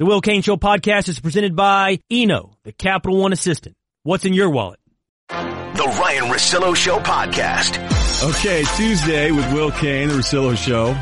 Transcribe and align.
The 0.00 0.06
Will 0.06 0.22
Cain 0.22 0.40
Show 0.40 0.56
podcast 0.56 1.10
is 1.10 1.20
presented 1.20 1.54
by 1.54 2.00
Eno, 2.10 2.56
the 2.64 2.72
Capital 2.72 3.18
One 3.18 3.34
assistant. 3.34 3.76
What's 4.02 4.24
in 4.24 4.32
your 4.32 4.48
wallet? 4.48 4.80
The 5.28 5.98
Ryen 6.00 6.24
Russillo 6.32 6.74
Show 6.74 7.00
podcast. 7.00 7.76
Okay, 8.30 8.64
Tuesday 8.78 9.30
with 9.30 9.52
Will 9.52 9.70
Cain, 9.70 10.08
the 10.08 10.14
Russillo 10.14 10.56
Show. 10.56 10.96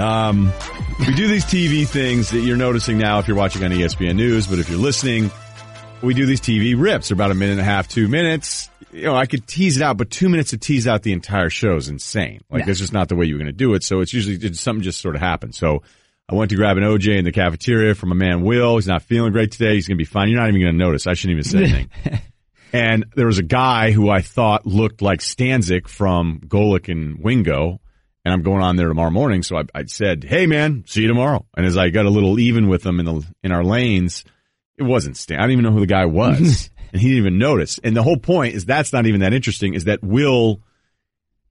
Um, 0.00 0.52
we 1.00 1.12
do 1.16 1.26
these 1.26 1.44
TV 1.44 1.84
things 1.84 2.30
that 2.30 2.42
you're 2.42 2.56
noticing 2.56 2.96
now 2.96 3.18
if 3.18 3.26
you're 3.26 3.36
watching 3.36 3.64
on 3.64 3.72
ESPN 3.72 4.14
News, 4.14 4.46
but 4.46 4.60
if 4.60 4.70
you're 4.70 4.78
listening, 4.78 5.28
we 6.00 6.14
do 6.14 6.26
these 6.26 6.40
TV 6.40 6.80
rips. 6.80 7.08
They're 7.08 7.16
about 7.16 7.32
a 7.32 7.34
minute 7.34 7.54
and 7.54 7.60
a 7.60 7.64
half, 7.64 7.88
two 7.88 8.06
minutes. 8.06 8.70
You 8.92 9.06
know, 9.06 9.16
I 9.16 9.26
could 9.26 9.48
tease 9.48 9.76
it 9.76 9.82
out, 9.82 9.96
but 9.96 10.10
two 10.10 10.28
minutes 10.28 10.50
to 10.50 10.58
tease 10.58 10.86
out 10.86 11.02
the 11.02 11.12
entire 11.12 11.50
show 11.50 11.74
is 11.74 11.88
insane. 11.88 12.40
Like, 12.50 12.66
that's 12.66 12.78
just 12.78 12.92
not 12.92 13.08
the 13.08 13.16
way 13.16 13.26
you're 13.26 13.38
going 13.38 13.46
to 13.46 13.52
do 13.52 13.74
it. 13.74 13.82
So 13.82 13.98
it's 13.98 14.14
usually 14.14 14.36
it's 14.36 14.60
something 14.60 14.84
just 14.84 15.00
sort 15.00 15.16
of 15.16 15.20
happens. 15.22 15.58
So 15.58 15.82
I 16.28 16.34
went 16.34 16.50
to 16.50 16.56
grab 16.56 16.76
an 16.76 16.82
OJ 16.82 17.18
in 17.18 17.24
the 17.24 17.32
cafeteria 17.32 17.94
from 17.94 18.12
a 18.12 18.14
man, 18.14 18.42
Will. 18.42 18.76
He's 18.76 18.86
not 18.86 19.02
feeling 19.02 19.32
great 19.32 19.50
today. 19.52 19.74
He's 19.74 19.88
going 19.88 19.96
to 19.96 20.02
be 20.02 20.04
fine. 20.04 20.28
You're 20.28 20.38
not 20.40 20.48
even 20.48 20.60
going 20.60 20.74
to 20.74 20.78
notice. 20.78 21.06
I 21.06 21.14
shouldn't 21.14 21.38
even 21.38 21.50
say 21.50 21.58
anything. 21.64 22.20
and 22.72 23.06
there 23.16 23.26
was 23.26 23.38
a 23.38 23.42
guy 23.42 23.92
who 23.92 24.10
I 24.10 24.20
thought 24.20 24.66
looked 24.66 25.00
like 25.00 25.20
Stanzik 25.20 25.88
from 25.88 26.40
Golic 26.46 26.90
and 26.92 27.18
Wingo. 27.22 27.80
And 28.26 28.34
I'm 28.34 28.42
going 28.42 28.62
on 28.62 28.76
there 28.76 28.88
tomorrow 28.88 29.10
morning. 29.10 29.42
So 29.42 29.56
I, 29.56 29.62
I 29.74 29.84
said, 29.86 30.22
Hey 30.22 30.46
man, 30.46 30.84
see 30.86 31.00
you 31.00 31.08
tomorrow. 31.08 31.46
And 31.56 31.64
as 31.64 31.78
I 31.78 31.88
got 31.88 32.04
a 32.04 32.10
little 32.10 32.38
even 32.38 32.68
with 32.68 32.84
him 32.84 33.00
in 33.00 33.06
the, 33.06 33.26
in 33.42 33.52
our 33.52 33.64
lanes, 33.64 34.24
it 34.76 34.82
wasn't 34.82 35.16
Stan. 35.16 35.38
I 35.38 35.42
didn't 35.44 35.52
even 35.52 35.64
know 35.64 35.72
who 35.72 35.80
the 35.80 35.86
guy 35.86 36.04
was. 36.04 36.68
and 36.92 37.00
he 37.00 37.08
didn't 37.08 37.22
even 37.22 37.38
notice. 37.38 37.78
And 37.82 37.96
the 37.96 38.02
whole 38.02 38.18
point 38.18 38.54
is 38.54 38.66
that's 38.66 38.92
not 38.92 39.06
even 39.06 39.20
that 39.20 39.32
interesting 39.32 39.72
is 39.72 39.84
that 39.84 40.02
Will, 40.02 40.60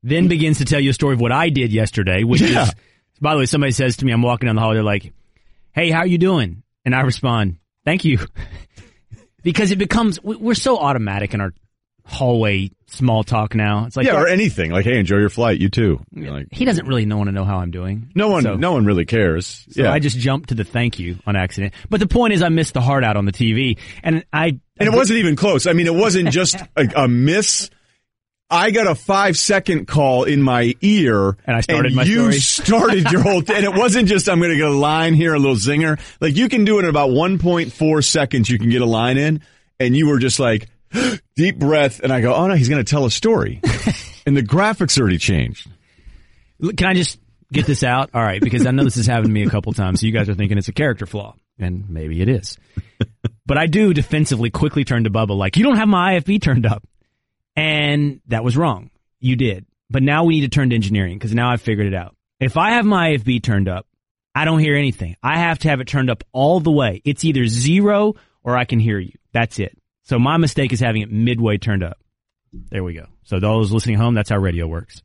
Then 0.04 0.28
begins 0.28 0.60
to 0.60 0.66
tell 0.66 0.80
you 0.80 0.92
a 0.92 0.94
story 0.94 1.16
of 1.16 1.20
what 1.22 1.32
I 1.32 1.50
did 1.50 1.72
yesterday, 1.74 2.24
which 2.24 2.42
Yeah. 2.42 2.64
is, 2.66 2.72
by 3.22 3.34
the 3.34 3.40
way, 3.40 3.46
somebody 3.46 3.72
says 3.72 3.98
to 3.98 4.06
me, 4.06 4.12
I'm 4.12 4.22
walking 4.22 4.48
down 4.48 4.56
the 4.56 4.62
hall, 4.62 4.74
they're 4.74 4.84
like, 4.84 5.12
Hey, 5.74 5.90
how 5.92 6.00
are 6.00 6.08
you 6.08 6.18
doing? 6.18 6.64
And 6.86 6.96
I 6.96 7.02
respond, 7.02 7.58
Thank 7.86 8.06
you. 8.06 8.20
because 9.44 9.72
it 9.72 9.78
becomes, 9.78 10.22
we- 10.24 10.36
we're 10.38 10.54
so 10.56 10.78
automatic 10.78 11.34
in 11.34 11.42
our 11.42 11.54
hallway 12.06 12.70
small 12.88 13.22
talk 13.24 13.54
now. 13.54 13.86
It's 13.86 13.98
like, 13.98 14.06
yeah, 14.06 14.20
or 14.22 14.28
anything 14.28 14.72
like, 14.72 14.86
Hey, 14.86 14.98
enjoy 15.00 15.18
your 15.18 15.30
flight. 15.30 15.60
You 15.60 15.70
too. 15.70 16.00
Like, 16.14 16.48
he 16.52 16.64
doesn't 16.66 16.88
really 16.88 17.06
know 17.06 17.18
want 17.18 17.28
to 17.28 17.34
know 17.34 17.44
how 17.44 17.58
I'm 17.58 17.72
doing. 17.72 18.12
no 18.16 18.30
one, 18.30 18.44
So- 18.44 18.56
no 18.56 18.72
one 18.74 18.86
really 18.86 19.06
cares. 19.06 19.66
So 19.72 19.84
yeah. 19.84 19.92
I 19.92 20.00
just 20.00 20.18
jumped 20.18 20.50
to 20.50 20.56
the 20.56 20.64
thank 20.64 21.00
you 21.00 21.18
on 21.28 21.36
accident. 21.36 21.74
But 21.90 22.00
the 22.00 22.08
point 22.08 22.34
is, 22.34 22.42
I 22.42 22.50
missed 22.50 22.74
the 22.74 22.82
heart 22.82 23.04
out 23.04 23.18
on 23.18 23.26
the 23.26 23.32
TV, 23.34 23.78
and 24.04 24.24
I 24.32 24.60
And 24.80 24.88
it 24.88 24.94
wasn't 24.94 25.20
even 25.20 25.36
close. 25.36 25.68
I 25.68 25.74
mean, 25.74 25.88
it 25.88 25.94
wasn't 25.96 26.30
just 26.32 26.56
a, 26.76 27.04
a 27.04 27.08
miss. 27.08 27.70
I 28.50 28.72
got 28.72 28.88
a 28.88 28.96
five 28.96 29.38
second 29.38 29.88
call 29.88 30.24
in 30.24 30.42
my 30.42 30.74
ear, 30.82 31.38
And 31.46 31.56
I 31.56 31.62
started 31.62 31.88
and 31.88 31.96
my 31.96 32.04
you 32.04 32.32
story. 32.32 32.40
started 32.40 33.12
your 33.12 33.22
whole 33.22 33.42
thing. 33.42 33.58
And 33.58 33.66
it 33.66 33.74
wasn't 33.74 34.08
just 34.08 34.30
I'm 34.30 34.40
going 34.40 34.52
to 34.52 34.58
get 34.58 34.68
a 34.68 34.74
line 34.74 35.14
here, 35.14 35.34
a 35.34 35.40
little 35.40 35.56
zinger. 35.56 36.00
Like 36.22 36.36
you 36.36 36.48
can 36.48 36.64
do 36.64 36.80
it 36.80 36.84
in 36.84 36.90
about 36.90 37.10
1.4 37.10 38.04
seconds. 38.06 38.50
You 38.50 38.58
can 38.58 38.70
get 38.70 38.82
a 38.82 38.86
line 38.86 39.18
in, 39.18 39.42
and 39.80 39.96
you 39.96 40.08
were 40.08 40.20
just 40.20 40.40
like 40.40 40.70
deep 41.36 41.60
breath. 41.60 42.00
And 42.00 42.14
I 42.14 42.22
go, 42.22 42.34
oh 42.34 42.48
no, 42.48 42.56
he's 42.56 42.70
going 42.70 42.84
to 42.84 42.90
tell 42.90 43.06
a 43.06 43.12
story, 43.12 43.60
and 44.26 44.38
the 44.38 44.44
graphics 44.44 45.00
already 45.00 45.18
changed. 45.18 45.70
Can 46.62 46.88
I 46.88 46.94
just 46.94 47.20
get 47.52 47.66
this 47.66 47.84
out? 47.84 48.12
All 48.14 48.24
right, 48.24 48.42
because 48.42 48.66
I 48.66 48.72
know 48.72 48.84
this 48.84 48.96
has 48.96 49.08
happened 49.08 49.28
to 49.28 49.32
me 49.34 49.44
a 49.44 49.50
couple 49.50 49.74
times. 49.74 50.00
So 50.00 50.08
you 50.08 50.14
guys 50.14 50.30
are 50.30 50.36
thinking 50.36 50.58
it's 50.58 50.70
a 50.70 50.74
character 50.74 51.06
flaw, 51.06 51.36
and 51.60 51.90
maybe 51.90 52.22
it 52.22 52.30
is. 52.30 52.58
But 53.46 53.58
I 53.58 53.68
do 53.68 53.94
defensively 53.94 54.50
quickly 54.50 54.84
turn 54.84 55.04
to 55.04 55.10
Bubba 55.10 55.38
like, 55.38 55.56
you 55.58 55.64
don't 55.64 55.78
have 55.78 55.88
my 55.88 56.14
IFB 56.16 56.42
turned 56.42 56.66
up. 56.66 56.84
And 57.58 58.22
that 58.28 58.44
was 58.44 58.56
wrong. 58.56 58.92
You 59.20 59.36
did. 59.36 59.66
But 59.90 60.04
now 60.04 60.24
we 60.24 60.36
need 60.36 60.42
to 60.42 60.50
turn 60.50 60.70
to 60.70 60.76
engineering 60.76 61.18
because 61.18 61.34
now 61.34 61.50
I've 61.50 61.62
figured 61.62 61.88
it 61.88 61.94
out. 61.94 62.16
If 62.40 62.56
I 62.56 62.72
have 62.72 62.86
my 62.86 63.10
IFB 63.10 63.42
turned 63.42 63.68
up, 63.68 63.88
I 64.36 64.46
don't 64.46 64.60
hear 64.60 64.76
anything. 64.76 65.16
I 65.24 65.40
have 65.40 65.58
to 65.60 65.70
have 65.70 65.82
it 65.82 65.88
turned 65.88 66.12
up 66.12 66.24
all 66.32 66.60
the 66.60 66.72
way. 66.72 67.02
It's 67.04 67.26
either 67.26 67.48
zero 67.48 68.14
or 68.44 68.56
I 68.56 68.66
can 68.66 68.80
hear 68.80 69.00
you. 69.00 69.14
That's 69.34 69.58
it. 69.58 69.76
So 70.04 70.20
my 70.20 70.38
mistake 70.38 70.72
is 70.72 70.80
having 70.80 71.02
it 71.02 71.12
midway 71.12 71.58
turned 71.58 71.84
up. 71.84 71.98
There 72.54 72.84
we 72.84 72.94
go. 72.94 73.08
So 73.24 73.40
those 73.40 73.72
listening 73.72 73.98
home, 73.98 74.14
that's 74.14 74.30
how 74.30 74.38
radio 74.38 74.68
works. 74.68 75.02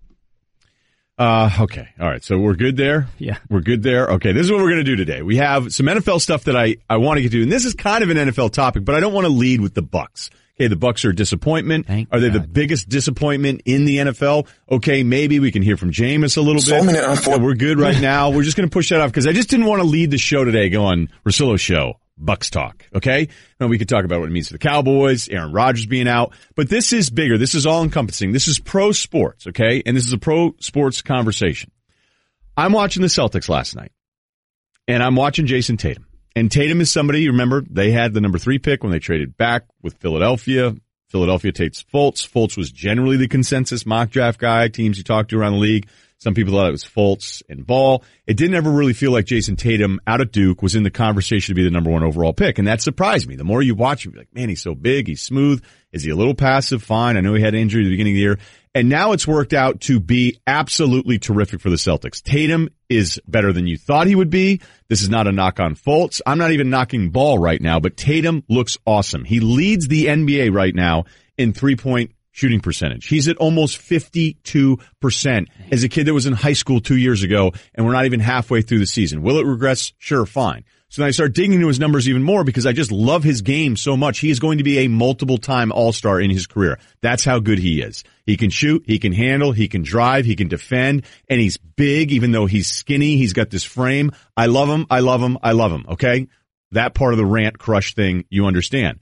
Uh, 1.19 1.51
okay. 1.61 1.89
All 1.99 2.09
right. 2.09 2.23
So 2.23 2.39
we're 2.39 2.55
good 2.55 2.77
there. 2.77 3.09
Yeah. 3.19 3.39
We're 3.49 3.61
good 3.61 3.83
there. 3.83 4.09
Okay. 4.09 4.33
This 4.33 4.45
is 4.45 4.51
what 4.51 4.61
we're 4.61 4.71
going 4.71 4.85
to 4.85 4.85
do 4.85 4.97
today. 4.97 5.23
We 5.23 5.37
have 5.37 5.73
some 5.73 5.87
NFL 5.87 6.21
stuff 6.21 6.45
that 6.45 6.57
I, 6.57 6.77
I 6.89 6.99
want 6.99 7.19
to 7.19 7.23
get 7.23 7.33
to. 7.33 7.43
And 7.43 7.53
this 7.53 7.65
is 7.65 7.75
kind 7.75 8.03
of 8.05 8.11
an 8.11 8.17
NFL 8.17 8.53
topic, 8.53 8.85
but 8.85 8.95
I 8.95 9.01
don't 9.01 9.13
want 9.13 9.27
to 9.27 9.33
lead 9.33 9.61
with 9.61 9.75
the 9.75 9.83
Bucks. 9.83 10.31
Okay. 10.57 10.69
The 10.69 10.77
Bucks 10.77 11.05
are 11.05 11.11
a 11.11 11.15
disappointment. 11.15 11.87
Thank 11.87 12.09
are 12.13 12.21
they 12.21 12.29
the 12.29 12.41
biggest 12.41 12.89
disappointment 12.89 13.63
in 13.65 13.85
the 13.85 13.99
NFL? 13.99 14.47
Okay. 14.71 15.03
Maybe 15.03 15.41
we 15.41 15.51
can 15.51 15.63
hear 15.63 15.77
from 15.77 15.91
Jameis 15.91 16.37
a 16.37 16.41
little 16.41 16.61
So 16.61 16.77
bit. 16.79 16.87
many 16.87 16.99
Yeah, 16.99 17.37
we're 17.39 17.55
good 17.55 17.79
right 17.79 18.01
now. 18.01 18.31
We're 18.31 18.43
just 18.43 18.57
going 18.57 18.69
to 18.69 18.73
push 18.73 18.91
that 18.91 19.01
off 19.01 19.11
because 19.11 19.27
I 19.27 19.33
just 19.33 19.49
didn't 19.51 19.67
want 19.67 19.81
to 19.83 19.89
lead 19.89 20.11
the 20.11 20.19
show 20.19 20.45
today 20.45 20.69
going 20.69 21.09
Russillo 21.27 21.59
show. 21.59 21.99
Bucks 22.19 22.51
talk. 22.51 22.87
Okay. 22.95 23.29
Now 23.59 23.67
we 23.67 23.79
could 23.79 23.89
talk 23.89 24.05
about 24.05 24.21
what 24.21 24.29
it 24.29 24.33
means 24.33 24.49
to 24.49 24.53
the 24.53 24.59
Cowboys, 24.59 25.29
Aaron 25.29 25.53
Rodgers 25.53 25.87
being 25.87 26.07
out, 26.07 26.35
but 26.55 26.69
this 26.69 26.93
is 26.93 27.11
bigger. 27.11 27.39
This 27.39 27.55
is 27.55 27.67
all 27.67 27.83
encompassing. 27.83 28.33
This 28.33 28.47
is 28.49 28.59
pro 28.61 28.93
sports. 28.93 29.47
Okay. 29.47 29.83
And 29.85 29.97
this 29.97 30.07
is 30.07 30.13
a 30.13 30.19
pro 30.19 30.55
sports 30.61 31.03
conversation. 31.03 31.71
I'm 32.57 32.73
watching 32.73 33.01
the 33.01 33.09
Celtics 33.09 33.49
last 33.49 33.75
night, 33.75 33.93
and 34.87 35.03
I'm 35.03 35.17
watching 35.17 35.47
Jayson 35.47 35.79
Tatum. 35.79 36.07
And 36.35 36.51
Tatum 36.51 36.81
is 36.81 36.91
somebody, 36.91 37.23
you 37.23 37.31
remember, 37.33 37.63
they 37.69 37.91
had 37.91 38.15
the 38.15 38.21
number 38.21 38.39
three 38.39 38.59
pick 38.59 38.83
when 38.83 38.93
they 38.93 38.99
traded 38.99 39.37
back 39.37 39.65
with 39.83 39.99
Philadelphia. 39.99 40.75
Philadelphia 41.09 41.53
takes 41.53 41.83
Fultz. 41.83 42.27
Fultz 42.27 42.57
was 42.57 42.71
generally 42.71 43.19
the 43.19 43.29
consensus 43.29 43.85
mock 43.85 44.11
draft 44.11 44.41
guy, 44.41 44.69
teams 44.69 44.97
you 44.97 45.05
talked 45.05 45.31
to 45.31 45.39
around 45.39 45.53
the 45.53 45.59
league. 45.59 45.89
Some 46.17 46.35
people 46.35 46.55
thought 46.55 46.69
it 46.69 46.71
was 46.71 46.85
Fultz 46.85 47.43
and 47.49 47.67
Ball. 47.67 48.05
It 48.29 48.37
didn't 48.37 48.55
ever 48.55 48.71
really 48.71 48.93
feel 48.93 49.11
like 49.11 49.27
Jayson 49.27 49.57
Tatum 49.57 50.01
out 50.07 50.21
of 50.21 50.31
Duke 50.31 50.63
was 50.63 50.77
in 50.77 50.85
the 50.85 50.91
conversation 50.91 51.53
to 51.53 51.57
be 51.57 51.65
the 51.65 51.71
number 51.71 51.91
one 51.91 52.05
overall 52.05 52.33
pick. 52.33 52.59
And 52.59 52.69
that 52.69 52.81
surprised 52.81 53.29
me. 53.29 53.35
The 53.35 53.43
more 53.43 53.61
you 53.61 53.75
watch 53.75 54.07
him, 54.07 54.13
you're 54.13 54.21
like, 54.21 54.33
man, 54.33 54.49
he's 54.49 54.63
so 54.63 54.77
big. 54.77 55.09
He's 55.09 55.21
smooth. 55.21 55.63
Is 55.93 56.05
he 56.05 56.11
a 56.11 56.17
little 56.17 56.37
passive? 56.37 56.81
Fine. 56.83 57.17
I 57.17 57.23
know 57.23 57.35
he 57.35 57.43
had 57.43 57.55
an 57.55 57.61
injury 57.61 57.83
at 57.83 57.87
the 57.87 57.91
beginning 57.91 58.13
of 58.13 58.17
the 58.17 58.21
year. 58.21 58.39
And 58.75 58.89
now 58.89 59.13
it's 59.13 59.27
worked 59.27 59.53
out 59.53 59.83
to 59.83 60.01
be 60.01 60.41
absolutely 60.47 61.19
terrific 61.19 61.61
for 61.61 61.69
the 61.69 61.77
Celtics. 61.77 62.23
Tatum 62.23 62.71
is 62.89 63.21
better 63.27 63.53
than 63.53 63.67
you 63.67 63.77
thought 63.77 64.07
he 64.07 64.15
would 64.15 64.31
be. 64.31 64.61
This 64.89 65.03
is 65.03 65.11
not 65.11 65.27
a 65.27 65.33
knock 65.33 65.61
on 65.61 65.75
Fultz. 65.75 66.23
I'm 66.27 66.39
not 66.39 66.53
even 66.53 66.71
knocking 66.71 67.11
Ball 67.11 67.39
right 67.39 67.61
now, 67.61 67.81
but 67.81 67.99
Tatum 67.99 68.45
looks 68.49 68.79
awesome. 68.87 69.25
He 69.25 69.41
leads 69.41 69.89
the 69.89 70.07
NBA 70.07 70.55
right 70.55 70.75
now 70.75 71.05
in 71.37 71.53
three 71.53 71.77
point 71.77 72.13
shooting 72.31 72.61
percentage. 72.61 73.09
He's 73.09 73.29
at 73.29 73.37
almost 73.37 73.79
52% 73.79 75.47
as 75.71 75.85
a 75.85 75.89
kid 75.89 76.07
that 76.07 76.15
was 76.15 76.25
in 76.25 76.33
high 76.33 76.55
school 76.55 76.81
two 76.81 76.97
years 76.97 77.23
ago, 77.23 77.53
and 77.75 77.85
we're 77.85 77.93
not 77.93 78.07
even 78.07 78.21
halfway 78.21 78.63
through 78.63 78.79
the 78.79 78.87
season. 78.87 79.23
Will 79.23 79.39
it 79.39 79.47
regress? 79.47 79.93
Sure, 79.99 80.25
fine. 80.25 80.65
So 80.93 81.01
then 81.01 81.09
I 81.09 81.13
start 81.13 81.33
digging 81.33 81.55
into 81.55 81.69
his 81.69 81.81
numbers 81.81 82.07
even 82.07 82.23
more 82.23 82.45
because 82.45 82.67
I 82.67 82.73
just 82.73 82.93
love 82.93 83.25
his 83.25 83.41
game 83.41 83.77
so 83.77 83.97
much. 83.97 84.19
He 84.19 84.29
is 84.29 84.41
going 84.41 84.59
to 84.59 84.65
be 84.65 84.81
a 84.81 84.89
multiple 84.89 85.39
time 85.39 85.73
all-star 85.73 86.21
in 86.21 86.29
his 86.29 86.47
career. 86.47 86.79
That's 87.01 87.25
how 87.25 87.39
good 87.39 87.59
he 87.59 87.81
is. 87.81 88.05
He 88.27 88.37
can 88.37 88.51
shoot, 88.51 88.85
he 88.87 88.99
can 88.99 89.15
handle, 89.15 89.53
he 89.53 89.69
can 89.69 89.85
drive, 89.85 90.27
he 90.27 90.37
can 90.37 90.49
defend, 90.49 91.07
and 91.31 91.41
he's 91.41 91.57
big 91.57 92.13
even 92.13 92.33
though 92.33 92.45
he's 92.45 92.69
skinny. 92.71 93.17
He's 93.17 93.33
got 93.33 93.49
this 93.49 93.65
frame. 93.65 94.13
I 94.37 94.47
love 94.47 94.69
him. 94.69 94.85
I 94.91 95.01
love 95.01 95.23
him. 95.23 95.39
I 95.43 95.53
love 95.53 95.73
him. 95.73 95.87
Okay. 95.93 96.29
That 96.73 96.93
part 96.93 97.15
of 97.15 97.19
the 97.19 97.25
rant 97.25 97.59
crush 97.59 97.95
thing, 97.95 98.27
you 98.29 98.45
understand. 98.45 99.01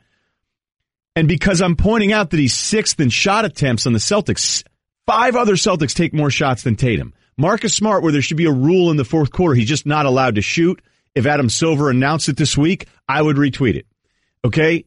And 1.17 1.27
because 1.27 1.61
I'm 1.61 1.75
pointing 1.75 2.13
out 2.13 2.31
that 2.31 2.39
he's 2.39 2.55
sixth 2.55 3.01
in 3.01 3.11
shot 3.11 3.45
attempts 3.45 3.89
on 3.89 3.95
the 3.95 3.99
Celtics, 3.99 4.63
five 5.07 5.35
other 5.35 5.55
Celtics 5.55 5.97
take 5.97 6.15
more 6.15 6.31
shots 6.31 6.63
than 6.63 6.77
Tatum. 6.77 7.15
Marcus 7.37 7.75
Smart, 7.75 8.05
where 8.05 8.13
there 8.13 8.23
should 8.23 8.37
be 8.37 8.47
a 8.47 8.53
rule 8.53 8.93
in 8.93 8.97
the 8.97 9.05
fourth 9.05 9.33
quarter, 9.33 9.57
he's 9.57 9.69
just 9.69 9.87
not 9.87 10.07
allowed 10.07 10.37
to 10.37 10.41
shoot. 10.41 10.81
If 11.15 11.27
Adam 11.27 11.49
Silver 11.49 11.91
announced 11.91 12.29
it 12.29 12.37
this 12.37 12.57
week, 12.57 12.87
I 13.09 13.21
would 13.21 13.37
retweet 13.37 13.75
it. 13.75 13.87
Okay. 14.45 14.85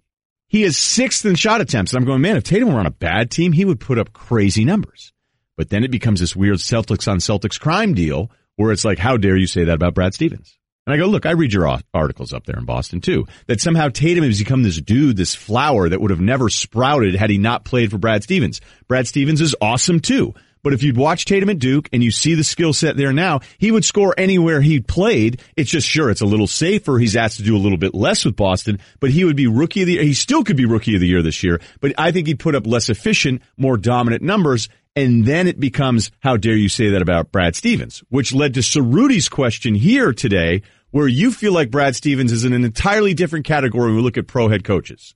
He 0.48 0.64
is 0.64 0.78
sixth 0.78 1.26
in 1.26 1.36
shot 1.36 1.62
attempts. 1.62 1.94
And 1.94 2.00
I'm 2.00 2.06
going, 2.06 2.22
man, 2.22 2.38
if 2.38 2.44
Tatum 2.44 2.72
were 2.72 2.80
on 2.80 2.86
a 2.86 2.92
bad 2.92 3.32
team, 3.32 3.52
he 3.52 3.66
would 3.66 3.80
put 3.80 3.98
up 3.98 4.14
crazy 4.14 4.66
numbers. 4.66 5.12
But 5.58 5.70
then 5.70 5.84
it 5.84 5.92
becomes 5.92 6.20
this 6.20 6.36
weird 6.36 6.58
Celtics 6.58 7.12
on 7.12 7.18
Celtics 7.18 7.60
crime 7.60 7.94
deal 7.94 8.32
where 8.56 8.72
it's 8.72 8.86
like, 8.86 9.00
how 9.00 9.18
dare 9.18 9.38
you 9.38 9.48
say 9.48 9.64
that 9.64 9.74
about 9.76 9.96
Brad 9.96 10.14
Stevens? 10.14 10.58
And 10.86 10.94
I 10.94 10.98
go, 10.98 11.06
look, 11.08 11.26
I 11.26 11.32
read 11.32 11.54
your 11.54 11.80
articles 11.94 12.34
up 12.34 12.46
there 12.46 12.58
in 12.58 12.66
Boston 12.66 13.00
too, 13.00 13.26
that 13.48 13.62
somehow 13.62 13.88
Tatum 13.88 14.26
has 14.26 14.40
become 14.40 14.64
this 14.64 14.82
dude, 14.82 15.16
this 15.16 15.34
flower 15.34 15.88
that 15.88 16.02
would 16.02 16.12
have 16.12 16.20
never 16.20 16.50
sprouted 16.50 17.16
had 17.16 17.30
he 17.30 17.38
not 17.38 17.64
played 17.66 17.90
for 17.90 17.98
Brad 17.98 18.22
Stevens. 18.24 18.60
Brad 18.88 19.08
Stevens 19.08 19.42
is 19.42 19.56
awesome 19.62 20.02
too. 20.02 20.34
But 20.64 20.74
if 20.74 20.82
you'd 20.82 20.98
watch 20.98 21.26
Tatum 21.26 21.50
at 21.50 21.60
Duke 21.60 21.90
and 21.92 22.02
you 22.02 22.10
see 22.10 22.36
the 22.36 22.44
skill 22.44 22.74
set 22.74 22.96
there 22.96 23.14
now, 23.14 23.42
he 23.58 23.72
would 23.72 23.86
score 23.86 24.16
anywhere 24.18 24.62
he 24.62 24.80
played. 24.80 25.42
It's 25.58 25.70
just 25.70 25.88
sure 25.88 26.10
it's 26.10 26.22
a 26.22 26.26
little 26.26 26.48
safer. 26.48 26.98
He's 26.98 27.16
asked 27.18 27.38
to 27.38 27.44
do 27.44 27.56
a 27.56 27.60
little 27.60 27.78
bit 27.78 27.94
less 27.94 28.24
with 28.24 28.36
Boston, 28.36 28.80
but 29.00 29.10
he 29.10 29.26
would 29.26 29.36
be 29.36 29.48
rookie 29.48 29.82
of 29.82 29.88
the 29.88 29.94
year. 29.94 30.04
He 30.04 30.14
still 30.14 30.44
could 30.44 30.58
be 30.58 30.66
rookie 30.66 30.96
of 30.96 31.02
the 31.02 31.08
year 31.08 31.22
this 31.22 31.44
year, 31.44 31.60
but 31.82 31.94
I 31.98 32.12
think 32.12 32.28
he'd 32.28 32.40
put 32.40 32.56
up 32.56 32.66
less 32.66 32.90
efficient, 32.90 33.42
more 33.58 33.78
dominant 33.78 34.24
numbers. 34.24 34.70
And 34.96 35.26
then 35.26 35.48
it 35.48 35.60
becomes, 35.60 36.12
how 36.20 36.38
dare 36.38 36.56
you 36.56 36.70
say 36.70 36.92
that 36.92 37.02
about 37.02 37.32
Brad 37.32 37.56
Stevens, 37.56 38.04
which 38.10 38.34
led 38.34 38.54
to 38.54 38.62
Cerruti's 38.62 39.28
question 39.28 39.74
here 39.74 40.14
today, 40.14 40.62
where 40.92 41.08
you 41.08 41.32
feel 41.32 41.52
like 41.52 41.72
Brad 41.72 41.96
Stevens 41.96 42.32
is 42.32 42.46
in 42.46 42.54
an 42.54 42.64
entirely 42.64 43.16
different 43.16 43.46
category 43.46 43.88
when 43.88 43.96
we 43.96 44.04
look 44.04 44.18
at 44.18 44.28
pro 44.28 44.48
head 44.48 44.64
coaches. 44.64 45.16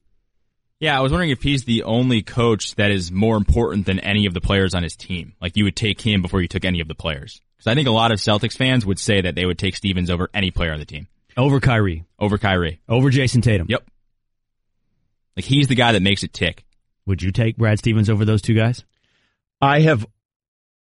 Yeah, 0.80 0.98
I 0.98 1.02
was 1.02 1.12
wondering 1.12 1.32
if 1.32 1.42
he's 1.42 1.64
the 1.64 1.84
only 1.84 2.22
coach 2.22 2.76
that 2.76 2.92
is 2.92 3.12
more 3.12 3.36
important 3.36 3.88
than 3.88 4.00
any 4.00 4.28
of 4.28 4.34
the 4.34 4.42
players 4.42 4.76
on 4.76 4.84
his 4.84 4.96
team. 4.96 5.34
Like 5.42 5.58
you 5.58 5.64
would 5.64 5.76
take 5.76 6.00
him 6.00 6.22
before 6.22 6.42
you 6.42 6.48
took 6.48 6.66
any 6.66 6.82
of 6.82 6.88
the 6.88 6.96
players. 6.96 7.42
Because 7.58 7.72
I 7.72 7.76
think 7.76 7.88
a 7.88 7.92
lot 7.92 8.12
of 8.12 8.20
Celtics 8.20 8.56
fans 8.56 8.86
would 8.86 9.00
say 9.00 9.22
that 9.22 9.34
they 9.34 9.46
would 9.46 9.58
take 9.58 9.76
Stevens 9.76 10.12
over 10.12 10.30
any 10.34 10.52
player 10.52 10.72
on 10.72 10.80
the 10.80 10.86
team. 10.86 11.08
Over 11.36 11.60
Kyrie. 11.60 12.06
over 12.20 12.38
Kyrie. 12.38 12.80
Over 12.88 13.10
Jayson 13.10 13.42
Tatum. 13.42 13.68
Yep. 13.70 13.90
Like 15.36 15.46
he's 15.46 15.68
the 15.68 15.76
guy 15.76 15.94
that 15.94 16.02
makes 16.02 16.24
it 16.24 16.34
tick. 16.34 16.64
Would 17.08 17.24
you 17.24 17.32
take 17.32 17.58
Brad 17.58 17.80
Stevens 17.80 18.10
over 18.10 18.26
those 18.26 18.42
two 18.42 18.54
guys? 18.54 18.84
I 19.62 19.82
have 19.82 20.06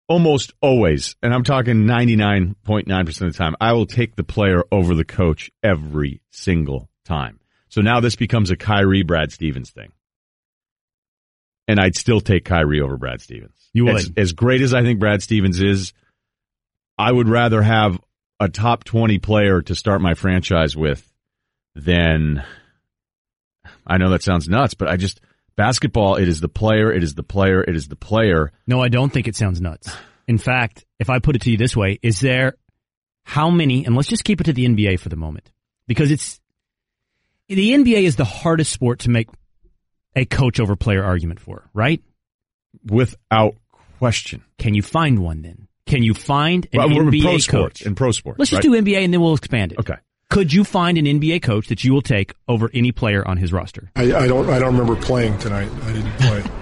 almost 0.09 0.53
always, 0.61 1.15
and 1.21 1.33
I'm 1.33 1.43
talking 1.43 1.85
99.9% 1.85 3.07
of 3.07 3.15
the 3.15 3.37
time, 3.37 3.55
I 3.61 3.73
will 3.73 3.85
take 3.85 4.15
the 4.15 4.23
player 4.23 4.63
over 4.71 4.95
the 4.95 5.05
coach 5.05 5.51
every 5.63 6.21
single 6.31 6.89
time. 7.05 7.39
So 7.69 7.81
now 7.81 7.99
this 7.99 8.15
becomes 8.15 8.51
a 8.51 8.55
Kyrie 8.55 9.03
Brad 9.03 9.31
Stevens 9.31 9.71
thing. 9.71 9.91
And 11.67 11.79
I'd 11.79 11.95
still 11.95 12.21
take 12.21 12.45
Kyrie 12.45 12.79
over 12.79 12.97
Brad 12.97 13.21
Stevens. 13.21 13.69
You 13.73 13.85
would. 13.85 13.95
As, 13.97 14.11
as 14.15 14.33
great 14.33 14.61
as 14.61 14.73
I 14.73 14.83
think 14.83 14.99
Brad 14.99 15.21
Stevens 15.21 15.61
is, 15.61 15.93
I 16.97 17.11
would 17.11 17.27
rather 17.27 17.61
have 17.61 17.99
a 18.39 18.47
top 18.47 18.83
20 18.83 19.19
player 19.19 19.61
to 19.63 19.75
start 19.75 20.01
my 20.01 20.13
franchise 20.13 20.75
with 20.75 21.05
than 21.75 22.43
I 23.85 23.97
know 23.97 24.09
that 24.11 24.23
sounds 24.23 24.47
nuts, 24.47 24.73
but 24.73 24.87
I 24.87 24.97
just 24.97 25.21
basketball 25.55 26.15
it 26.15 26.27
is 26.27 26.39
the 26.39 26.49
player, 26.49 26.91
it 26.91 27.03
is 27.03 27.15
the 27.15 27.23
player, 27.23 27.61
it 27.61 27.75
is 27.75 27.87
the 27.87 27.95
player. 27.95 28.51
No, 28.65 28.81
I 28.81 28.89
don't 28.89 29.11
think 29.11 29.27
it 29.27 29.35
sounds 29.35 29.59
nuts. 29.61 29.89
In 30.27 30.37
fact, 30.37 30.85
if 30.99 31.09
I 31.09 31.19
put 31.19 31.35
it 31.35 31.41
to 31.43 31.51
you 31.51 31.57
this 31.57 31.75
way, 31.75 31.99
is 32.01 32.19
there 32.19 32.55
how 33.23 33.49
many, 33.49 33.85
and 33.85 33.95
let's 33.95 34.09
just 34.09 34.23
keep 34.23 34.41
it 34.41 34.45
to 34.45 34.53
the 34.53 34.65
NBA 34.65 34.99
for 34.99 35.09
the 35.09 35.15
moment, 35.15 35.51
because 35.87 36.11
it's, 36.11 36.39
the 37.47 37.71
NBA 37.73 38.03
is 38.03 38.15
the 38.15 38.25
hardest 38.25 38.71
sport 38.71 38.99
to 38.99 39.09
make 39.09 39.27
a 40.15 40.25
coach 40.25 40.59
over 40.59 40.75
player 40.75 41.03
argument 41.03 41.39
for, 41.39 41.69
right? 41.73 42.01
Without 42.85 43.55
question. 43.99 44.43
Can 44.57 44.73
you 44.73 44.81
find 44.81 45.19
one 45.19 45.41
then? 45.41 45.67
Can 45.85 46.03
you 46.03 46.13
find 46.13 46.67
an 46.73 46.79
Well, 46.79 46.89
NBA 46.89 47.21
pro 47.21 47.31
coach? 47.31 47.43
sports. 47.43 47.81
In 47.81 47.95
pro 47.95 48.11
sports. 48.11 48.39
Let's 48.39 48.51
just 48.51 48.65
right? 48.65 48.83
do 48.83 48.91
NBA 48.91 49.03
and 49.05 49.13
then 49.13 49.21
we'll 49.21 49.35
expand 49.35 49.71
it. 49.71 49.79
Okay. 49.79 49.95
Could 50.29 50.51
you 50.51 50.65
find 50.65 50.97
an 50.97 51.05
NBA 51.05 51.41
coach 51.41 51.67
that 51.69 51.85
you 51.85 51.93
will 51.93 52.01
take 52.01 52.33
over 52.49 52.69
any 52.73 52.91
player 52.91 53.25
on 53.25 53.37
his 53.37 53.53
roster? 53.53 53.89
I, 53.95 54.13
I 54.13 54.27
don't. 54.27 54.49
I 54.49 54.59
don't 54.59 54.77
remember 54.77 55.01
playing 55.01 55.37
tonight. 55.37 55.69
I 55.83 55.93
didn't 55.93 56.17
play. 56.17 56.43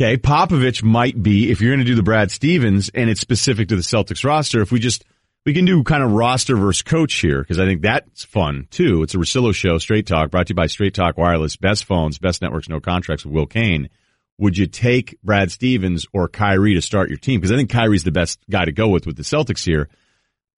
Okay, 0.00 0.16
Popovich 0.16 0.82
might 0.82 1.22
be 1.22 1.50
if 1.50 1.60
you're 1.60 1.70
going 1.70 1.84
to 1.84 1.84
do 1.84 1.94
the 1.94 2.02
Brad 2.02 2.30
Stevens 2.30 2.88
and 2.94 3.10
it's 3.10 3.20
specific 3.20 3.68
to 3.68 3.76
the 3.76 3.82
Celtics 3.82 4.24
roster. 4.24 4.60
If 4.62 4.72
we 4.72 4.80
just 4.80 5.04
we 5.44 5.54
can 5.54 5.64
do 5.64 5.82
kind 5.82 6.02
of 6.02 6.12
roster 6.12 6.56
versus 6.56 6.82
coach 6.82 7.14
here 7.14 7.40
because 7.40 7.58
I 7.58 7.66
think 7.66 7.82
that's 7.82 8.24
fun 8.24 8.68
too. 8.70 9.02
It's 9.02 9.14
a 9.14 9.18
Russillo 9.18 9.54
show, 9.54 9.78
Straight 9.78 10.06
Talk, 10.06 10.30
brought 10.30 10.46
to 10.48 10.52
you 10.52 10.56
by 10.56 10.66
Straight 10.66 10.94
Talk 10.94 11.18
Wireless, 11.18 11.56
best 11.56 11.84
phones, 11.84 12.18
best 12.18 12.42
networks, 12.42 12.68
no 12.68 12.80
contracts 12.80 13.24
with 13.24 13.34
Will 13.34 13.46
Cain. 13.46 13.88
Would 14.38 14.56
you 14.56 14.66
take 14.66 15.16
Brad 15.22 15.50
Stevens 15.50 16.06
or 16.12 16.28
Kyrie 16.28 16.74
to 16.74 16.82
start 16.82 17.08
your 17.08 17.18
team? 17.18 17.40
Because 17.40 17.52
I 17.52 17.56
think 17.56 17.70
Kyrie's 17.70 18.04
the 18.04 18.12
best 18.12 18.40
guy 18.50 18.64
to 18.64 18.72
go 18.72 18.88
with 18.88 19.06
with 19.06 19.16
the 19.16 19.22
Celtics 19.22 19.64
here. 19.64 19.88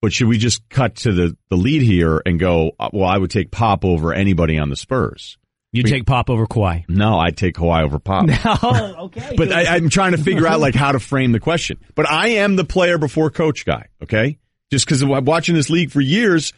But 0.01 0.13
should 0.13 0.29
we 0.29 0.39
just 0.39 0.69
cut 0.69 0.97
to 0.97 1.13
the, 1.13 1.37
the 1.49 1.57
lead 1.57 1.81
here 1.81 2.21
and 2.25 2.39
go, 2.39 2.73
uh, 2.79 2.91
well, 2.93 3.09
I 3.09 3.17
would 3.17 3.31
take 3.31 3.51
Pop 3.51 3.85
over 3.85 4.13
anybody 4.13 4.59
on 4.59 4.69
the 4.69 4.77
Spurs. 4.77 5.39
You 5.73 5.83
take 5.83 6.07
Pop 6.07 6.31
over 6.31 6.47
Kawhi. 6.47 6.85
No, 6.89 7.19
I'd 7.19 7.37
take 7.37 7.57
Kawhi 7.57 7.83
over 7.83 7.99
Pop. 7.99 8.29
Oh, 8.45 8.95
okay. 9.07 9.35
But 9.37 9.51
I, 9.51 9.75
I'm 9.75 9.89
trying 9.89 10.13
to 10.13 10.19
figure 10.19 10.47
out 10.47 10.61
like 10.61 10.75
how 10.75 10.93
to 10.93 11.01
frame 11.01 11.33
the 11.33 11.41
question. 11.41 11.79
But 11.97 12.09
I 12.09 12.29
am 12.29 12.55
the 12.55 12.65
player 12.65 12.97
before 12.97 13.31
coach 13.31 13.67
guy. 13.67 13.89
Okay, 14.01 14.39
just 14.71 14.87
because 14.87 15.03
I'm 15.03 15.25
watching 15.25 15.55
this 15.55 15.71
league 15.71 15.91
for 15.91 16.01
years, 16.01 16.53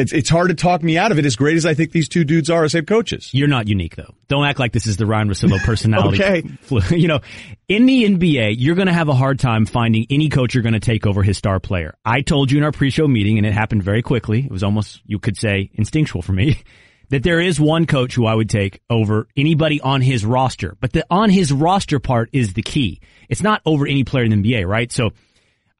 it's 0.00 0.12
it's 0.12 0.30
hard 0.30 0.48
to 0.48 0.54
talk 0.54 0.82
me 0.82 0.96
out 0.96 1.12
of 1.12 1.18
it. 1.18 1.26
As 1.26 1.36
great 1.36 1.56
as 1.56 1.66
I 1.66 1.74
think 1.74 1.92
these 1.92 2.08
two 2.08 2.24
dudes 2.24 2.48
are 2.48 2.64
as 2.64 2.72
head 2.72 2.86
coaches. 2.86 3.30
You're 3.32 3.48
not 3.48 3.68
unique 3.68 3.96
though. 3.96 4.14
Don't 4.28 4.46
act 4.46 4.58
like 4.58 4.72
this 4.72 4.86
is 4.86 4.96
the 4.96 5.04
Ryen 5.06 5.28
Russillo 5.28 5.58
personality. 5.64 6.22
Okay. 6.22 6.42
You 6.96 7.08
know, 7.08 7.20
in 7.68 7.86
the 7.86 8.04
NBA, 8.04 8.54
you're 8.58 8.74
going 8.74 8.86
to 8.86 8.92
have 8.92 9.08
a 9.08 9.14
hard 9.14 9.38
time 9.38 9.66
finding 9.66 10.06
any 10.08 10.28
coach 10.28 10.54
you're 10.54 10.62
going 10.62 10.74
to 10.74 10.80
take 10.80 11.06
over 11.06 11.22
his 11.22 11.36
star 11.36 11.60
player. 11.60 11.94
I 12.04 12.22
told 12.22 12.50
you 12.50 12.58
in 12.58 12.64
our 12.64 12.72
pre-show 12.72 13.06
meeting, 13.08 13.38
and 13.38 13.46
it 13.46 13.52
happened 13.52 13.82
very 13.82 14.02
quickly. 14.02 14.44
It 14.44 14.50
was 14.50 14.62
almost, 14.62 15.00
you 15.04 15.18
could 15.18 15.36
say, 15.36 15.70
instinctual 15.74 16.22
for 16.22 16.32
me. 16.32 16.58
That 17.10 17.24
there 17.24 17.40
is 17.40 17.58
one 17.58 17.86
coach 17.86 18.14
who 18.14 18.24
I 18.24 18.34
would 18.36 18.48
take 18.48 18.80
over 18.88 19.26
anybody 19.36 19.80
on 19.80 20.00
his 20.00 20.24
roster, 20.24 20.76
but 20.80 20.92
the 20.92 21.04
on 21.10 21.28
his 21.28 21.52
roster 21.52 21.98
part 21.98 22.30
is 22.32 22.52
the 22.54 22.62
key. 22.62 23.00
It's 23.28 23.42
not 23.42 23.62
over 23.66 23.84
any 23.84 24.04
player 24.04 24.22
in 24.22 24.30
the 24.30 24.36
NBA, 24.36 24.64
right? 24.64 24.92
So 24.92 25.10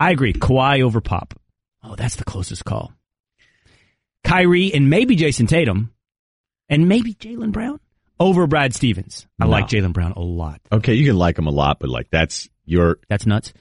I 0.01 0.11
agree. 0.11 0.33
Kawhi 0.33 0.83
over 0.83 1.01
Pop. 1.01 1.40
Oh, 1.83 1.95
that's 1.97 2.17
the 2.17 2.25
closest 2.25 2.65
call. 2.65 2.93
Kyrie 4.25 4.73
and 4.73 4.91
maybe 4.91 5.17
Jayson 5.17 5.47
Tatum 5.49 5.93
and 6.69 6.89
maybe 6.89 7.15
Jaylen 7.15 7.53
Brown 7.53 7.81
over 8.19 8.47
Brad 8.47 8.75
Stevens. 8.75 9.27
I 9.41 9.45
No. 9.45 9.51
like 9.51 9.67
Jaylen 9.69 9.93
Brown 9.93 10.13
a 10.13 10.21
lot. 10.21 10.61
Okay, 10.71 10.95
you 10.95 11.07
can 11.07 11.17
like 11.17 11.39
him 11.39 11.47
a 11.47 11.51
lot, 11.51 11.79
but 11.81 11.89
like 11.89 12.09
that's 12.11 12.49
your 12.67 12.99
That's 13.09 13.27
nuts. 13.27 13.53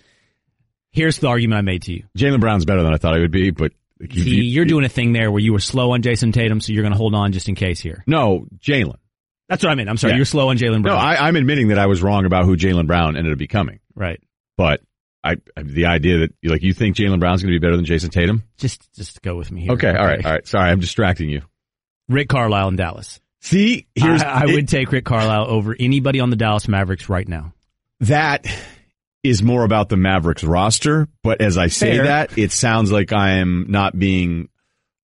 Here's 0.92 1.18
the 1.20 1.28
argument 1.28 1.60
I 1.60 1.62
made 1.62 1.84
to 1.84 1.94
you. 1.94 2.04
Jaylen 2.18 2.40
Brown's 2.42 2.66
better 2.66 2.84
than 2.84 2.94
I 2.94 2.98
thought 2.98 3.16
he 3.16 3.22
would 3.22 3.32
be. 3.32 3.52
But 3.52 3.72
like, 4.00 4.14
you- 4.16 4.24
See, 4.24 4.30
you- 4.32 4.44
you're 4.44 4.66
doing 4.66 4.86
a 4.86 4.90
thing 4.90 5.14
there 5.14 5.32
where 5.32 5.42
you 5.42 5.54
were 5.54 5.60
slow 5.60 5.92
on 5.92 6.02
Jayson 6.02 6.34
Tatum, 6.34 6.60
so 6.62 6.74
you're 6.74 6.84
going 6.84 6.94
to 6.94 6.98
hold 6.98 7.16
on 7.16 7.32
just 7.32 7.48
in 7.48 7.56
case 7.56 7.80
here. 7.80 8.04
no 8.08 8.48
Jaylen. 8.60 8.98
That's 9.48 9.64
what 9.64 9.72
I 9.72 9.76
meant. 9.76 9.90
I'm 9.90 9.98
sorry. 9.98 10.12
Yeah. 10.14 10.18
You're 10.18 10.26
slow 10.26 10.50
on 10.50 10.58
Jaylen 10.58 10.78
No, 10.82 10.90
Brown. 10.92 10.98
I, 10.98 11.28
I'm 11.28 11.36
admitting 11.36 11.70
that 11.70 11.80
I 11.80 11.88
was 11.88 12.04
wrong 12.04 12.26
about 12.26 12.46
who 12.46 12.56
Jaylen 12.56 12.86
Brown 12.86 13.16
ended 13.18 13.32
up 13.34 13.40
becoming. 13.40 13.80
right. 13.96 14.22
But 14.58 14.82
I, 15.24 15.36
I 15.58 15.64
the 15.64 15.86
idea 15.88 16.20
that 16.20 16.34
like 16.44 16.62
you 16.64 16.74
think 16.74 16.96
Jaylen 16.96 17.20
Brown's 17.20 17.42
going 17.42 17.54
to 17.54 17.60
be 17.60 17.64
better 17.64 17.76
than 17.76 17.86
Jayson 17.86 18.10
Tatum. 18.12 18.44
Just, 18.58 18.92
just 18.96 19.22
go 19.22 19.36
with 19.36 19.52
me 19.52 19.62
here. 19.62 19.72
Okay, 19.74 19.90
all 19.90 20.06
right, 20.06 20.26
all 20.26 20.32
right. 20.32 20.48
Sorry, 20.48 20.70
I'm 20.70 20.80
distracting 20.80 21.30
you. 21.30 21.42
Rick 22.08 22.30
Carlisle 22.30 22.70
in 22.70 22.76
Dallas. 22.78 23.20
See, 23.42 23.88
here's 23.96 24.22
I, 24.24 24.42
I 24.42 24.44
it- 24.46 24.54
would 24.54 24.68
take 24.68 24.92
Rick 24.92 25.06
Carlisle 25.06 25.48
over 25.50 25.76
anybody 25.80 26.20
on 26.20 26.30
the 26.30 26.36
Dallas 26.36 26.68
Mavericks 26.68 27.10
right 27.10 27.28
now. 27.28 27.54
that 28.02 28.46
is 29.24 29.44
more 29.44 29.64
about 29.66 29.90
the 29.90 29.98
Mavericks 29.98 30.44
roster. 30.44 31.08
But 31.24 31.42
as 31.42 31.58
I 31.58 31.68
say 31.68 31.98
Fair. 31.98 32.06
that, 32.06 32.38
it 32.38 32.52
sounds 32.54 32.90
like 32.92 33.12
I 33.12 33.32
am 33.40 33.66
not 33.70 33.98
being 33.98 34.48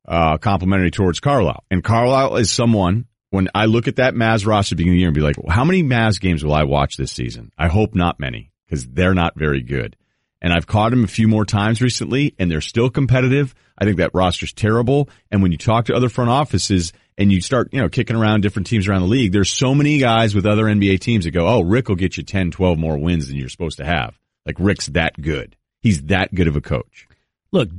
uh, 0.08 0.38
complimentary 0.38 0.92
towards 0.92 1.20
Carlisle. 1.20 1.64
And 1.70 1.84
Carlisle 1.84 2.38
is 2.38 2.50
someone. 2.52 3.06
When 3.32 3.50
I 3.54 3.66
look 3.66 3.90
at 3.90 3.98
that 3.98 4.14
Mavs 4.14 4.46
roster 4.48 4.74
at 4.74 4.78
the 4.78 4.84
beginning 4.86 4.94
of 4.94 4.96
the 4.96 5.00
year 5.00 5.08
and 5.10 5.16
be 5.16 5.22
like, 5.22 5.36
well, 5.38 5.54
how 5.54 5.66
many 5.66 5.84
Mavs 5.84 6.22
games 6.22 6.42
will 6.46 6.54
I 6.54 6.64
watch 6.64 6.96
this 6.96 7.12
season? 7.12 7.52
I 7.58 7.68
hope 7.68 7.94
not 7.94 8.18
many 8.18 8.54
because 8.66 8.88
they're 8.88 9.14
not 9.14 9.36
very 9.36 9.62
good. 9.62 9.98
And 10.42 10.54
I've 10.54 10.68
caught 10.68 10.94
him 10.94 11.04
a 11.04 11.08
few 11.08 11.28
more 11.28 11.46
times 11.46 11.82
recently 11.82 12.36
and 12.38 12.52
they're 12.52 12.62
still 12.62 12.90
competitive. 12.90 13.56
I 13.78 13.86
think 13.86 13.98
that 13.98 14.14
roster's 14.14 14.54
terrible. 14.54 15.10
And 15.32 15.42
when 15.42 15.52
you 15.52 15.58
talk 15.58 15.86
to 15.86 15.96
other 15.96 16.10
front 16.10 16.30
offices 16.30 16.94
and 17.18 17.32
you 17.32 17.42
start, 17.42 17.70
you 17.74 17.82
know, 17.82 17.90
kicking 17.90 18.16
around 18.16 18.42
different 18.42 18.68
teams 18.68 18.88
around 18.88 19.02
the 19.02 19.08
league, 19.08 19.32
there's 19.32 19.52
so 19.52 19.74
many 19.74 19.98
guys 19.98 20.36
with 20.36 20.46
other 20.46 20.66
NBA 20.66 21.00
teams 21.00 21.26
that 21.26 21.32
go, 21.32 21.48
Oh, 21.48 21.62
Rick 21.62 21.90
will 21.90 21.96
get 21.96 22.18
you 22.18 22.24
10, 22.24 22.52
12 22.52 22.78
more 22.78 22.98
wins 22.98 23.28
than 23.28 23.38
you're 23.38 23.50
supposed 23.50 23.78
to 23.78 23.86
have. 23.86 24.20
Like 24.46 24.58
Rick's 24.60 24.88
that 24.88 25.20
good. 25.20 25.56
He's 25.80 26.04
that 26.04 26.34
good 26.34 26.48
of 26.48 26.56
a 26.56 26.62
coach. 26.62 27.08
Look, 27.52 27.70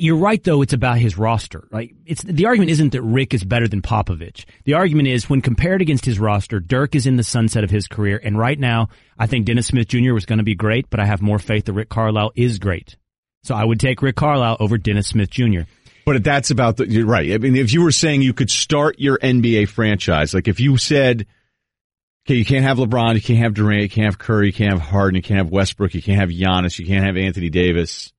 you're 0.00 0.16
right 0.16 0.42
though. 0.42 0.62
It's 0.62 0.72
about 0.72 0.98
his 0.98 1.18
roster, 1.18 1.68
right? 1.70 1.94
It's 2.06 2.22
the 2.22 2.46
argument 2.46 2.70
isn't 2.70 2.92
that 2.92 3.02
Rick 3.02 3.34
is 3.34 3.44
better 3.44 3.68
than 3.68 3.82
Popovich. 3.82 4.44
The 4.64 4.74
argument 4.74 5.08
is 5.08 5.28
when 5.28 5.42
compared 5.42 5.82
against 5.82 6.04
his 6.04 6.18
roster, 6.18 6.60
Dirk 6.60 6.94
is 6.94 7.06
in 7.06 7.16
the 7.16 7.22
sunset 7.22 7.64
of 7.64 7.70
his 7.70 7.86
career, 7.86 8.20
and 8.22 8.38
right 8.38 8.58
now, 8.58 8.88
I 9.18 9.26
think 9.26 9.46
Dennis 9.46 9.68
Smith 9.68 9.88
Jr. 9.88 10.12
was 10.12 10.26
going 10.26 10.38
to 10.38 10.44
be 10.44 10.54
great, 10.54 10.88
but 10.90 11.00
I 11.00 11.06
have 11.06 11.22
more 11.22 11.38
faith 11.38 11.66
that 11.66 11.74
Rick 11.74 11.88
Carlisle 11.88 12.32
is 12.34 12.58
great. 12.58 12.96
So 13.42 13.54
I 13.54 13.64
would 13.64 13.80
take 13.80 14.02
Rick 14.02 14.16
Carlisle 14.16 14.56
over 14.60 14.78
Dennis 14.78 15.08
Smith 15.08 15.30
Jr. 15.30 15.62
But 16.04 16.24
that's 16.24 16.50
about 16.50 16.76
the, 16.76 16.88
you're 16.88 17.06
right. 17.06 17.32
I 17.32 17.38
mean, 17.38 17.56
if 17.56 17.72
you 17.72 17.82
were 17.82 17.92
saying 17.92 18.22
you 18.22 18.32
could 18.32 18.50
start 18.50 18.98
your 18.98 19.18
NBA 19.18 19.68
franchise, 19.68 20.34
like 20.34 20.48
if 20.48 20.60
you 20.60 20.76
said, 20.76 21.26
okay, 22.26 22.34
you 22.34 22.44
can't 22.44 22.64
have 22.64 22.78
LeBron, 22.78 23.14
you 23.14 23.20
can't 23.20 23.38
have 23.38 23.54
Durant, 23.54 23.82
you 23.82 23.88
can't 23.88 24.06
have 24.06 24.18
Curry, 24.18 24.46
you 24.46 24.52
can't 24.52 24.72
have 24.72 24.82
Harden, 24.82 25.16
you 25.16 25.22
can't 25.22 25.38
have 25.38 25.50
Westbrook, 25.50 25.94
you 25.94 26.02
can't 26.02 26.18
have 26.18 26.30
Giannis, 26.30 26.78
you 26.78 26.86
can't 26.86 27.04
have 27.04 27.16
Anthony 27.16 27.50
Davis. 27.50 28.12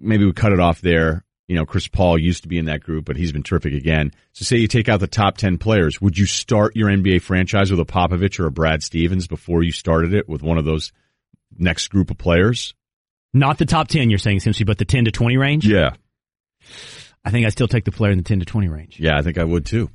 Maybe 0.00 0.24
we 0.24 0.32
cut 0.32 0.52
it 0.52 0.60
off 0.60 0.80
there. 0.80 1.24
You 1.48 1.56
know, 1.56 1.64
Chris 1.64 1.88
Paul 1.88 2.18
used 2.18 2.42
to 2.42 2.48
be 2.48 2.58
in 2.58 2.66
that 2.66 2.82
group, 2.82 3.06
but 3.06 3.16
he's 3.16 3.32
been 3.32 3.42
terrific 3.42 3.72
again. 3.72 4.12
So 4.32 4.44
say 4.44 4.58
you 4.58 4.68
take 4.68 4.88
out 4.88 5.00
the 5.00 5.06
top 5.06 5.38
10 5.38 5.56
players. 5.56 5.98
Would 6.00 6.18
you 6.18 6.26
start 6.26 6.76
your 6.76 6.88
NBA 6.90 7.22
franchise 7.22 7.70
with 7.70 7.80
a 7.80 7.86
Popovich 7.86 8.38
or 8.38 8.46
a 8.46 8.50
Brad 8.50 8.82
Stevens 8.82 9.26
before 9.26 9.62
you 9.62 9.72
started 9.72 10.12
it 10.12 10.28
with 10.28 10.42
one 10.42 10.58
of 10.58 10.66
those 10.66 10.92
next 11.56 11.88
group 11.88 12.10
of 12.10 12.18
players? 12.18 12.74
Not 13.32 13.56
the 13.56 13.64
top 13.64 13.88
10 13.88 14.10
you're 14.10 14.18
saying, 14.18 14.40
Simpson, 14.40 14.66
but 14.66 14.76
the 14.76 14.84
10 14.84 15.06
to 15.06 15.10
20 15.10 15.36
range? 15.38 15.66
Yeah. 15.66 15.94
I 17.24 17.30
think 17.30 17.46
I 17.46 17.48
still 17.50 17.68
take 17.68 17.84
the 17.84 17.92
player 17.92 18.12
in 18.12 18.18
the 18.18 18.24
10 18.24 18.40
to 18.40 18.44
20 18.46 18.68
range. 18.68 19.00
Yeah, 19.00 19.16
I 19.18 19.22
think 19.22 19.38
I 19.38 19.44
would 19.44 19.64
too. 19.64 19.90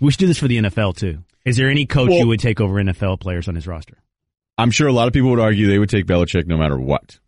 We 0.00 0.10
should 0.10 0.20
do 0.20 0.26
this 0.26 0.38
for 0.38 0.48
the 0.48 0.56
NFL 0.58 0.96
too. 0.96 1.22
Is 1.44 1.56
there 1.56 1.68
any 1.68 1.86
coach 1.86 2.08
Well- 2.10 2.18
you 2.20 2.26
would 2.28 2.40
take 2.40 2.60
over 2.60 2.74
NFL 2.80 3.20
players 3.20 3.46
on 3.48 3.54
his 3.54 3.66
roster? 3.66 3.98
I'm 4.56 4.70
sure 4.70 4.88
a 4.88 4.92
lot 4.92 5.06
of 5.06 5.12
people 5.12 5.30
would 5.30 5.38
argue 5.40 5.66
they 5.68 5.78
would 5.78 5.90
take 5.90 6.06
Belichick 6.06 6.46
no 6.46 6.56
matter 6.58 6.78
what. 6.78 7.18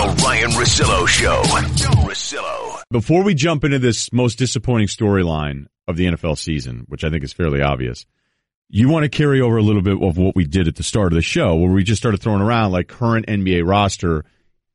The 0.00 0.24
Ryen 0.24 0.50
Russillo 0.52 1.06
Show. 1.06 2.84
Before 2.90 3.22
we 3.22 3.34
jump 3.34 3.64
into 3.64 3.78
this 3.78 4.10
most 4.14 4.38
disappointing 4.38 4.86
storyline 4.86 5.66
of 5.86 5.98
the 5.98 6.06
NFL 6.06 6.38
season, 6.38 6.86
which 6.88 7.04
I 7.04 7.10
think 7.10 7.22
is 7.22 7.34
fairly 7.34 7.60
obvious, 7.60 8.06
you 8.70 8.88
want 8.88 9.02
to 9.02 9.10
carry 9.10 9.42
over 9.42 9.58
a 9.58 9.62
little 9.62 9.82
bit 9.82 10.02
of 10.02 10.16
what 10.16 10.34
we 10.34 10.46
did 10.46 10.68
at 10.68 10.76
the 10.76 10.82
start 10.82 11.12
of 11.12 11.16
the 11.16 11.22
show, 11.22 11.54
where 11.56 11.70
we 11.70 11.84
just 11.84 12.00
started 12.00 12.22
throwing 12.22 12.40
around 12.40 12.72
like 12.72 12.88
current 12.88 13.26
NBA 13.26 13.68
roster. 13.68 14.24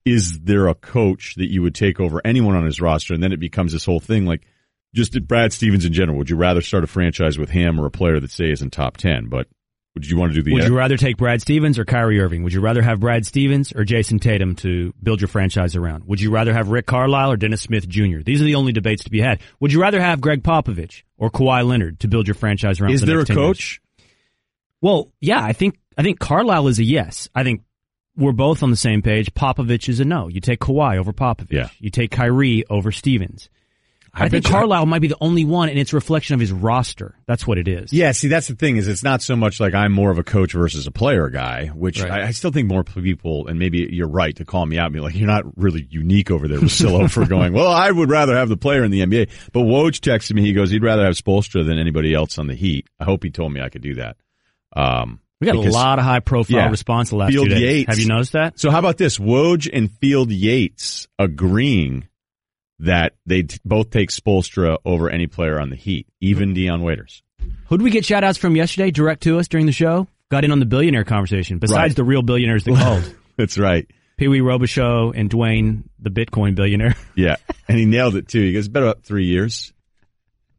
Is 0.06 0.42
there 0.42 0.68
a 0.68 0.76
coach 0.76 1.34
that 1.38 1.52
you 1.52 1.64
would 1.64 1.74
take 1.74 2.00
over 2.00 2.22
anyone 2.24 2.56
on 2.56 2.68
his 2.68 2.80
roster? 2.80 3.16
And 3.16 3.24
then 3.24 3.32
it 3.32 3.40
becomes 3.40 3.74
this 3.74 3.86
whole 3.86 4.00
thing 4.00 4.28
like 4.28 4.46
just 4.94 5.20
Brad 5.28 5.54
Stevens 5.54 5.86
in 5.86 5.94
general. 5.94 6.20
Would 6.20 6.30
you 6.30 6.36
rather 6.36 6.62
start 6.62 6.84
a 6.84 6.88
franchise 6.88 7.40
with 7.40 7.50
him 7.50 7.80
or 7.80 7.88
a 7.88 7.92
player 7.92 8.20
that 8.20 8.30
say 8.30 8.52
is 8.52 8.62
in 8.62 8.70
top 8.70 8.98
10? 8.98 9.30
But 9.30 9.48
Would 9.96 10.08
you 10.10 10.18
want 10.18 10.34
to 10.34 10.36
do 10.36 10.44
the? 10.44 10.54
Would 10.54 10.66
you 10.66 10.78
rather 10.78 10.98
take 10.98 11.16
Brad 11.16 11.42
Stevens 11.42 11.80
or 11.80 11.86
Kyrie 11.86 12.20
Irving? 12.20 12.44
Would 12.44 12.52
you 12.52 12.60
rather 12.60 12.82
have 12.82 13.00
Brad 13.00 13.26
Stevens 13.26 13.72
or 13.72 13.86
Jayson 13.86 14.20
Tatum 14.20 14.56
to 14.58 14.94
build 15.02 15.22
your 15.22 15.30
franchise 15.30 15.76
around? 15.76 16.04
Would 16.04 16.20
you 16.20 16.32
rather 16.32 16.54
have 16.54 16.68
Rick 16.68 16.86
Carlisle 16.86 17.32
or 17.32 17.38
Dennis 17.38 17.62
Smith 17.62 17.88
Jr.? 17.88 18.20
These 18.20 18.42
are 18.42 18.46
the 18.46 18.56
only 18.56 18.74
debates 18.74 19.06
to 19.06 19.10
be 19.10 19.22
had. 19.22 19.40
Would 19.62 19.72
you 19.72 19.82
rather 19.82 20.02
have 20.02 20.20
Gregg 20.20 20.44
Popovich 20.44 21.04
or 21.18 21.30
Kawhi 21.32 21.66
Leonard 21.66 22.02
to 22.02 22.10
build 22.10 22.28
your 22.28 22.36
franchise 22.36 22.82
around? 22.82 22.92
is 22.92 23.00
the 23.00 23.08
there 23.08 23.16
a 23.16 23.20
next 23.20 23.30
10 23.30 23.38
years? 23.38 23.48
coach? 23.48 23.82
Well, 24.82 25.14
yeah, 25.22 25.42
I 25.42 25.54
think 25.54 25.80
I 25.98 26.04
think 26.04 26.20
Carlisle 26.20 26.68
is 26.68 26.80
a 26.80 26.84
yes. 26.84 27.30
I 27.34 27.44
think 27.44 27.64
we're 28.18 28.34
both 28.34 28.64
on 28.64 28.72
the 28.72 28.78
same 28.78 29.02
page. 29.02 29.34
Popovich 29.34 29.88
is 29.88 30.02
a 30.02 30.06
no. 30.06 30.28
You 30.28 30.42
take 30.42 30.60
Kawhi 30.60 30.98
over 30.98 31.14
Popovich. 31.14 31.52
Yeah. 31.52 31.70
You 31.80 31.90
take 31.90 32.12
Kyrie 32.12 32.66
over 32.70 32.92
Stevens. 32.92 33.50
I, 34.18 34.26
I 34.26 34.30
think 34.30 34.46
Carlisle 34.46 34.86
might 34.86 35.00
be 35.00 35.10
the 35.10 35.18
only 35.20 35.44
one, 35.44 35.68
and 35.68 35.78
it's 35.78 35.92
a 35.92 35.96
reflection 35.98 36.36
of 36.36 36.40
his 36.40 36.52
roster. 36.52 37.16
That's 37.28 37.46
what 37.46 37.58
it 37.58 37.68
is. 37.68 37.92
Yeah, 37.92 38.14
see, 38.14 38.30
that's 38.30 38.48
the 38.48 38.56
thing 38.56 38.78
is 38.78 38.88
it's 38.88 39.04
not 39.04 39.22
so 39.22 39.36
much 39.36 39.60
like 39.60 39.74
I'm 39.74 39.92
more 39.92 40.10
of 40.10 40.18
a 40.18 40.24
coach 40.24 40.54
versus 40.54 40.88
a 40.88 40.92
player 40.92 41.30
guy, 41.30 41.68
which 41.68 42.02
Right. 42.02 42.12
I, 42.12 42.28
I 42.28 42.32
still 42.32 42.52
think 42.52 42.68
more 42.70 42.84
people, 42.86 43.48
and 43.48 43.60
maybe 43.60 43.90
you're 43.92 44.08
right 44.08 44.36
to 44.38 44.46
call 44.46 44.66
me 44.66 44.78
out 44.78 44.86
and 44.86 44.94
be 44.94 45.00
like, 45.02 45.16
you're 45.16 45.28
not 45.28 45.44
really 45.58 45.86
unique 45.90 46.32
over 46.32 46.48
there, 46.48 46.60
Russillo, 46.60 47.12
for 47.12 47.26
going, 47.28 47.52
well, 47.54 47.68
I 47.72 47.92
would 47.92 48.10
rather 48.10 48.36
have 48.38 48.48
the 48.48 48.58
player 48.58 48.84
in 48.86 48.92
the 48.92 49.02
NBA. 49.02 49.30
But 49.52 49.62
Woj 49.64 50.00
texted 50.00 50.34
me, 50.34 50.44
he 50.44 50.54
goes, 50.54 50.72
he'd 50.72 50.82
rather 50.84 51.04
have 51.04 51.16
Spoelstra 51.16 51.66
than 51.66 51.78
anybody 51.78 52.14
else 52.14 52.38
on 52.38 52.48
the 52.48 52.56
Heat. 52.56 52.88
I 53.00 53.04
hope 53.04 53.24
he 53.24 53.32
told 53.32 53.52
me 53.52 53.60
I 53.62 53.68
could 53.70 53.82
do 53.82 53.96
that. 53.96 54.16
Um, 54.76 55.20
We 55.42 55.48
got 55.48 55.54
because- 55.58 55.74
a 55.74 55.78
lot 55.78 56.00
of 56.00 56.06
high 56.06 56.20
profile 56.22 56.58
Yeah. 56.58 56.70
response 56.70 57.10
the 57.10 57.18
last 57.18 57.32
Field 57.34 57.48
two 57.50 57.54
days. 57.56 57.62
Yates. 57.62 57.90
Have 57.90 58.00
you 58.00 58.08
noticed 58.08 58.32
that? 58.32 58.60
So 58.60 58.72
how 58.72 58.80
about 58.80 58.98
this? 58.98 59.18
Woj 59.18 59.70
and 59.74 59.92
Field 60.00 60.32
Yates 60.32 61.08
agreeing 61.20 62.08
that 62.80 63.14
they 63.26 63.44
both 63.64 63.90
take 63.90 64.10
Spoelstra 64.10 64.78
over 64.86 65.10
any 65.10 65.28
player 65.28 65.60
on 65.60 65.70
the 65.70 65.76
Heat, 65.76 66.08
even 66.22 66.54
Dion 66.54 66.82
Waiters. 66.82 67.24
Who 67.68 67.78
did 67.78 67.84
we 67.84 67.92
get 67.92 68.06
shout 68.06 68.24
outs 68.24 68.38
from 68.38 68.56
yesterday 68.56 68.92
direct 68.92 69.24
to 69.24 69.40
us 69.40 69.48
during 69.48 69.66
the 69.66 69.72
show? 69.72 70.08
Got 70.30 70.44
in 70.44 70.52
on 70.52 70.60
the 70.60 70.66
billionaire 70.66 71.04
conversation, 71.04 71.60
besides 71.60 71.92
Right. 71.92 71.96
the 71.96 72.04
real 72.04 72.22
billionaires 72.24 72.64
that 72.66 72.76
called. 72.76 73.16
That's 73.38 73.58
right. 73.58 73.88
Pee 74.18 74.28
Wee 74.28 74.40
Robichaux 74.40 75.14
and 75.16 75.30
Dwayne, 75.30 75.84
the 76.00 76.10
Bitcoin 76.10 76.56
billionaire. 76.56 76.96
Yeah, 77.16 77.36
and 77.68 77.78
he 77.78 77.86
nailed 77.86 78.16
it 78.16 78.28
too. 78.28 78.42
He 78.42 78.52
goes, 78.54 78.66
"It's 78.66 78.68
about 78.68 79.04
three 79.04 79.26
years, 79.26 79.72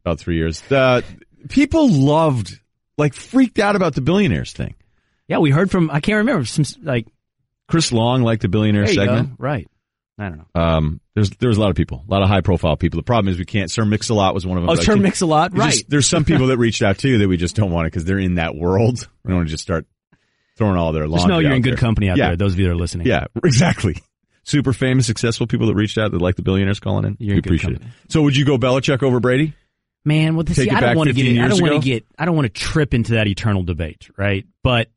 about 0.05 0.19
three 0.19 0.37
years." 0.37 0.61
The 0.69 1.03
people 1.49 1.89
loved, 1.89 2.59
like, 2.97 3.13
freaked 3.13 3.59
out 3.59 3.75
about 3.75 3.93
the 3.95 4.01
billionaires 4.01 4.53
thing. 4.53 4.75
yeah, 5.27 5.37
we 5.39 5.51
heard 5.51 5.69
from, 5.69 5.91
I 5.91 5.99
can't 5.99 6.17
remember, 6.17 6.45
some, 6.45 6.65
like, 6.83 7.05
Chris 7.67 7.91
Long 7.91 8.21
liked 8.23 8.41
the 8.43 8.47
billionaire 8.47 8.87
segment. 8.87 9.29
go. 9.31 9.35
Right. 9.39 9.67
I 10.19 10.29
don't 10.29 10.37
know. 10.39 10.61
Um, 10.61 11.01
there's 11.13 11.29
there 11.31 11.49
was 11.49 11.57
a 11.57 11.61
lot 11.61 11.69
of 11.69 11.75
people, 11.75 12.03
a 12.07 12.11
lot 12.11 12.23
of 12.23 12.29
high 12.29 12.41
profile 12.41 12.75
people. 12.75 12.97
The 12.97 13.03
problem 13.03 13.31
is 13.31 13.37
we 13.37 13.45
can't. 13.45 13.69
Sir 13.69 13.85
Mix-a-Lot 13.85 14.33
was 14.33 14.45
one 14.47 14.57
of 14.57 14.63
them. 14.63 14.69
Oh, 14.71 14.75
Sir 14.75 14.95
Mix-a-Lot, 14.95 15.51
there's 15.51 15.59
right. 15.59 15.71
just- 15.73 15.89
there's 15.89 16.07
some 16.07 16.25
people 16.25 16.47
that 16.47 16.57
reached 16.59 16.81
out 16.81 16.97
too 16.97 17.19
that 17.19 17.27
we 17.27 17.37
just 17.37 17.55
don't 17.55 17.71
want 17.71 17.85
it 17.87 17.91
because 17.91 18.05
they're 18.05 18.17
in 18.19 18.35
that 18.35 18.55
world. 18.55 19.07
We 19.23 19.29
don't 19.29 19.37
want 19.37 19.47
to 19.47 19.51
just 19.51 19.63
start 19.63 19.85
throwing 20.57 20.75
all 20.77 20.91
their. 20.91 21.07
Just 21.07 21.27
know 21.27 21.37
you're 21.39 21.53
in 21.53 21.61
good 21.61 21.73
there. 21.73 21.77
company 21.77 22.09
out 22.09 22.17
Yeah. 22.17 22.29
there, 22.29 22.37
those 22.37 22.53
of 22.53 22.59
you 22.59 22.65
that 22.65 22.71
are 22.71 22.75
listening. 22.75 23.05
Yeah, 23.07 23.25
exactly. 23.43 23.97
Super 24.43 24.73
famous, 24.73 25.05
successful 25.05 25.45
people 25.45 25.67
that 25.67 25.75
reached 25.75 25.97
out 25.97 26.11
that 26.11 26.21
like 26.21 26.35
the 26.35 26.41
billionaires 26.41 26.79
calling 26.79 27.05
in. 27.05 27.17
You're 27.19 27.33
we 27.33 27.37
in 27.37 27.41
good 27.41 27.49
appreciate 27.49 27.73
company. 27.73 27.91
it. 28.05 28.11
So 28.11 28.21
would 28.23 28.35
you 28.35 28.45
go 28.45 28.57
Belichick 28.57 29.03
over 29.03 29.19
Brady? 29.19 29.53
Man, 30.05 30.35
well, 30.35 30.45
this, 30.45 30.55
see, 30.55 30.69
I 30.69 30.79
don't 30.79 30.95
want 30.95 31.09
to 31.09 31.13
get 31.13 31.27
in, 31.27 31.39
I 31.39 31.49
don't 31.49 31.61
want 31.61 31.73
to 31.83 31.85
get 31.85 32.05
I 32.17 32.23
don't 32.25 32.35
want 32.35 32.45
to 32.45 32.59
trip 32.59 32.93
into 32.93 33.11
that 33.15 33.27
eternal 33.27 33.63
debate, 33.63 34.09
right? 34.17 34.45
But 34.63 34.89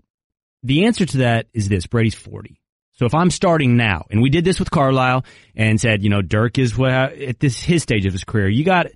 the 0.62 0.84
answer 0.86 1.04
to 1.04 1.16
that 1.18 1.48
is 1.52 1.68
this: 1.68 1.86
Brady's 1.86 2.14
forty. 2.14 2.59
So 3.00 3.06
if 3.06 3.14
I'm 3.14 3.30
starting 3.30 3.78
now, 3.78 4.04
and 4.10 4.20
we 4.20 4.28
did 4.28 4.44
this 4.44 4.58
with 4.58 4.70
Carlisle 4.70 5.24
and 5.56 5.80
said, 5.80 6.02
you 6.02 6.10
know, 6.10 6.20
Dirk 6.20 6.58
is 6.58 6.76
what 6.76 6.90
at 6.92 7.40
this 7.40 7.58
his 7.58 7.82
stage 7.82 8.04
of 8.04 8.12
his 8.12 8.24
career, 8.24 8.46
you 8.46 8.62
got. 8.62 8.88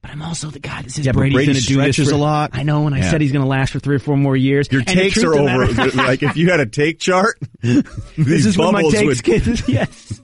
But 0.00 0.12
I'm 0.12 0.22
also 0.22 0.48
the 0.48 0.60
guy 0.60 0.82
that 0.82 0.92
says 0.92 1.04
Yeah, 1.04 1.10
Brady's 1.10 1.34
Brady 1.34 1.46
going 1.54 1.60
to 1.60 1.66
do 1.66 1.82
this 1.82 1.96
for- 2.08 2.14
a 2.14 2.16
lot. 2.16 2.50
I 2.52 2.62
know, 2.62 2.86
and 2.86 2.94
I 2.94 2.98
Yeah. 2.98 3.10
said 3.10 3.20
he's 3.20 3.32
going 3.32 3.42
to 3.42 3.48
last 3.48 3.72
for 3.72 3.80
three 3.80 3.96
or 3.96 3.98
four 3.98 4.16
more 4.16 4.36
years. 4.36 4.68
Your 4.70 4.82
And 4.82 4.88
takes 4.88 5.20
are 5.24 5.34
over. 5.34 5.66
like 5.96 6.22
if 6.22 6.36
you 6.36 6.52
had 6.52 6.60
a 6.60 6.66
take 6.66 7.00
chart, 7.00 7.36
this 7.60 8.46
is 8.46 8.56
what 8.56 8.70
my 8.74 8.82
takes 8.82 9.26
would- 9.26 9.68
yes, 9.68 10.20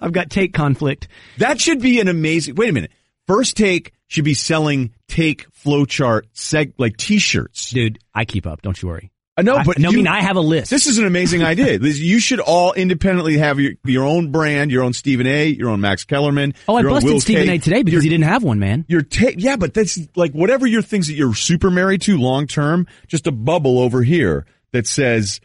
I've 0.00 0.12
got 0.12 0.30
take 0.30 0.54
conflict. 0.54 1.06
That 1.36 1.60
should 1.60 1.82
be 1.82 2.00
an 2.00 2.08
amazing. 2.08 2.54
Wait 2.54 2.70
a 2.70 2.72
minute. 2.72 2.92
First 3.26 3.58
take 3.58 3.92
should 4.08 4.24
be 4.24 4.32
selling 4.32 4.94
take 5.06 5.52
flowchart 5.52 6.22
seg 6.34 6.72
like 6.78 6.96
T-shirts. 6.96 7.72
Dude, 7.72 7.98
I 8.14 8.24
keep 8.24 8.46
up. 8.46 8.62
Don't 8.62 8.80
you 8.80 8.88
worry. 8.88 9.10
I 9.40 9.42
know, 9.42 9.56
I, 9.56 9.64
but 9.64 9.78
no, 9.78 9.88
I 9.88 9.92
mean 9.92 10.06
I 10.06 10.20
have 10.22 10.36
a 10.36 10.40
list. 10.40 10.70
This 10.70 10.86
is 10.86 10.98
an 10.98 11.06
amazing 11.06 11.42
idea. 11.42 11.78
This- 11.78 11.98
You 11.98 12.18
should 12.20 12.40
all 12.40 12.72
independently 12.72 13.38
have 13.38 13.58
your, 13.58 13.72
your 13.84 14.04
own 14.04 14.30
brand, 14.30 14.70
your 14.70 14.82
own 14.84 14.92
Stephen 14.92 15.26
A, 15.26 15.46
your 15.46 15.70
own 15.70 15.80
Max 15.80 16.04
Kellerman. 16.04 16.54
oh, 16.68 16.76
I 16.76 16.82
busted 16.82 17.20
Stephen 17.22 17.46
K. 17.46 17.54
A. 17.56 17.58
today 17.58 17.82
because 17.82 17.94
Your- 17.94 18.02
he 18.02 18.08
didn't 18.08 18.24
have 18.24 18.42
one, 18.42 18.58
man. 18.58 18.84
Your 18.88 19.02
take, 19.02 19.36
yeah, 19.38 19.56
but 19.56 19.74
that's 19.74 19.98
like 20.16 20.32
whatever 20.32 20.66
your 20.66 20.82
things 20.82 21.06
that 21.08 21.14
you're 21.14 21.34
super 21.34 21.70
married 21.70 22.02
to 22.02 22.16
long 22.18 22.46
term, 22.46 22.86
just 23.06 23.26
a 23.26 23.32
bubble 23.32 23.78
over 23.78 24.02
here 24.02 24.46
that 24.72 24.86
says 24.86 25.40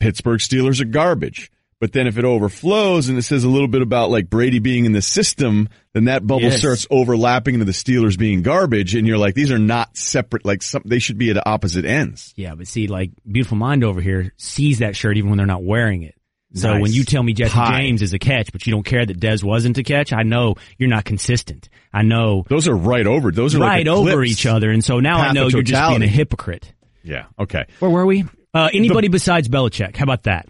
Pittsburgh 0.00 0.40
Steelers 0.40 0.80
are 0.80 0.84
garbage. 0.86 1.50
But 1.80 1.92
then 1.92 2.06
if 2.06 2.18
it 2.18 2.24
overflows 2.26 3.08
and 3.08 3.16
it 3.16 3.22
says 3.22 3.42
a 3.42 3.48
little 3.48 3.66
bit 3.68 3.80
about 3.80 4.10
like 4.10 4.28
Brady 4.28 4.58
being 4.58 4.84
in 4.84 4.92
the 4.92 5.00
system, 5.00 5.68
then 5.94 6.04
that 6.04 6.26
bubble 6.26 6.42
Yes. 6.42 6.58
starts 6.58 6.86
overlapping 6.90 7.54
into 7.54 7.64
the 7.64 7.72
Steelers 7.72 8.18
being 8.18 8.42
garbage. 8.42 8.94
And 8.94 9.06
you're 9.06 9.16
like, 9.18 9.34
these 9.34 9.50
are 9.50 9.58
not 9.58 9.96
separate, 9.96 10.44
like 10.44 10.62
some, 10.62 10.82
they 10.84 10.98
should 10.98 11.16
be 11.16 11.30
at 11.30 11.46
opposite 11.46 11.86
ends. 11.86 12.34
Yeah, 12.36 12.54
but 12.54 12.66
see, 12.68 12.86
like 12.86 13.12
beautiful 13.26 13.56
mind 13.56 13.82
over 13.82 14.00
here 14.02 14.32
sees 14.36 14.80
that 14.80 14.94
shirt 14.94 15.16
even 15.16 15.30
when 15.30 15.38
they're 15.38 15.46
not 15.46 15.64
wearing 15.64 16.02
it. 16.02 16.14
So 16.52 16.72
Nice. 16.74 16.82
when 16.82 16.92
you 16.92 17.04
tell 17.04 17.22
me 17.22 17.32
Jesse 17.32 17.52
Pie. 17.54 17.80
James 17.80 18.02
is 18.02 18.12
a 18.12 18.18
catch, 18.18 18.52
but 18.52 18.66
you 18.66 18.72
don't 18.72 18.82
care 18.84 19.06
that 19.06 19.18
Dez 19.18 19.42
wasn't 19.42 19.78
a 19.78 19.82
catch, 19.82 20.12
I 20.12 20.22
know 20.24 20.56
you're 20.78 20.88
not 20.90 21.04
consistent. 21.06 21.68
I 21.94 22.02
know 22.02 22.44
Those 22.48 22.68
are 22.68 22.74
right 22.76 23.06
over. 23.06 23.30
Those 23.30 23.54
are 23.54 23.60
right 23.60 23.86
like 23.86 23.96
over 23.96 24.22
each 24.24 24.44
other, 24.46 24.70
and 24.70 24.84
so 24.84 25.00
now 25.00 25.18
I 25.20 25.32
know 25.32 25.46
you're 25.48 25.62
just 25.62 25.88
being 25.90 26.02
a 26.02 26.06
hypocrite. 26.08 26.72
Yeah. 27.02 27.26
Okay. 27.38 27.64
Where 27.78 27.90
were 27.90 28.04
we? 28.04 28.24
Uh, 28.52 28.68
anybody 28.74 29.08
besides 29.08 29.48
Belichick? 29.48 29.96
How 29.96 30.02
about 30.02 30.24
that? 30.24 30.46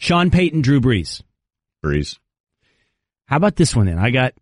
Sean 0.00 0.30
Payton, 0.30 0.62
Drew 0.62 0.80
Brees. 0.80 1.22
Breeze. 1.82 2.18
How 3.26 3.36
about 3.36 3.54
this 3.54 3.76
one 3.76 3.86
then? 3.86 3.98
I 3.98 4.10
got 4.10 4.32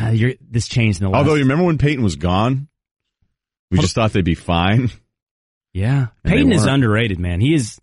uh, 0.00 0.08
you're, 0.08 0.32
this 0.40 0.66
changed 0.66 1.00
in 1.00 1.04
the 1.04 1.10
last. 1.10 1.18
Although 1.18 1.34
you 1.34 1.42
remember 1.42 1.64
when 1.64 1.78
Payton 1.78 2.02
was 2.02 2.16
gone, 2.16 2.68
we 3.70 3.78
just 3.78 3.94
thought 3.94 4.12
they'd 4.12 4.24
be 4.24 4.34
fine. 4.34 4.90
Yeah, 5.76 6.06
Payton 6.22 6.52
is 6.52 6.66
underrated, 6.66 7.18
man. 7.18 7.40
He 7.40 7.52
is. 7.52 7.80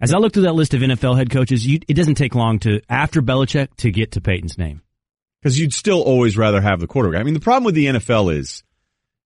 As 0.00 0.14
I 0.14 0.18
look 0.18 0.32
through 0.32 0.44
that 0.44 0.52
list 0.52 0.72
of 0.74 0.82
NFL 0.82 1.16
head 1.16 1.30
coaches, 1.30 1.66
you, 1.66 1.80
it 1.88 1.94
doesn't 1.94 2.14
take 2.14 2.36
long 2.36 2.60
to 2.60 2.80
after 2.88 3.20
Belichick 3.20 3.74
to 3.78 3.90
get 3.90 4.12
to 4.12 4.20
Payton's 4.20 4.56
name. 4.56 4.82
Because 5.42 5.58
you'd 5.58 5.72
still 5.72 6.00
always 6.00 6.36
rather 6.36 6.60
have 6.60 6.78
the 6.78 6.86
quarterback. 6.86 7.18
I 7.20 7.24
mean, 7.24 7.34
the 7.34 7.40
problem 7.40 7.64
with 7.64 7.74
the 7.74 7.86
NFL 7.86 8.32
is, 8.36 8.62